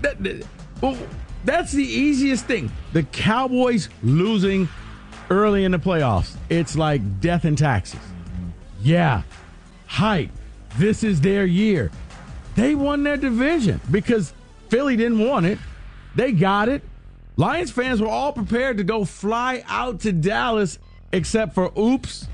that, 0.02 0.22
that- 0.22 0.46
well, 0.80 0.96
that's 1.44 1.72
the 1.72 1.84
easiest 1.84 2.46
thing. 2.46 2.70
The 2.92 3.02
Cowboys 3.04 3.88
losing 4.02 4.68
early 5.30 5.64
in 5.64 5.72
the 5.72 5.78
playoffs. 5.78 6.34
It's 6.50 6.76
like 6.76 7.20
death 7.20 7.44
and 7.44 7.56
taxes. 7.56 8.00
Yeah, 8.80 9.22
hype. 9.86 10.30
This 10.76 11.04
is 11.04 11.20
their 11.20 11.44
year. 11.44 11.90
They 12.54 12.74
won 12.74 13.02
their 13.04 13.16
division 13.16 13.80
because 13.90 14.32
Philly 14.68 14.96
didn't 14.96 15.20
want 15.26 15.46
it. 15.46 15.58
They 16.14 16.32
got 16.32 16.68
it. 16.68 16.82
Lions 17.36 17.70
fans 17.70 18.00
were 18.00 18.08
all 18.08 18.32
prepared 18.32 18.76
to 18.78 18.84
go 18.84 19.04
fly 19.04 19.62
out 19.68 20.00
to 20.00 20.12
Dallas, 20.12 20.78
except 21.12 21.54
for 21.54 21.72
oops, 21.78 22.28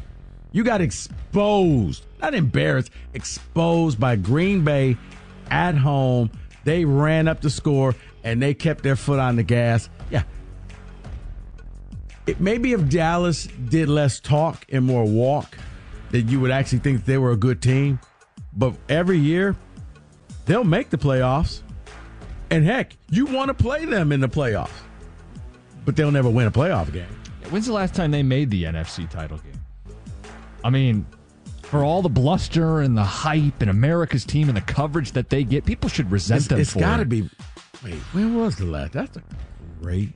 you 0.53 0.65
got 0.65 0.81
exposed. 0.81 2.05
Not 2.21 2.35
embarrassed, 2.35 2.91
exposed 3.15 4.01
by 4.01 4.17
Green 4.17 4.65
Bay 4.65 4.97
at 5.51 5.77
home. 5.77 6.31
They 6.65 6.85
ran 6.85 7.29
up 7.29 7.41
the 7.41 7.51
score 7.51 7.95
and 8.25 8.43
they 8.43 8.55
kept 8.55 8.83
their 8.83 8.97
foot 8.97 9.19
on 9.19 9.37
the 9.37 9.43
gas. 9.43 9.89
Yeah. 10.11 10.25
It, 12.27 12.41
maybe 12.41 12.73
if 12.73 12.89
Dallas 12.89 13.47
did 13.47 13.89
less 13.89 14.21
talk 14.21 14.67
and 14.71 14.85
more 14.85 15.05
walk, 15.05 15.57
that 16.11 16.23
you 16.23 16.41
would 16.41 16.51
actually 16.51 16.81
think 16.81 17.05
they 17.05 17.19
were 17.19 17.33
a 17.33 17.37
good 17.37 17.63
team. 17.63 17.99
But 18.53 18.75
every 18.89 19.19
year, 19.19 19.57
they'll 20.47 20.65
make 20.65 20.91
the 20.91 20.99
playoffs. 20.99 21.63
And 22.51 22.65
heck, 22.65 22.97
you 23.11 23.27
want 23.27 23.49
to 23.49 23.55
play 23.55 23.85
them 23.85 24.13
in 24.13 24.21
the 24.21 24.29
playoffs. 24.29 24.71
But 25.85 25.97
they'll 25.97 26.11
never 26.11 26.31
win 26.31 26.47
a 26.47 26.51
playoff 26.51 26.93
game. 26.93 27.09
When's 27.51 27.67
the 27.67 27.73
last 27.73 27.95
time 27.95 28.11
they 28.11 28.23
made 28.23 28.51
the 28.51 28.65
NFC 28.65 29.09
title 29.09 29.39
game? 29.39 29.53
I 30.65 30.71
mean, 30.71 31.07
for 31.71 31.85
all 31.85 32.01
the 32.03 32.09
bluster 32.09 32.81
and 32.81 32.97
the 32.97 33.05
hype 33.05 33.61
and 33.61 33.71
America's 33.71 34.25
team 34.25 34.49
and 34.49 34.57
the 34.57 34.63
coverage 34.63 35.13
that 35.13 35.29
they 35.31 35.45
get, 35.45 35.65
people 35.67 35.89
should 35.89 36.11
resent 36.11 36.43
It's- 36.47 36.49
them 36.49 36.61
it's 36.61 36.75
got 36.75 36.97
to 36.97 37.03
it. 37.03 37.09
be. 37.09 37.29
Wait, 37.85 37.95
when 38.13 38.35
was 38.35 38.57
the 38.57 38.65
last? 38.65 38.93
That's 38.93 39.17
a 39.17 39.23
great. 39.83 40.11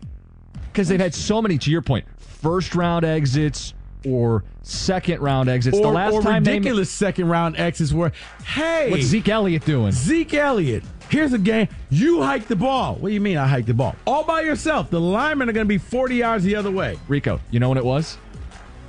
because 0.73 0.89
they've 0.89 0.99
had 1.01 1.15
so 1.15 1.41
many. 1.43 1.59
To 1.59 1.71
your 1.71 1.83
point, 1.83 2.07
first 2.19 2.75
round 2.75 3.05
exits 3.05 3.75
or 4.07 4.43
second 4.63 5.21
round 5.21 5.49
exits. 5.51 5.77
Or, 5.79 5.83
the 5.83 5.89
last 5.93 6.15
or 6.15 6.23
time 6.23 6.43
ridiculous 6.43 6.91
second 6.91 7.29
round 7.29 7.57
exits 7.59 7.93
were, 7.93 8.11
hey, 8.47 8.91
what's 8.91 9.05
Zeke 9.05 9.29
Elliott 9.29 9.65
doing? 9.67 9.93
Zeke 9.93 10.35
Elliott. 10.35 10.83
Here's 11.11 11.35
a 11.35 11.39
game. 11.39 11.69
You 11.91 12.23
hike 12.23 12.49
the 12.49 12.57
ball. 12.57 12.95
What 12.95 13.11
do 13.11 13.15
you 13.15 13.21
mean 13.21 13.37
I 13.37 13.47
hike 13.47 13.67
the 13.67 13.75
ball? 13.75 13.95
All 14.07 14.25
by 14.25 14.41
yourself. 14.41 14.89
The 14.91 14.99
linemen 14.99 15.49
are 15.51 15.53
going 15.53 15.67
to 15.67 15.69
be 15.69 15.77
40 15.79 16.17
yards 16.17 16.43
the 16.43 16.57
other 16.57 16.71
way. 16.71 16.99
Rico, 17.07 17.39
you 17.51 17.61
know 17.61 17.69
when 17.69 17.77
it 17.79 17.85
was? 17.85 18.17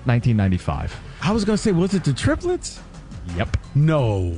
1995. 0.05 0.97
I 1.23 1.31
was 1.31 1.45
going 1.45 1.55
to 1.57 1.61
say, 1.61 1.71
was 1.71 1.93
it 1.93 2.03
the 2.03 2.13
triplets? 2.13 2.79
Yep. 3.37 3.55
No. 3.75 4.37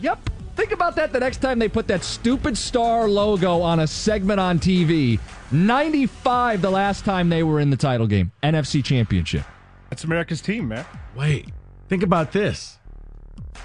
Yep. 0.00 0.30
Think 0.54 0.72
about 0.72 0.96
that 0.96 1.12
the 1.12 1.20
next 1.20 1.38
time 1.38 1.58
they 1.58 1.68
put 1.68 1.88
that 1.88 2.04
stupid 2.04 2.58
star 2.58 3.08
logo 3.08 3.62
on 3.62 3.80
a 3.80 3.86
segment 3.86 4.38
on 4.38 4.58
TV. 4.58 5.18
95 5.50 6.60
the 6.60 6.70
last 6.70 7.04
time 7.06 7.30
they 7.30 7.42
were 7.42 7.58
in 7.58 7.70
the 7.70 7.76
title 7.76 8.06
game. 8.06 8.30
NFC 8.42 8.84
Championship. 8.84 9.44
that's 9.88 10.04
America's 10.04 10.42
team, 10.42 10.68
man. 10.68 10.84
Wait. 11.16 11.48
Think 11.88 12.02
about 12.02 12.32
this. 12.32 12.78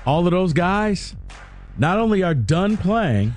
all 0.05 0.25
of 0.25 0.31
those 0.31 0.53
guys 0.53 1.15
not 1.77 1.99
only 1.99 2.23
are 2.23 2.33
done 2.33 2.77
playing, 2.77 3.35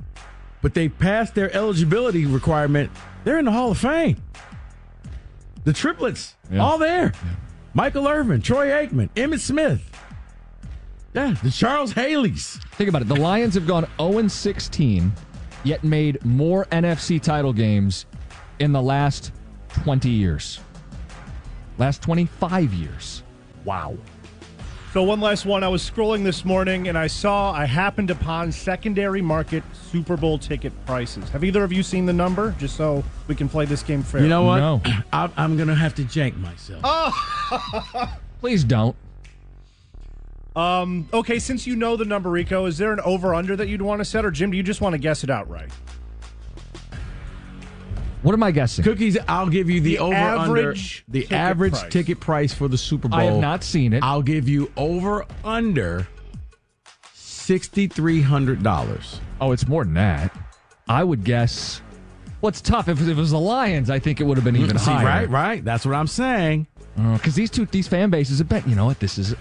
but 0.62 0.74
they 0.74 0.88
passed 0.88 1.34
their 1.34 1.52
eligibility 1.54 2.26
requirement. 2.26 2.90
They're 3.24 3.38
in 3.38 3.44
the 3.44 3.52
Hall 3.52 3.72
of 3.72 3.78
Fame. 3.78 4.22
The 5.64 5.72
triplets, 5.72 6.34
all 6.58 6.78
there. 6.78 7.12
Michael 7.76 8.06
Irvin, 8.06 8.40
Troy 8.40 8.68
Aikman, 8.68 9.10
Emmitt 9.16 9.40
Smith. 9.40 9.82
Yeah, 11.12 11.34
the 11.42 11.50
Charles 11.50 11.92
Haleys. 11.92 12.62
Think 12.74 12.88
about 12.88 13.02
it. 13.02 13.08
The 13.08 13.16
Lions 13.16 13.54
have 13.54 13.66
gone 13.66 13.86
0 14.00 14.28
16, 14.28 15.12
yet 15.64 15.82
made 15.82 16.24
more 16.24 16.66
NFC 16.66 17.20
title 17.20 17.52
games 17.52 18.06
in 18.60 18.72
the 18.72 18.80
last 18.80 19.32
20 19.82 20.08
years. 20.08 20.60
Last 21.78 22.00
25 22.02 22.72
years. 22.72 23.24
Wow. 23.64 23.98
So 24.94 25.02
one 25.02 25.20
last 25.20 25.44
one. 25.44 25.64
I 25.64 25.68
was 25.68 25.82
scrolling 25.82 26.22
this 26.22 26.44
morning 26.44 26.86
and 26.86 26.96
I 26.96 27.08
saw 27.08 27.50
I 27.50 27.64
happened 27.64 28.12
upon 28.12 28.52
secondary 28.52 29.20
market 29.20 29.64
Super 29.90 30.16
Bowl 30.16 30.38
ticket 30.38 30.72
prices. 30.86 31.28
Have 31.30 31.42
either 31.42 31.64
of 31.64 31.72
you 31.72 31.82
seen 31.82 32.06
the 32.06 32.12
number? 32.12 32.54
Just 32.60 32.76
so 32.76 33.02
we 33.26 33.34
can 33.34 33.48
play 33.48 33.64
this 33.64 33.82
game 33.82 34.04
fair. 34.04 34.22
You 34.22 34.28
know 34.28 34.44
what? 34.44 34.62
I, 35.12 35.28
I'm 35.36 35.56
going 35.56 35.66
to 35.66 35.74
have 35.74 35.96
to 35.96 36.04
jank 36.04 36.38
myself. 36.38 36.82
Oh. 36.84 38.18
Please 38.40 38.62
don't. 38.62 38.94
Um. 40.54 41.08
Okay. 41.12 41.40
Since 41.40 41.66
you 41.66 41.74
know 41.74 41.96
the 41.96 42.04
number, 42.04 42.30
Rico, 42.30 42.66
is 42.66 42.78
there 42.78 42.92
an 42.92 43.00
over 43.00 43.34
under 43.34 43.56
that 43.56 43.66
you'd 43.66 43.82
want 43.82 43.98
to 43.98 44.04
set, 44.04 44.24
or 44.24 44.30
Jim? 44.30 44.52
Do 44.52 44.56
you 44.56 44.62
just 44.62 44.80
want 44.80 44.92
to 44.92 44.98
guess 44.98 45.24
it 45.24 45.30
outright? 45.30 45.72
What 48.24 48.32
am 48.32 48.42
I 48.42 48.52
guessing? 48.52 48.82
Cookies, 48.84 49.18
I'll 49.28 49.50
give 49.50 49.68
you 49.68 49.82
the, 49.82 49.96
The 49.96 49.98
over 49.98 50.14
average 50.14 51.04
under 51.06 51.12
the 51.12 51.20
ticket 51.20 51.32
average 51.36 51.72
price. 51.74 51.92
ticket 51.92 52.20
price 52.20 52.54
for 52.54 52.68
the 52.68 52.78
Super 52.78 53.06
Bowl. 53.06 53.20
I 53.20 53.24
have 53.24 53.36
not 53.36 53.62
seen 53.62 53.92
it. 53.92 54.02
I'll 54.02 54.22
give 54.22 54.48
you 54.48 54.72
over 54.78 55.26
under 55.44 56.08
sixty 57.12 57.86
three 57.86 58.22
hundred 58.22 58.62
dollars. 58.62 59.20
Oh, 59.42 59.52
it's 59.52 59.68
more 59.68 59.84
than 59.84 59.92
that. 59.94 60.34
I 60.88 61.04
would 61.04 61.22
guess. 61.22 61.82
Well, 62.40 62.50
tough. 62.52 62.88
If, 62.88 63.02
if 63.02 63.08
it 63.08 63.14
was 63.14 63.30
the 63.30 63.38
Lions, 63.38 63.90
I 63.90 63.98
think 63.98 64.22
it 64.22 64.24
would 64.24 64.38
have 64.38 64.44
been 64.44 64.56
even 64.56 64.76
mm, 64.76 64.80
See, 64.80 64.90
higher. 64.90 65.04
right, 65.04 65.28
right. 65.28 65.64
That's 65.64 65.84
what 65.84 65.94
I'm 65.94 66.06
saying. 66.06 66.66
Uh, 66.98 67.18
because 67.18 67.34
these 67.34 67.50
two, 67.50 67.66
these 67.66 67.88
fan 67.88 68.08
bases 68.08 68.38
have 68.38 68.48
bet. 68.48 68.66
You 68.66 68.74
know 68.74 68.86
what? 68.86 69.00
This 69.00 69.18
is. 69.18 69.34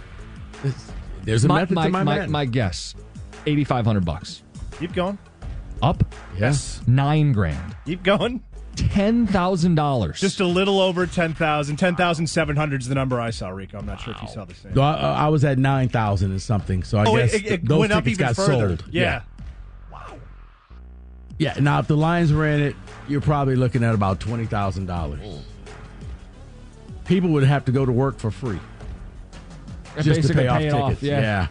There's 1.24 1.46
a 1.46 1.48
my, 1.48 1.62
method 1.62 1.76
my, 1.76 1.86
to 1.86 1.90
my, 1.90 2.04
my, 2.04 2.28
my 2.28 2.44
guess. 2.44 2.96
Eighty 3.46 3.64
five 3.64 3.86
hundred 3.86 4.04
bucks. 4.04 4.44
Keep 4.78 4.92
going. 4.92 5.18
Up. 5.82 6.04
Yes. 6.38 6.82
Nine 6.86 7.32
grand. 7.32 7.78
Keep 7.86 8.04
going. 8.04 8.44
Ten 8.76 9.28
thousand 9.28 9.76
dollars. 9.76 10.20
Just 10.20 10.40
a 10.40 10.46
little 10.46 10.82
over 10.82 11.06
10,000. 11.06 11.78
10,700 11.78 12.82
is 12.82 12.88
the 12.88 12.96
number 12.96 13.22
I 13.22 13.30
saw, 13.30 13.50
Rico. 13.50 13.78
I'm 13.78 13.86
not 13.86 14.02
sure 14.02 14.14
if 14.14 14.22
you 14.22 14.28
saw 14.28 14.46
the 14.46 14.56
same. 14.56 14.78
I, 14.80 14.94
I 15.00 15.28
was 15.28 15.46
at 15.46 15.60
nine 15.60 15.90
thousand 15.90 16.32
and 16.32 16.42
something, 16.42 16.84
so 16.84 16.98
I 16.98 17.06
oh, 17.06 17.16
guess 17.16 17.34
it, 17.34 17.46
it, 17.46 17.52
it 17.52 17.66
those 17.66 17.80
went 17.80 17.92
up 17.92 18.04
tickets 18.04 18.20
even 18.20 18.34
got 18.34 18.36
further. 18.36 18.78
sold. 18.78 18.86
Yeah. 18.92 19.22
Wow. 19.92 20.18
Yeah. 21.38 21.56
Now, 21.60 21.80
if 21.80 21.88
the 21.88 21.98
Lions 21.98 22.34
ran 22.34 22.62
it, 22.62 22.76
you're 23.08 23.22
probably 23.22 23.56
looking 23.56 23.84
at 23.84 23.94
about 23.94 24.20
twenty 24.20 24.46
thousand 24.46 24.88
dollars. 24.88 25.22
People 27.06 27.30
would 27.32 27.44
have 27.44 27.66
to 27.66 27.72
go 27.72 27.86
to 27.86 27.92
work 27.92 28.18
for 28.18 28.32
free 28.32 28.60
just 30.02 30.28
to 30.28 30.34
pay 30.34 30.48
off 30.48 30.60
tickets. 30.60 30.76
off, 30.76 31.04
yeah. 31.04 31.22
yeah. 31.22 31.48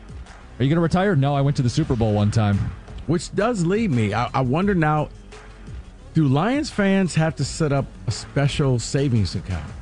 Are 0.59 0.64
you 0.64 0.68
going 0.68 0.77
to 0.77 0.81
retire? 0.81 1.16
No, 1.16 1.35
I 1.35 1.41
went 1.41 1.57
to 1.57 1.62
the 1.62 1.70
Super 1.70 1.97
Bowl 1.97 2.12
one 2.12 2.31
time. 2.31 2.59
Which 3.07 3.35
does 3.35 3.64
lead 3.64 3.91
me. 3.91 4.14
I, 4.14 4.31
I 4.33 4.41
wonder 4.43 4.75
now 4.75 5.09
do 6.14 6.28
Lions 6.28 6.70
fans 6.70 7.14
have 7.14 7.36
to 7.36 7.44
set 7.44 7.72
up 7.72 7.86
a 8.06 8.10
special 8.10 8.78
savings 8.78 9.34
account? 9.34 9.72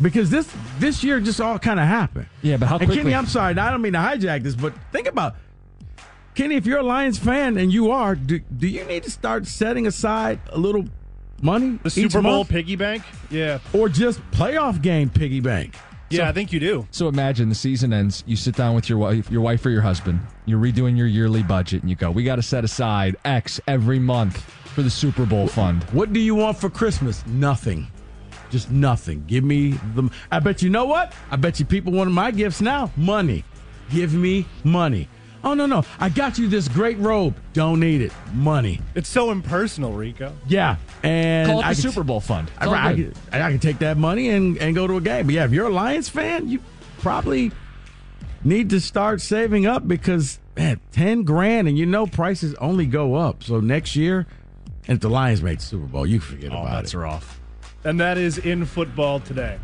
Because 0.00 0.28
this 0.28 0.52
this 0.78 1.02
year 1.02 1.20
just 1.20 1.40
all 1.40 1.58
kind 1.58 1.80
of 1.80 1.86
happened. 1.86 2.26
Yeah, 2.42 2.58
but 2.58 2.66
how 2.66 2.78
And? 2.78 2.92
Kenny, 2.92 3.14
I'm 3.14 3.26
sorry, 3.26 3.56
I 3.56 3.70
don't 3.70 3.80
mean 3.80 3.94
to 3.94 3.98
hijack 3.98 4.42
this, 4.42 4.54
but 4.54 4.74
think 4.92 5.06
about 5.08 5.36
Kenny, 6.34 6.56
if 6.56 6.66
you're 6.66 6.80
a 6.80 6.82
Lions 6.82 7.18
fan 7.18 7.56
and 7.56 7.72
you 7.72 7.90
are, 7.90 8.14
do, 8.14 8.40
do 8.40 8.68
you 8.68 8.84
need 8.84 9.04
to 9.04 9.10
start 9.10 9.46
setting 9.46 9.86
aside 9.86 10.38
a 10.50 10.58
little 10.58 10.84
money? 11.40 11.78
The 11.82 11.88
each 11.88 12.12
Super 12.12 12.20
Bowl 12.20 12.38
month? 12.38 12.50
piggy 12.50 12.76
bank? 12.76 13.04
Yeah. 13.30 13.60
or 13.72 13.88
just 13.88 14.20
playoff 14.32 14.82
game 14.82 15.08
piggy 15.08 15.40
bank? 15.40 15.74
Yeah, 16.08 16.28
I 16.28 16.32
think 16.32 16.52
you 16.52 16.60
do. 16.60 16.86
So 16.90 17.08
imagine 17.08 17.48
the 17.48 17.54
season 17.54 17.92
ends. 17.92 18.22
You 18.26 18.36
sit 18.36 18.54
down 18.54 18.74
with 18.74 18.88
your 18.88 18.98
wife, 18.98 19.30
your 19.30 19.40
wife 19.40 19.64
or 19.66 19.70
your 19.70 19.82
husband. 19.82 20.20
You're 20.44 20.60
redoing 20.60 20.96
your 20.96 21.06
yearly 21.06 21.42
budget, 21.42 21.82
and 21.82 21.90
you 21.90 21.96
go, 21.96 22.10
"We 22.10 22.22
got 22.22 22.36
to 22.36 22.42
set 22.42 22.64
aside 22.64 23.16
X 23.24 23.60
every 23.66 23.98
month 23.98 24.38
for 24.38 24.82
the 24.82 24.90
Super 24.90 25.26
Bowl 25.26 25.48
fund." 25.48 25.82
What 25.92 26.12
do 26.12 26.20
you 26.20 26.34
want 26.34 26.58
for 26.58 26.70
Christmas? 26.70 27.26
Nothing. 27.26 27.88
Just 28.50 28.70
nothing. 28.70 29.24
Give 29.26 29.42
me 29.42 29.72
the. 29.94 30.08
I 30.30 30.38
bet 30.38 30.62
you 30.62 30.70
know 30.70 30.84
what? 30.84 31.12
I 31.30 31.36
bet 31.36 31.58
you 31.58 31.66
people 31.66 31.92
want 31.92 32.10
my 32.12 32.30
gifts 32.30 32.60
now. 32.60 32.92
Money. 32.96 33.44
Give 33.90 34.14
me 34.14 34.46
money. 34.64 35.08
Oh 35.46 35.54
no 35.54 35.64
no! 35.64 35.84
I 36.00 36.08
got 36.08 36.38
you 36.38 36.48
this 36.48 36.66
great 36.66 36.98
robe. 36.98 37.36
Don't 37.52 37.78
need 37.78 38.00
it. 38.00 38.12
Money. 38.34 38.80
It's 38.96 39.08
so 39.08 39.30
impersonal, 39.30 39.92
Rico. 39.92 40.32
Yeah, 40.48 40.74
and 41.04 41.48
Call 41.48 41.60
it 41.60 41.62
the 41.62 41.68
I 41.68 41.72
can- 41.74 41.82
Super 41.82 42.02
Bowl 42.02 42.18
fund. 42.20 42.48
It's 42.60 42.66
I, 42.66 42.88
I, 42.88 42.94
can, 42.94 43.14
I 43.32 43.50
can 43.52 43.60
take 43.60 43.78
that 43.78 43.96
money 43.96 44.30
and, 44.30 44.58
and 44.58 44.74
go 44.74 44.88
to 44.88 44.96
a 44.96 45.00
game. 45.00 45.26
But 45.26 45.36
yeah, 45.36 45.44
if 45.44 45.52
you're 45.52 45.68
a 45.68 45.72
Lions 45.72 46.08
fan, 46.08 46.48
you 46.48 46.58
probably 46.98 47.52
need 48.42 48.70
to 48.70 48.80
start 48.80 49.20
saving 49.20 49.66
up 49.66 49.86
because 49.86 50.40
man, 50.56 50.80
ten 50.90 51.22
grand, 51.22 51.68
and 51.68 51.78
you 51.78 51.86
know 51.86 52.08
prices 52.08 52.54
only 52.56 52.86
go 52.86 53.14
up. 53.14 53.44
So 53.44 53.60
next 53.60 53.94
year, 53.94 54.26
and 54.88 54.96
if 54.96 55.00
the 55.00 55.08
Lions 55.10 55.44
make 55.44 55.60
the 55.60 55.64
Super 55.64 55.86
Bowl, 55.86 56.08
you 56.08 56.18
forget 56.18 56.50
All 56.50 56.62
about 56.66 56.82
bets 56.82 56.92
it. 56.92 56.96
are 56.96 57.06
off. 57.06 57.40
And 57.84 58.00
that 58.00 58.18
is 58.18 58.38
in 58.38 58.64
football 58.64 59.20
today. 59.20 59.60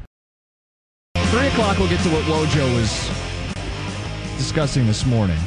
Three 1.16 1.48
o'clock. 1.48 1.78
We'll 1.78 1.88
get 1.88 2.00
to 2.04 2.08
what 2.10 2.22
Wojo 2.26 2.72
was 2.76 4.38
discussing 4.38 4.86
this 4.86 5.04
morning. 5.04 5.38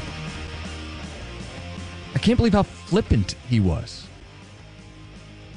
I 2.16 2.20
can't 2.20 2.38
believe 2.38 2.54
how 2.54 2.64
flippant 2.64 3.36
he 3.48 3.60
was. 3.60 4.08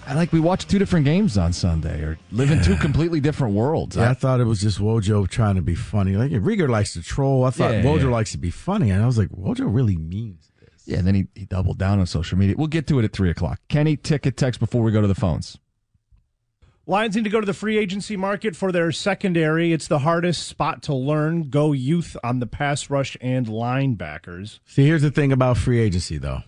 I 0.07 0.15
like 0.15 0.33
we 0.33 0.41
watched 0.41 0.71
two 0.71 0.79
different 0.79 1.05
games 1.05 1.37
on 1.37 1.53
Sunday, 1.53 2.01
or 2.01 2.19
live 2.33 2.51
in 2.51 2.63
two 2.63 2.77
completely 2.77 3.21
different 3.21 3.55
worlds. 3.55 3.95
Yeah, 3.97 4.05
I 4.05 4.11
I- 4.11 4.15
thought 4.15 4.41
it 4.41 4.45
was 4.45 4.61
just 4.61 4.79
Wojo 4.79 5.29
trying 5.29 5.57
to 5.57 5.63
be 5.63 5.75
funny. 5.75 6.17
Like 6.17 6.33
Rieger 6.33 6.69
likes 6.69 6.95
to 6.95 7.03
troll. 7.03 7.45
I 7.45 7.51
thought 7.51 7.73
Yeah, 7.73 7.83
Wojo 7.83 8.05
yeah. 8.05 8.09
likes 8.09 8.33
to 8.33 8.39
be 8.39 8.51
funny, 8.51 8.91
and 8.91 9.03
I 9.03 9.07
was 9.07 9.19
like, 9.19 9.29
Wojo 9.29 9.73
really 9.73 9.97
means 9.99 10.51
this. 10.61 10.83
yeah, 10.87 10.97
and 10.99 11.07
then 11.07 11.15
he, 11.15 11.27
he 11.35 11.45
doubled 11.45 11.79
down 11.79 12.01
on 12.01 12.07
social 12.07 12.39
media. 12.39 12.55
We'll 12.57 12.69
get 12.69 12.87
to 12.87 12.99
it 12.99 13.05
at 13.05 13.13
three 13.13 13.29
o'clock. 13.31 13.61
Kenny, 13.69 13.97
ticket 13.99 14.37
text 14.39 14.61
before 14.61 14.83
we 14.83 14.93
go 14.93 15.03
to 15.03 15.07
the 15.07 15.15
phones. 15.15 15.59
Lions 16.89 17.15
need 17.15 17.25
to 17.25 17.31
go 17.31 17.39
to 17.39 17.45
the 17.45 17.53
free 17.53 17.77
agency 17.77 18.17
market 18.17 18.57
for 18.57 18.73
their 18.73 18.91
secondary. 18.93 19.75
It's 19.75 19.89
the 19.89 19.99
hardest 19.99 20.49
spot 20.49 20.81
to 20.85 20.95
learn. 20.95 21.51
Go 21.51 21.73
youth 21.73 22.17
on 22.25 22.41
the 22.41 22.47
pass 22.47 22.89
rush 22.89 23.15
and 23.21 23.47
linebackers. 23.47 24.61
See, 24.65 24.87
here's 24.87 25.03
the 25.03 25.11
thing 25.11 25.31
about 25.31 25.59
free 25.59 25.81
agency, 25.81 26.17
though. 26.17 26.41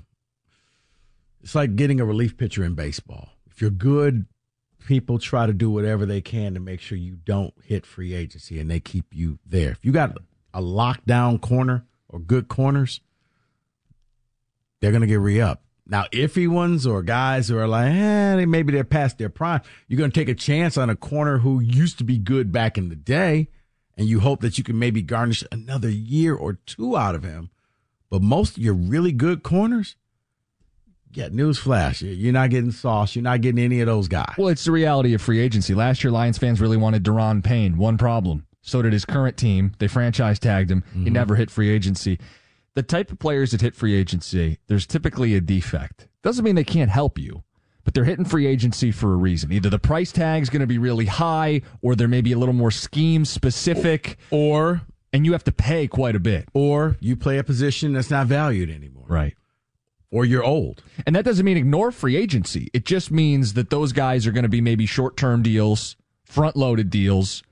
It's 1.42 1.54
like 1.54 1.76
getting 1.76 2.00
a 2.00 2.06
relief 2.06 2.38
pitcher 2.38 2.64
in 2.64 2.74
baseball. 2.74 3.28
If 3.50 3.60
you're 3.60 3.68
good, 3.68 4.24
people 4.86 5.18
try 5.18 5.44
to 5.44 5.52
do 5.52 5.70
whatever 5.70 6.06
they 6.06 6.22
can 6.22 6.54
to 6.54 6.60
make 6.60 6.80
sure 6.80 6.96
you 6.96 7.16
don't 7.16 7.52
hit 7.62 7.84
free 7.84 8.14
agency 8.14 8.58
and 8.58 8.70
they 8.70 8.80
keep 8.80 9.04
you 9.12 9.38
there. 9.44 9.72
If 9.72 9.84
you 9.84 9.92
got 9.92 10.16
a 10.54 10.62
lockdown 10.62 11.38
corner 11.42 11.84
or 12.08 12.18
good 12.18 12.48
corners, 12.48 13.02
they're 14.80 14.90
going 14.90 15.02
to 15.02 15.06
get 15.06 15.20
re 15.20 15.38
up. 15.38 15.64
Now, 15.90 16.04
iffy 16.12 16.46
ones 16.48 16.86
or 16.86 17.02
guys 17.02 17.48
who 17.48 17.58
are 17.58 17.66
like, 17.66 17.92
eh, 17.92 18.44
maybe 18.46 18.72
they're 18.72 18.84
past 18.84 19.18
their 19.18 19.28
prime, 19.28 19.60
you're 19.88 19.98
going 19.98 20.10
to 20.12 20.18
take 20.18 20.28
a 20.28 20.34
chance 20.34 20.78
on 20.78 20.88
a 20.88 20.94
corner 20.96 21.38
who 21.38 21.58
used 21.60 21.98
to 21.98 22.04
be 22.04 22.16
good 22.16 22.52
back 22.52 22.78
in 22.78 22.88
the 22.90 22.96
day, 22.96 23.48
and 23.98 24.06
you 24.06 24.20
hope 24.20 24.40
that 24.40 24.56
you 24.56 24.62
can 24.64 24.78
maybe 24.78 25.02
garnish 25.02 25.42
another 25.50 25.90
year 25.90 26.34
or 26.34 26.54
two 26.64 26.96
out 26.96 27.16
of 27.16 27.24
him. 27.24 27.50
But 28.08 28.22
most 28.22 28.56
of 28.56 28.62
your 28.62 28.74
really 28.74 29.10
good 29.10 29.42
corners, 29.42 29.96
yeah, 31.12 31.28
newsflash, 31.28 32.02
you- 32.02 32.10
you're 32.14 32.32
not 32.32 32.50
getting 32.50 32.70
Sauce. 32.70 33.16
You're 33.16 33.24
not 33.24 33.40
getting 33.40 33.62
any 33.64 33.80
of 33.80 33.86
those 33.86 34.06
guys. 34.06 34.34
Well, 34.38 34.48
it's 34.48 34.64
the 34.64 34.70
reality 34.72 35.12
of 35.14 35.20
free 35.20 35.40
agency. 35.40 35.74
Last 35.74 36.04
year, 36.04 36.12
Lions 36.12 36.38
fans 36.38 36.60
really 36.60 36.76
wanted 36.76 37.02
Daron 37.04 37.42
Payne. 37.42 37.76
One 37.78 37.98
problem. 37.98 38.46
So 38.62 38.80
did 38.82 38.92
his 38.92 39.04
current 39.04 39.36
team. 39.36 39.72
They 39.78 39.88
franchise 39.88 40.38
tagged 40.38 40.70
him. 40.70 40.84
He 41.02 41.10
never 41.10 41.34
hit 41.34 41.50
free 41.50 41.70
agency. 41.70 42.18
The 42.74 42.82
type 42.82 43.10
of 43.10 43.18
players 43.18 43.50
that 43.50 43.60
hit 43.60 43.74
free 43.74 43.94
agency, 43.94 44.58
there's 44.68 44.86
typically 44.86 45.34
a 45.34 45.40
defect. 45.40 46.08
Doesn't 46.22 46.44
mean 46.44 46.54
they 46.54 46.64
can't 46.64 46.90
help 46.90 47.18
you, 47.18 47.42
but 47.84 47.94
they're 47.94 48.04
hitting 48.04 48.24
free 48.24 48.46
agency 48.46 48.92
for 48.92 49.12
a 49.12 49.16
reason. 49.16 49.52
Either 49.52 49.70
the 49.70 49.78
price 49.78 50.12
tag's 50.12 50.50
going 50.50 50.60
to 50.60 50.66
be 50.66 50.78
really 50.78 51.06
high, 51.06 51.62
or 51.82 51.96
they're 51.96 52.06
maybe 52.08 52.32
a 52.32 52.38
little 52.38 52.54
more 52.54 52.70
scheme 52.70 53.24
specific, 53.24 54.18
Or 54.30 54.82
and 55.12 55.26
you 55.26 55.32
have 55.32 55.44
to 55.44 55.52
pay 55.52 55.88
quite 55.88 56.14
a 56.14 56.20
bit. 56.20 56.48
or 56.54 56.96
you 57.00 57.16
play 57.16 57.38
a 57.38 57.44
position 57.44 57.92
that's 57.92 58.10
not 58.10 58.26
valued 58.26 58.70
anymore. 58.70 59.06
Right. 59.08 59.34
Or 60.12 60.24
you're 60.24 60.44
old. 60.44 60.82
And 61.06 61.14
that 61.16 61.24
doesn't 61.24 61.44
mean 61.44 61.56
ignore 61.56 61.90
free 61.92 62.16
agency. 62.16 62.68
It 62.72 62.84
just 62.84 63.10
means 63.10 63.54
that 63.54 63.70
those 63.70 63.92
guys 63.92 64.26
are 64.26 64.32
going 64.32 64.42
to 64.42 64.48
be 64.48 64.60
maybe 64.60 64.86
short 64.86 65.16
term 65.16 65.42
deals, 65.42 65.96
front 66.24 66.56
loaded 66.56 66.90
deals, 66.90 67.42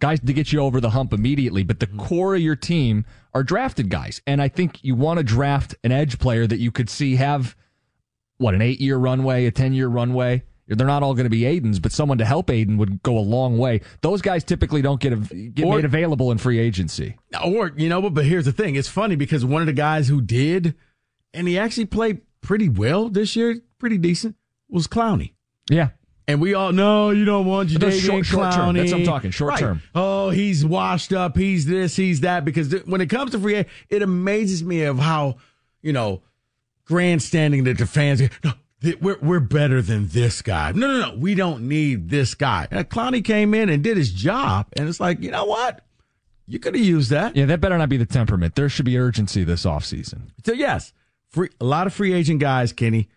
guys 0.00 0.20
to 0.20 0.32
get 0.32 0.52
you 0.52 0.60
over 0.60 0.80
the 0.80 0.90
hump 0.90 1.12
immediately. 1.12 1.62
But 1.64 1.80
the 1.80 1.86
mm-hmm. 1.86 1.98
core 2.00 2.34
of 2.34 2.40
your 2.40 2.56
team 2.56 3.04
are 3.38 3.44
drafted 3.44 3.88
guys. 3.88 4.20
And 4.26 4.42
I 4.42 4.48
think 4.48 4.82
you 4.82 4.94
want 4.94 5.18
to 5.18 5.24
draft 5.24 5.74
an 5.84 5.92
edge 5.92 6.18
player 6.18 6.46
that 6.46 6.58
you 6.58 6.70
could 6.72 6.90
see 6.90 7.16
have, 7.16 7.56
what, 8.38 8.54
an 8.54 8.62
eight 8.62 8.80
year 8.80 8.96
runway, 8.96 9.46
a 9.46 9.50
10 9.50 9.72
year 9.72 9.88
runway. 9.88 10.42
They're 10.66 10.86
not 10.86 11.02
all 11.02 11.14
going 11.14 11.24
to 11.24 11.30
be 11.30 11.46
Aidan's, 11.46 11.78
but 11.78 11.92
someone 11.92 12.18
to 12.18 12.26
help 12.26 12.50
Aidan 12.50 12.76
would 12.76 13.02
go 13.02 13.16
a 13.16 13.20
long 13.20 13.56
way. 13.56 13.80
Those 14.02 14.20
guys 14.20 14.44
typically 14.44 14.82
don't 14.82 15.00
get 15.00 15.14
a, 15.14 15.16
get 15.16 15.64
Or- 15.64 15.76
made 15.76 15.86
available 15.86 16.30
in 16.30 16.36
free 16.36 16.58
agency. 16.58 17.16
Or 17.42 17.72
you 17.74 17.88
know, 17.88 18.02
but 18.02 18.12
but 18.12 18.26
here's 18.26 18.44
the 18.44 18.52
thing: 18.52 18.74
it's 18.74 18.88
funny 18.88 19.16
because 19.16 19.46
one 19.46 19.62
of 19.62 19.66
the 19.66 19.72
guys 19.72 20.08
who 20.08 20.20
did, 20.20 20.74
and 21.32 21.48
he 21.48 21.58
actually 21.58 21.86
played 21.86 22.20
pretty 22.42 22.68
well 22.68 23.08
this 23.08 23.34
year, 23.34 23.62
pretty 23.78 23.96
decent, 23.96 24.36
was 24.68 24.86
Clowney. 24.86 25.32
Yeah. 25.70 25.90
And 26.28 26.40
we 26.42 26.52
all 26.52 26.72
know 26.72 27.08
you 27.10 27.24
don't 27.24 27.46
want 27.46 27.70
Jadeveon 27.70 28.00
short- 28.04 28.26
short 28.26 28.52
term. 28.52 28.76
That's 28.76 28.92
what 28.92 29.00
I'm 29.00 29.06
talking, 29.06 29.30
short 29.30 29.52
Right. 29.52 29.58
term. 29.60 29.82
Oh, 29.94 30.28
he's 30.28 30.62
washed 30.64 31.12
up. 31.14 31.36
He's 31.38 31.64
this. 31.64 31.96
He's 31.96 32.20
that. 32.20 32.44
Because 32.44 32.68
th- 32.68 32.84
when 32.84 33.00
it 33.00 33.06
comes 33.08 33.30
to 33.32 33.38
free, 33.38 33.54
agent, 33.54 33.68
it 33.88 34.02
amazes 34.02 34.62
me 34.62 34.82
of 34.82 34.98
how 34.98 35.38
you 35.82 35.92
know 35.94 36.20
grandstanding 36.84 37.64
that 37.64 37.78
the 37.78 37.86
fans. 37.86 38.20
No, 38.44 38.52
th- 38.82 39.00
we're 39.00 39.18
we're 39.20 39.40
better 39.40 39.80
than 39.82 40.08
this 40.08 40.42
guy. 40.42 40.72
No, 40.72 40.86
no, 40.86 41.10
no. 41.10 41.16
We 41.16 41.34
don't 41.34 41.66
need 41.66 42.10
this 42.10 42.34
guy. 42.34 42.68
And 42.70 42.88
Clowney 42.88 43.24
came 43.24 43.54
in 43.54 43.68
and 43.70 43.82
did 43.82 43.96
his 43.96 44.12
job, 44.12 44.66
and 44.76 44.88
it's 44.88 45.00
like 45.00 45.22
you 45.22 45.30
know 45.30 45.46
what, 45.46 45.80
you 46.46 46.58
could 46.58 46.74
have 46.74 46.84
used 46.84 47.10
that. 47.10 47.36
Yeah, 47.36 47.46
that 47.46 47.60
better 47.62 47.78
not 47.78 47.88
be 47.88 47.96
the 47.96 48.06
temperament. 48.06 48.54
There 48.54 48.68
should 48.68 48.84
be 48.84 48.98
urgency 48.98 49.44
this 49.44 49.64
offseason. 49.64 50.28
So 50.44 50.52
yes, 50.52 50.92
free 51.30 51.48
a 51.60 51.64
lot 51.64 51.86
of 51.86 51.94
free 51.94 52.12
agent 52.12 52.40
guys, 52.40 52.72
Kenny. 52.74 53.08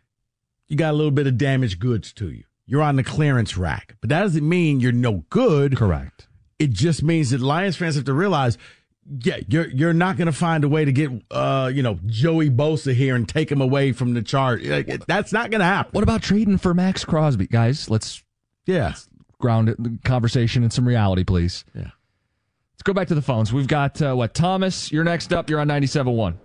You 0.69 0.77
got 0.77 0.91
a 0.91 0.95
little 0.95 1.11
bit 1.11 1.27
of 1.27 1.37
damaged 1.37 1.79
goods 1.79 2.13
to 2.13 2.29
you. 2.29 2.43
You're 2.71 2.83
on 2.83 2.95
the 2.95 3.03
clearance 3.03 3.57
rack, 3.57 3.97
but 3.99 4.09
that 4.11 4.21
doesn't 4.21 4.47
mean 4.47 4.79
you're 4.79 4.93
no 4.93 5.25
good. 5.29 5.75
Correct. 5.75 6.29
It 6.57 6.69
just 6.69 7.03
means 7.03 7.31
that 7.31 7.41
Lions 7.41 7.75
fans 7.75 7.95
have 7.95 8.05
to 8.05 8.13
realize, 8.13 8.57
yeah, 9.19 9.39
you're 9.49 9.67
you're 9.67 9.91
not 9.91 10.15
going 10.15 10.27
to 10.27 10.31
find 10.31 10.63
a 10.63 10.69
way 10.69 10.85
to 10.85 10.91
get 10.93 11.11
uh 11.31 11.69
you 11.73 11.83
know 11.83 11.99
Joey 12.05 12.49
Bosa 12.49 12.93
here 12.93 13.13
and 13.13 13.27
take 13.27 13.51
him 13.51 13.59
away 13.59 13.91
from 13.91 14.13
the 14.13 14.21
chart. 14.21 14.63
Like, 14.63 15.05
that's 15.05 15.33
not 15.33 15.51
going 15.51 15.59
to 15.59 15.65
happen. 15.65 15.91
What 15.91 16.03
about 16.05 16.21
trading 16.21 16.57
for 16.57 16.73
Maxx 16.73 17.03
Crosby, 17.03 17.47
guys? 17.47 17.89
Let's 17.89 18.23
yeah 18.65 18.93
ground 19.39 19.67
it- 19.67 19.83
the 19.83 19.99
conversation 20.05 20.63
in 20.63 20.69
some 20.69 20.87
reality, 20.87 21.25
please. 21.25 21.65
Yeah. 21.75 21.89
Let's 22.71 22.83
go 22.83 22.93
back 22.93 23.09
to 23.09 23.15
the 23.15 23.21
phones. 23.21 23.51
We've 23.51 23.67
got 23.67 24.01
uh, 24.01 24.13
what 24.13 24.33
Thomas. 24.33 24.93
You're 24.93 25.03
next 25.03 25.33
up. 25.33 25.49
You're 25.49 25.59
on 25.59 25.67
97.1. 25.67 26.37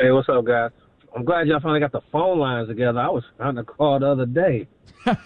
Hey, 0.00 0.10
what's 0.12 0.30
up, 0.30 0.46
guys? 0.46 0.70
I'm 1.14 1.24
glad 1.24 1.46
y'all 1.46 1.60
finally 1.60 1.80
got 1.80 1.92
the 1.92 2.00
phone 2.10 2.38
lines 2.38 2.68
together. 2.68 2.98
I 3.00 3.08
was 3.08 3.24
trying 3.36 3.56
to 3.56 3.64
call 3.64 3.98
the 4.00 4.06
other 4.08 4.26
day. 4.26 4.68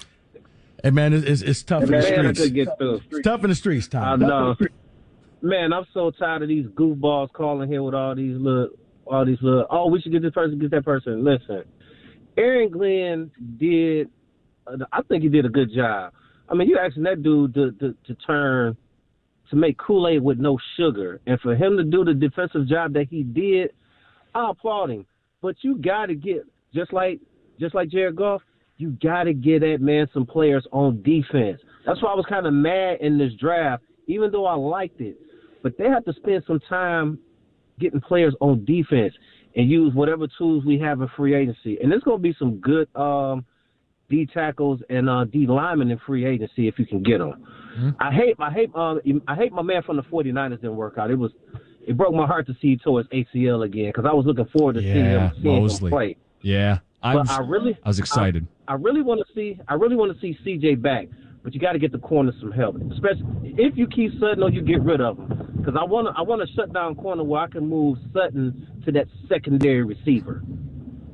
Hey 0.84 0.90
man, 0.90 1.14
it's, 1.14 1.24
it's, 1.26 1.42
it's 1.42 1.62
tough 1.62 1.84
in 1.84 1.90
the 1.90 1.96
I 1.96 2.00
streets. 2.02 2.38
could 2.40 2.54
get 2.54 2.68
through. 2.78 3.00
It's 3.10 3.22
tough 3.24 3.42
in 3.42 3.48
the 3.50 3.56
streets, 3.56 3.92
I 3.94 4.14
know. 4.16 4.54
Man, 5.42 5.72
I'm 5.72 5.86
so 5.92 6.10
tired 6.12 6.42
of 6.42 6.48
these 6.48 6.66
goofballs 6.66 7.32
calling 7.32 7.68
here 7.68 7.82
with 7.82 7.94
all 7.94 8.14
these 8.14 8.36
little, 8.36 8.68
all 9.06 9.24
these 9.24 9.38
little. 9.40 9.66
Oh, 9.70 9.88
we 9.88 10.00
should 10.00 10.12
get 10.12 10.22
this 10.22 10.32
person, 10.34 10.58
get 10.60 10.70
that 10.72 10.84
person. 10.84 11.24
Listen, 11.24 11.64
Aaron 12.36 12.68
Glenn 12.70 13.30
did. 13.58 14.10
uh, 14.66 14.84
I 14.92 15.00
think 15.02 15.22
he 15.24 15.28
did 15.30 15.46
a 15.46 15.48
good 15.48 15.72
job. 15.74 16.12
I 16.48 16.54
mean, 16.54 16.68
you 16.68 16.78
asking 16.78 17.04
that 17.04 17.22
dude 17.22 17.54
to 17.54 17.72
to, 17.72 17.94
to 18.06 18.14
turn 18.26 18.76
to 19.50 19.56
make 19.56 19.78
Kool 19.78 20.06
Aid 20.06 20.22
with 20.22 20.38
no 20.38 20.58
sugar, 20.76 21.20
and 21.26 21.40
for 21.40 21.56
him 21.56 21.78
to 21.78 21.84
do 21.84 22.04
the 22.04 22.14
defensive 22.14 22.68
job 22.68 22.92
that 22.92 23.06
he 23.10 23.22
did, 23.24 23.70
I 24.34 24.50
applaud 24.50 24.90
him. 24.90 25.06
But 25.42 25.56
you 25.60 25.78
got 25.78 26.06
to 26.06 26.14
get 26.14 26.44
just 26.74 26.92
like 26.92 27.20
just 27.58 27.74
like 27.74 27.88
Jared 27.88 28.16
Goff, 28.16 28.42
you 28.78 28.90
got 29.02 29.24
to 29.24 29.34
get 29.34 29.60
that 29.60 29.78
man 29.80 30.08
some 30.12 30.26
players 30.26 30.66
on 30.72 31.02
defense. 31.02 31.60
That's 31.86 32.02
why 32.02 32.12
I 32.12 32.14
was 32.14 32.26
kind 32.28 32.46
of 32.46 32.52
mad 32.52 32.98
in 33.00 33.16
this 33.16 33.32
draft, 33.38 33.82
even 34.06 34.30
though 34.30 34.46
I 34.46 34.54
liked 34.54 35.00
it. 35.00 35.16
But 35.62 35.78
they 35.78 35.84
have 35.84 36.04
to 36.04 36.12
spend 36.14 36.42
some 36.46 36.60
time 36.68 37.18
getting 37.78 38.00
players 38.00 38.34
on 38.40 38.64
defense 38.64 39.14
and 39.54 39.70
use 39.70 39.94
whatever 39.94 40.26
tools 40.38 40.64
we 40.64 40.78
have 40.80 41.00
in 41.00 41.08
free 41.16 41.34
agency. 41.34 41.78
And 41.82 41.90
there's 41.90 42.02
going 42.02 42.18
to 42.18 42.22
be 42.22 42.34
some 42.38 42.56
good 42.56 42.88
um, 42.94 43.44
D 44.10 44.28
tackles 44.32 44.80
and 44.90 45.08
uh, 45.08 45.24
D 45.24 45.46
linemen 45.46 45.90
in 45.90 45.98
free 46.06 46.26
agency 46.26 46.68
if 46.68 46.78
you 46.78 46.86
can 46.86 47.02
get 47.02 47.18
them. 47.18 47.44
I 48.00 48.12
hate 48.12 48.36
I 48.38 48.50
hate 48.50 48.70
uh, 48.74 48.96
I 49.28 49.34
hate 49.34 49.52
my 49.52 49.62
man 49.62 49.82
from 49.82 49.96
the 49.96 50.02
49ers 50.02 50.60
didn't 50.60 50.76
work 50.76 50.98
out. 50.98 51.10
It 51.10 51.16
was 51.18 51.32
it 51.86 51.96
broke 51.96 52.12
my 52.14 52.26
heart 52.26 52.46
to 52.48 52.54
see 52.60 52.72
his 52.72 52.80
ACL 52.82 53.64
again 53.64 53.86
because 53.94 54.04
I 54.08 54.12
was 54.12 54.26
looking 54.26 54.46
forward 54.46 54.74
to 54.74 54.80
seeing 54.80 54.96
Yeah, 54.96 55.30
him, 55.30 55.42
seeing 55.42 55.62
Moseley. 55.62 55.88
him 55.88 55.90
play. 55.90 56.16
Yeah, 56.42 56.78
I 57.02 57.14
was, 57.14 57.30
I 57.30 57.40
really 57.40 57.78
I 57.84 57.88
was 57.88 57.98
excited. 57.98 58.46
I, 58.68 58.72
I 58.72 58.74
really 58.76 59.02
want 59.02 59.20
to 59.26 59.32
see 59.34 59.58
I 59.68 59.74
really 59.74 59.96
want 59.96 60.12
to 60.14 60.20
see 60.20 60.36
CJ 60.44 60.82
back, 60.82 61.06
but 61.42 61.54
you 61.54 61.60
got 61.60 61.72
to 61.72 61.78
get 61.78 61.92
the 61.92 61.98
corner 61.98 62.32
some 62.40 62.52
help, 62.52 62.76
especially 62.92 63.54
if 63.56 63.76
you 63.76 63.86
keep 63.86 64.12
Sutton 64.20 64.42
or 64.42 64.50
you 64.50 64.62
get 64.62 64.82
rid 64.82 65.00
of 65.00 65.18
him. 65.18 65.54
Because 65.56 65.74
I 65.80 65.84
want 65.84 66.08
to 66.08 66.18
I 66.18 66.22
want 66.22 66.46
to 66.46 66.54
shut 66.54 66.72
down 66.72 66.94
corner 66.96 67.22
where 67.24 67.40
I 67.42 67.48
can 67.48 67.68
move 67.68 67.98
Sutton 68.12 68.82
to 68.84 68.92
that 68.92 69.06
secondary 69.28 69.82
receiver 69.82 70.42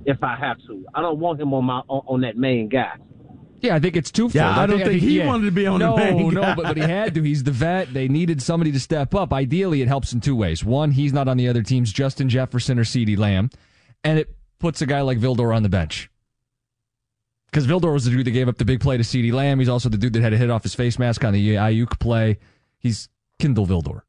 if 0.05 0.23
I 0.23 0.37
have 0.37 0.57
to. 0.67 0.85
I 0.95 1.01
don't 1.03 1.19
want 1.19 1.41
him 1.41 1.53
on 1.55 1.65
my 1.65 1.81
on, 1.89 2.03
on 2.07 2.21
that 2.23 2.37
main 2.37 2.69
guy. 2.69 2.95
Yeah, 3.63 3.77
I 3.77 3.79
think 3.81 3.97
it's 3.97 4.11
twofold. 4.11 4.35
Yeah, 4.35 4.59
I 4.59 4.67
don't 4.67 4.81
think 4.81 5.01
he 5.01 5.21
wanted 5.21 5.47
to 5.47 5.51
be 5.53 5.67
on 5.67 5.79
the 5.81 5.87
no, 5.87 6.31
No, 6.31 6.55
but, 6.55 6.63
but 6.65 6.77
he 6.77 6.83
had 6.87 7.15
to. 7.15 7.23
He's 7.23 7.45
the 7.45 7.53
vet. 7.53 7.95
They 7.95 8.09
needed 8.09 8.43
somebody 8.43 8.73
to 8.73 8.81
step 8.81 9.15
up. 9.15 9.33
Ideally, 9.33 9.83
it 9.83 9.89
helps 9.89 10.13
in 10.13 10.21
two 10.21 10.35
ways. 10.37 10.65
One, 10.65 10.91
he's 10.91 11.13
not 11.13 11.29
on 11.29 11.37
the 11.37 11.49
other 11.49 11.63
teams, 11.63 11.93
Justin 11.93 12.29
Jefferson 12.29 12.79
or 12.79 12.85
CeeDee 12.85 13.17
Lamb, 13.17 13.51
and 14.05 14.19
it 14.19 14.35
puts 14.59 14.83
a 14.83 14.87
guy 14.87 15.01
like 15.01 15.19
Vildor 15.19 15.55
on 15.55 15.63
the 15.63 15.69
bench. 15.69 16.11
Because 17.51 17.67
Vildor 17.67 17.93
was 17.93 18.05
the 18.07 18.11
dude 18.11 18.27
that 18.27 18.31
gave 18.31 18.49
up 18.49 18.57
the 18.59 18.65
big 18.65 18.81
play 18.81 18.97
to 18.97 19.03
CeeDee 19.03 19.33
Lamb. 19.33 19.59
He's 19.59 19.69
also 19.69 19.89
the 19.89 19.99
dude 19.99 20.15
that 20.15 20.23
had 20.23 20.33
a 20.33 20.39
hit 20.39 20.51
off 20.51 20.63
his 20.63 20.75
face 20.75 20.99
mask 20.99 21.23
on 21.25 21.33
the 21.35 21.55
Aiyuk 21.57 21.99
play. 22.01 22.39
He's 22.79 23.09
Kindle 23.39 23.67
Vildor. 23.67 24.03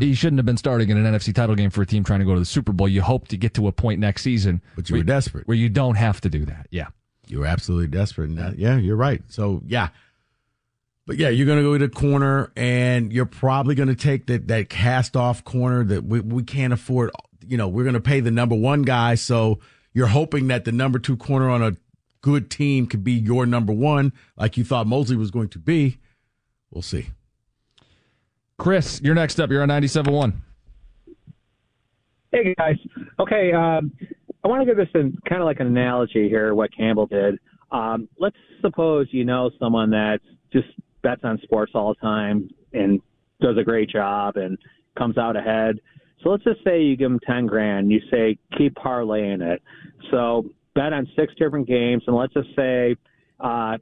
He 0.00 0.12
shouldn't 0.14 0.38
have 0.40 0.46
been 0.46 0.56
starting 0.56 0.88
in 0.90 0.96
an 0.96 1.14
NFC 1.14 1.32
title 1.32 1.54
game 1.54 1.70
for 1.70 1.82
a 1.82 1.86
team 1.86 2.02
trying 2.02 2.18
to 2.18 2.24
go 2.26 2.34
to 2.34 2.40
the 2.40 2.44
Super 2.46 2.72
Bowl. 2.72 2.88
You 2.88 3.00
hope 3.00 3.28
to 3.28 3.36
get 3.36 3.54
to 3.54 3.68
a 3.68 3.72
point 3.72 4.00
next 4.00 4.22
season, 4.22 4.60
But 4.74 4.88
you 4.90 4.94
where- 4.94 5.00
were 5.00 5.04
desperate. 5.04 5.46
where 5.46 5.56
you 5.56 5.68
don't 5.68 5.94
have 5.94 6.20
to 6.22 6.28
do 6.28 6.44
that. 6.46 6.66
Yeah. 6.70 6.88
You 7.30 7.40
were 7.40 7.46
absolutely 7.46 7.88
desperate. 7.88 8.30
And 8.30 8.38
that, 8.38 8.58
yeah, 8.58 8.76
you're 8.76 8.96
right. 8.96 9.22
So 9.28 9.62
yeah, 9.66 9.88
but 11.06 11.16
yeah, 11.16 11.30
you're 11.30 11.46
going 11.46 11.58
to 11.58 11.64
go 11.64 11.78
to 11.78 11.86
the 11.86 11.94
corner, 11.94 12.52
and 12.54 13.12
you're 13.12 13.26
probably 13.26 13.74
going 13.74 13.88
to 13.88 13.94
take 13.94 14.26
that 14.26 14.48
that 14.48 14.68
cast 14.68 15.16
off 15.16 15.44
corner 15.44 15.84
that 15.84 16.04
we 16.04 16.20
we 16.20 16.42
can't 16.42 16.72
afford. 16.72 17.10
You 17.46 17.56
know, 17.56 17.68
we're 17.68 17.84
going 17.84 17.94
to 17.94 18.00
pay 18.00 18.20
the 18.20 18.30
number 18.30 18.54
one 18.54 18.82
guy, 18.82 19.14
so 19.14 19.58
you're 19.94 20.08
hoping 20.08 20.48
that 20.48 20.64
the 20.64 20.72
number 20.72 20.98
two 20.98 21.16
corner 21.16 21.48
on 21.48 21.62
a 21.62 21.76
good 22.20 22.50
team 22.50 22.86
could 22.86 23.04
be 23.04 23.12
your 23.12 23.46
number 23.46 23.72
one, 23.72 24.12
like 24.36 24.56
you 24.56 24.64
thought 24.64 24.86
Moseley 24.86 25.16
was 25.16 25.30
going 25.30 25.48
to 25.48 25.58
be. 25.58 25.98
We'll 26.70 26.82
see. 26.82 27.08
Chris, 28.58 29.00
you're 29.02 29.14
next 29.14 29.40
up. 29.40 29.50
You're 29.50 29.62
on 29.62 29.68
97.1. 29.68 30.34
Hey 32.32 32.54
guys. 32.58 32.76
Okay, 33.18 33.52
um, 33.52 33.92
I 34.44 34.48
want 34.48 34.62
to 34.62 34.66
give 34.66 34.76
this 34.76 34.88
in 34.94 35.16
kind 35.28 35.40
of 35.40 35.46
like 35.46 35.60
an 35.60 35.66
analogy 35.66 36.28
here. 36.28 36.54
What 36.54 36.74
Campbell 36.76 37.06
did. 37.06 37.38
Um, 37.70 38.08
let's 38.18 38.36
suppose 38.60 39.08
you 39.10 39.24
know 39.24 39.50
someone 39.58 39.90
that 39.90 40.20
just 40.52 40.68
bets 41.02 41.20
on 41.24 41.38
sports 41.42 41.72
all 41.74 41.94
the 41.94 42.00
time 42.00 42.48
and 42.72 43.00
does 43.40 43.56
a 43.58 43.64
great 43.64 43.90
job 43.90 44.36
and 44.36 44.56
comes 44.96 45.18
out 45.18 45.36
ahead. 45.36 45.80
So 46.22 46.30
let's 46.30 46.44
just 46.44 46.64
say 46.64 46.82
you 46.82 46.96
give 46.96 47.10
him 47.10 47.20
ten 47.26 47.46
grand. 47.46 47.90
You 47.90 48.00
say 48.10 48.38
keep 48.56 48.74
parlaying 48.74 49.40
it. 49.42 49.62
So 50.10 50.46
bet 50.74 50.92
on 50.92 51.08
six 51.16 51.34
different 51.38 51.66
games, 51.66 52.02
and 52.06 52.16
let's 52.16 52.32
just 52.32 52.48
say 52.56 52.96
uh, 53.40 53.76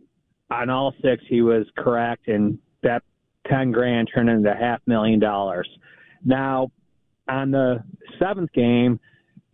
on 0.51 0.71
all 0.71 0.95
six 1.03 1.23
he 1.29 1.43
was 1.43 1.67
correct, 1.77 2.29
and 2.29 2.59
that 2.83 3.03
ten 3.49 3.71
grand 3.71 4.09
turned 4.15 4.29
into 4.29 4.55
half 4.55 4.81
million 4.87 5.21
dollars. 5.21 5.69
Now 6.25 6.71
on 7.29 7.51
the 7.51 7.83
seventh 8.19 8.53
game, 8.53 9.01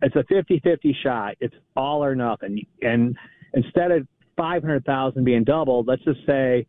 it's 0.03 0.15
a 0.15 0.23
50-50 0.31 0.93
shot. 1.01 1.35
It's 1.39 1.55
all 1.75 2.03
or 2.03 2.15
nothing. 2.15 2.65
And 2.81 3.15
instead 3.53 3.91
of 3.91 4.07
500,000 4.37 5.23
being 5.23 5.43
doubled, 5.43 5.87
let's 5.87 6.03
just 6.03 6.19
say 6.27 6.67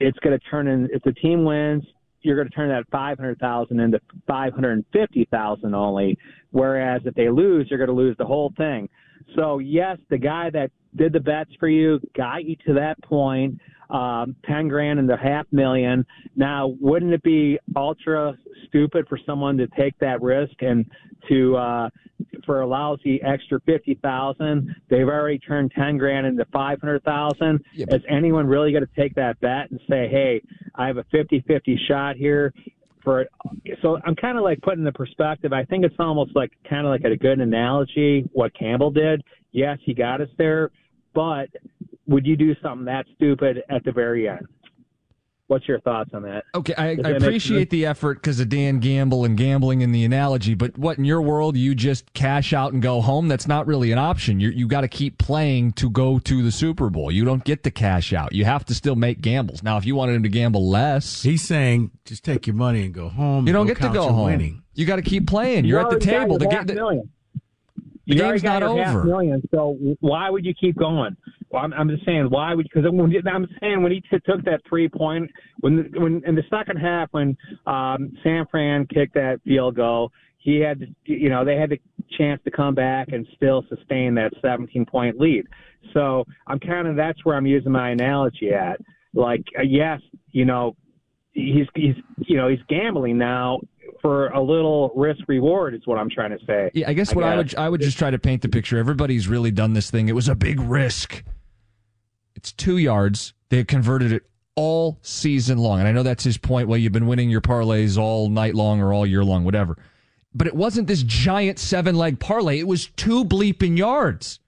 it's 0.00 0.18
going 0.20 0.38
to 0.38 0.44
turn 0.50 0.68
in 0.68 0.88
if 0.92 1.02
the 1.02 1.12
team 1.12 1.44
wins, 1.44 1.84
you're 2.22 2.36
going 2.36 2.48
to 2.48 2.54
turn 2.54 2.68
that 2.70 2.84
500,000 2.90 3.80
into 3.80 4.00
550,000 4.26 5.74
only, 5.74 6.18
whereas 6.50 7.02
if 7.04 7.14
they 7.14 7.28
lose, 7.28 7.66
you're 7.68 7.78
going 7.78 7.88
to 7.88 7.94
lose 7.94 8.16
the 8.18 8.24
whole 8.24 8.52
thing. 8.56 8.88
So 9.34 9.58
yes, 9.58 9.98
the 10.10 10.18
guy 10.18 10.50
that 10.50 10.70
did 10.96 11.12
the 11.12 11.20
bets 11.20 11.50
for 11.58 11.68
you 11.68 12.00
got 12.16 12.44
you 12.44 12.56
to 12.66 12.74
that 12.74 13.00
point, 13.02 13.58
um, 13.90 14.34
10 14.46 14.68
grand 14.68 14.98
and 14.98 15.10
a 15.10 15.16
half 15.16 15.46
million. 15.52 16.04
Now, 16.34 16.74
wouldn't 16.80 17.12
it 17.12 17.22
be 17.22 17.58
ultra 17.76 18.36
stupid 18.68 19.06
for 19.08 19.18
someone 19.24 19.56
to 19.58 19.66
take 19.68 19.98
that 20.00 20.20
risk 20.22 20.54
and 20.60 20.84
to, 21.28 21.56
uh, 21.56 21.90
for 22.44 22.62
a 22.62 22.66
lousy 22.66 23.20
extra 23.22 23.60
50,000, 23.60 24.74
they've 24.88 25.08
already 25.08 25.38
turned 25.38 25.72
10 25.72 25.98
grand 25.98 26.26
into 26.26 26.44
500,000. 26.52 27.64
Is 27.74 28.02
anyone 28.08 28.46
really 28.46 28.72
going 28.72 28.86
to 28.86 29.00
take 29.00 29.14
that 29.14 29.38
bet 29.40 29.70
and 29.70 29.80
say, 29.88 30.08
Hey, 30.08 30.42
I 30.74 30.86
have 30.86 30.96
a 30.96 31.04
50-50 31.04 31.76
shot 31.88 32.16
here 32.16 32.52
for, 33.02 33.20
it. 33.20 33.28
so 33.82 33.98
I'm 34.04 34.16
kind 34.16 34.36
of 34.36 34.44
like 34.44 34.60
putting 34.62 34.84
the 34.84 34.92
perspective. 34.92 35.52
I 35.52 35.64
think 35.64 35.84
it's 35.84 35.94
almost 35.98 36.34
like 36.34 36.50
kind 36.68 36.86
of 36.86 36.90
like 36.90 37.04
a 37.04 37.16
good 37.16 37.38
analogy 37.40 38.28
what 38.32 38.52
Campbell 38.58 38.90
did. 38.90 39.22
Yes, 39.52 39.78
he 39.84 39.94
got 39.94 40.20
us 40.20 40.28
there, 40.38 40.70
but 41.16 41.48
would 42.06 42.26
you 42.26 42.36
do 42.36 42.54
something 42.62 42.84
that 42.84 43.06
stupid 43.16 43.62
at 43.70 43.82
the 43.84 43.90
very 43.90 44.28
end? 44.28 44.46
What's 45.48 45.66
your 45.68 45.80
thoughts 45.80 46.10
on 46.12 46.22
that? 46.22 46.44
Okay, 46.56 46.74
I, 46.76 46.98
I 47.04 47.10
appreciate 47.10 47.70
the 47.70 47.86
effort 47.86 48.14
because 48.20 48.40
of 48.40 48.48
Dan 48.48 48.80
Gamble 48.80 49.24
and 49.24 49.36
gambling 49.36 49.80
in 49.80 49.92
the 49.92 50.04
analogy, 50.04 50.54
but 50.54 50.76
what 50.76 50.98
in 50.98 51.04
your 51.04 51.22
world 51.22 51.56
you 51.56 51.72
just 51.72 52.12
cash 52.14 52.52
out 52.52 52.72
and 52.72 52.82
go 52.82 53.00
home? 53.00 53.28
That's 53.28 53.46
not 53.46 53.68
really 53.68 53.92
an 53.92 53.98
option. 53.98 54.40
You 54.40 54.50
you 54.50 54.66
got 54.66 54.80
to 54.80 54.88
keep 54.88 55.18
playing 55.18 55.74
to 55.74 55.88
go 55.88 56.18
to 56.18 56.42
the 56.42 56.50
Super 56.50 56.90
Bowl. 56.90 57.12
You 57.12 57.24
don't 57.24 57.44
get 57.44 57.62
to 57.62 57.70
cash 57.70 58.12
out. 58.12 58.32
You 58.32 58.44
have 58.44 58.64
to 58.64 58.74
still 58.74 58.96
make 58.96 59.20
gambles. 59.20 59.62
Now, 59.62 59.76
if 59.76 59.86
you 59.86 59.94
wanted 59.94 60.16
him 60.16 60.24
to 60.24 60.28
gamble 60.28 60.68
less, 60.68 61.22
he's 61.22 61.46
saying 61.46 61.92
just 62.04 62.24
take 62.24 62.48
your 62.48 62.56
money 62.56 62.84
and 62.84 62.92
go 62.92 63.08
home. 63.08 63.46
You 63.46 63.52
don't 63.52 63.68
get 63.68 63.80
to 63.82 63.88
go 63.88 64.12
home. 64.12 64.26
Winning. 64.26 64.64
You 64.74 64.84
got 64.84 64.96
to 64.96 65.02
keep 65.02 65.28
playing. 65.28 65.64
You 65.64 65.70
You're 65.70 65.80
at 65.80 65.90
the 65.90 66.00
table. 66.00 66.38
The, 66.38 66.48
ga- 66.48 66.64
the, 66.64 66.74
million. 66.74 67.08
The 68.06 68.14
You 68.14 68.22
game's 68.22 68.42
got 68.42 68.60
not 68.60 68.76
half 68.78 68.96
over. 68.96 69.04
Million, 69.04 69.42
so 69.50 69.76
why 70.00 70.30
would 70.30 70.44
you 70.44 70.54
keep 70.54 70.76
going? 70.76 71.16
Well, 71.50 71.62
I'm, 71.62 71.72
I'm 71.72 71.88
just 71.88 72.04
saying 72.04 72.26
why 72.30 72.54
would 72.54 72.68
because 72.72 72.84
I'm 72.86 73.46
saying 73.60 73.82
when 73.82 73.92
he 73.92 74.00
t- 74.00 74.18
took 74.24 74.44
that 74.44 74.60
three 74.68 74.88
point 74.88 75.30
when 75.60 75.90
when 75.96 76.22
in 76.26 76.34
the 76.34 76.42
second 76.50 76.76
half 76.76 77.08
when 77.12 77.36
um, 77.66 78.12
San 78.22 78.46
Fran 78.50 78.86
kicked 78.86 79.14
that 79.14 79.40
field 79.44 79.76
goal, 79.76 80.10
he 80.38 80.60
had 80.60 80.80
to, 80.80 80.86
you 81.04 81.28
know 81.28 81.44
they 81.44 81.56
had 81.56 81.70
the 81.70 81.80
chance 82.16 82.40
to 82.44 82.50
come 82.50 82.74
back 82.74 83.08
and 83.12 83.26
still 83.34 83.64
sustain 83.68 84.14
that 84.14 84.32
17 84.42 84.86
point 84.86 85.18
lead. 85.18 85.44
So 85.92 86.24
I'm 86.46 86.60
kind 86.60 86.86
of 86.86 86.96
that's 86.96 87.24
where 87.24 87.36
I'm 87.36 87.46
using 87.46 87.72
my 87.72 87.90
analogy 87.90 88.50
at. 88.52 88.80
Like 89.14 89.44
uh, 89.58 89.62
yes, 89.62 90.00
you 90.30 90.44
know 90.44 90.76
he's 91.32 91.66
he's 91.74 91.94
you 92.18 92.36
know 92.36 92.48
he's 92.48 92.60
gambling 92.68 93.18
now 93.18 93.60
for 94.00 94.28
a 94.28 94.42
little 94.42 94.92
risk 94.94 95.20
reward 95.28 95.74
is 95.74 95.82
what 95.86 95.98
I'm 95.98 96.10
trying 96.10 96.36
to 96.36 96.44
say. 96.46 96.70
Yeah, 96.74 96.88
I 96.88 96.92
guess 96.92 97.14
what 97.14 97.24
I 97.24 97.36
would 97.36 97.54
I 97.56 97.68
would 97.68 97.80
just 97.80 97.98
try 97.98 98.10
to 98.10 98.18
paint 98.18 98.42
the 98.42 98.48
picture. 98.48 98.78
Everybody's 98.78 99.28
really 99.28 99.50
done 99.50 99.72
this 99.72 99.90
thing. 99.90 100.08
It 100.08 100.14
was 100.14 100.28
a 100.28 100.34
big 100.34 100.60
risk. 100.60 101.22
It's 102.34 102.52
two 102.52 102.78
yards. 102.78 103.32
They 103.48 103.64
converted 103.64 104.12
it 104.12 104.24
all 104.56 104.98
season 105.02 105.58
long, 105.58 105.80
and 105.80 105.88
I 105.88 105.92
know 105.92 106.02
that's 106.02 106.24
his 106.24 106.38
point. 106.38 106.68
Well, 106.68 106.78
you've 106.78 106.92
been 106.92 107.06
winning 107.06 107.30
your 107.30 107.40
parlays 107.40 107.98
all 107.98 108.28
night 108.28 108.54
long 108.54 108.80
or 108.80 108.92
all 108.92 109.06
year 109.06 109.24
long, 109.24 109.44
whatever. 109.44 109.78
But 110.34 110.46
it 110.46 110.54
wasn't 110.54 110.86
this 110.86 111.02
giant 111.02 111.58
seven 111.58 111.96
leg 111.96 112.20
parlay. 112.20 112.58
It 112.58 112.66
was 112.66 112.86
two 112.96 113.24
bleeping 113.24 113.78
yards. 113.78 114.40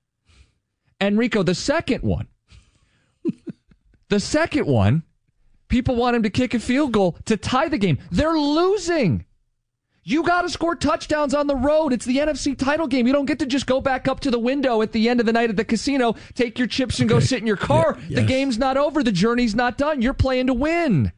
Enrico, 1.01 1.42
the 1.42 1.55
second 1.55 2.03
one, 2.03 2.26
the 4.09 4.20
second 4.20 4.66
one, 4.66 5.05
people 5.68 5.94
want 5.94 6.16
him 6.16 6.24
to 6.24 6.30
kick 6.30 6.55
a 6.55 6.59
field 6.59 6.92
goal 6.92 7.16
to 7.26 7.36
tie 7.36 7.68
the 7.68 7.78
game. 7.78 7.99
They're 8.11 8.38
losing. 8.38 9.24
You 10.09 10.22
got 10.22 10.40
to 10.40 10.48
score 10.48 10.74
touchdowns 10.74 11.34
on 11.34 11.48
the 11.48 11.54
road. 11.54 11.92
It's 11.92 12.06
the 12.06 12.16
NFC 12.16 12.56
title 12.56 12.86
game. 12.86 13.06
You 13.06 13.12
don't 13.12 13.26
get 13.26 13.40
to 13.40 13.46
just 13.46 13.66
go 13.66 13.78
back 13.78 14.09
up 14.09 14.20
to 14.20 14.30
the 14.30 14.38
window 14.38 14.80
at 14.80 14.92
the 14.92 15.06
end 15.06 15.20
of 15.20 15.26
the 15.26 15.34
night 15.34 15.50
at 15.50 15.56
the 15.59 15.66
casino, 15.66 16.14
take 16.34 16.59
your 16.59 16.66
chips 16.66 16.98
and 17.00 17.11
go 17.11 17.20
sit 17.20 17.40
in 17.40 17.46
your 17.46 17.59
car. 17.59 17.98
Yeah, 18.09 18.20
The 18.20 18.26
game's 18.26 18.56
not 18.56 18.78
over. 18.78 19.02
The 19.02 19.12
journey's 19.12 19.54
not 19.54 19.76
done. 19.76 20.00
You're 20.00 20.14
playing 20.14 20.46
to 20.46 20.54
win. 20.54 21.12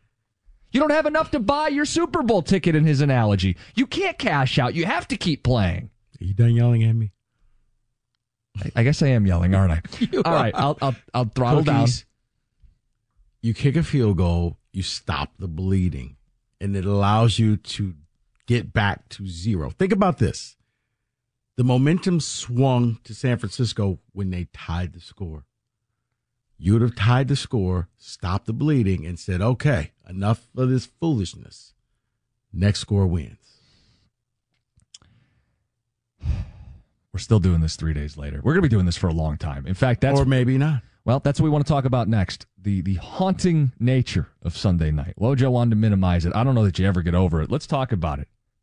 You 0.72 0.80
don't 0.80 0.90
have 0.90 1.06
enough 1.06 1.30
to 1.30 1.38
buy 1.38 1.68
your 1.68 1.84
Super 1.84 2.24
Bowl 2.24 2.42
ticket 2.42 2.74
in 2.74 2.84
his 2.84 3.00
analogy. 3.00 3.56
You 3.76 3.86
can't 3.86 4.18
cash 4.18 4.58
out. 4.58 4.74
You 4.74 4.86
have 4.86 5.06
to 5.06 5.16
keep 5.16 5.44
playing. 5.44 5.90
Are 6.20 6.24
you 6.24 6.34
done 6.34 6.56
yelling 6.56 6.82
at 6.82 6.96
me? 6.96 7.12
I, 8.60 8.72
I 8.74 8.82
guess 8.82 9.02
I 9.02 9.08
am 9.08 9.24
yelling, 9.24 9.54
aren't 9.54 9.72
I? 9.72 9.82
All 10.24 10.34
right, 10.34 10.52
I'll 10.52 10.76
I'll, 10.82 10.96
I'll 11.14 11.30
throttle 11.32 11.62
down. 11.62 11.86
You 13.40 13.54
kick 13.54 13.76
a 13.76 13.84
field 13.84 14.16
goal, 14.16 14.58
you 14.72 14.82
stop 14.82 15.30
the 15.38 15.46
bleeding, 15.46 16.16
and 16.60 16.74
it 16.74 16.84
allows 16.84 17.38
you 17.38 17.56
to 17.56 17.94
get 18.50 18.72
back 18.72 19.08
to 19.08 19.28
zero. 19.28 19.70
Think 19.70 19.92
about 19.92 20.18
this. 20.18 20.56
The 21.56 21.62
momentum 21.62 22.18
swung 22.18 22.98
to 23.04 23.14
San 23.14 23.38
Francisco 23.38 24.00
when 24.12 24.30
they 24.30 24.48
tied 24.52 24.92
the 24.92 25.00
score. 25.00 25.44
You 26.58 26.72
would 26.72 26.82
have 26.82 26.96
tied 26.96 27.28
the 27.28 27.36
score, 27.36 27.88
stopped 27.96 28.46
the 28.46 28.52
bleeding, 28.52 29.06
and 29.06 29.20
said, 29.20 29.40
okay, 29.40 29.92
enough 30.08 30.48
of 30.56 30.68
this 30.68 30.86
foolishness. 30.86 31.74
Next 32.52 32.80
score 32.80 33.06
wins. 33.06 33.36
We're 37.12 37.20
still 37.20 37.38
doing 37.38 37.60
this 37.60 37.76
three 37.76 37.94
days 37.94 38.16
later. 38.16 38.40
We're 38.42 38.54
going 38.54 38.62
to 38.62 38.68
be 38.68 38.74
doing 38.74 38.86
this 38.86 38.96
for 38.96 39.06
a 39.06 39.12
long 39.12 39.38
time. 39.38 39.64
In 39.64 39.74
fact, 39.74 40.00
that's 40.00 40.18
or 40.18 40.24
maybe 40.24 40.58
not. 40.58 40.82
Well, 41.04 41.20
that's 41.20 41.40
what 41.40 41.44
we 41.44 41.50
want 41.50 41.64
to 41.66 41.72
talk 41.72 41.84
about 41.84 42.08
next. 42.08 42.46
The 42.60 42.82
the 42.82 42.94
haunting 42.94 43.72
nature 43.78 44.28
of 44.42 44.56
Sunday 44.56 44.90
night. 44.90 45.14
Wojo 45.18 45.50
wanted 45.50 45.70
to 45.70 45.76
minimize 45.76 46.26
it. 46.26 46.34
I 46.34 46.44
don't 46.44 46.54
know 46.54 46.64
that 46.64 46.78
you 46.78 46.86
ever 46.86 47.02
get 47.02 47.14
over 47.14 47.40
it. 47.40 47.50
Let's 47.50 47.66
talk 47.66 47.92
about 47.92 48.18
it. 48.18 48.28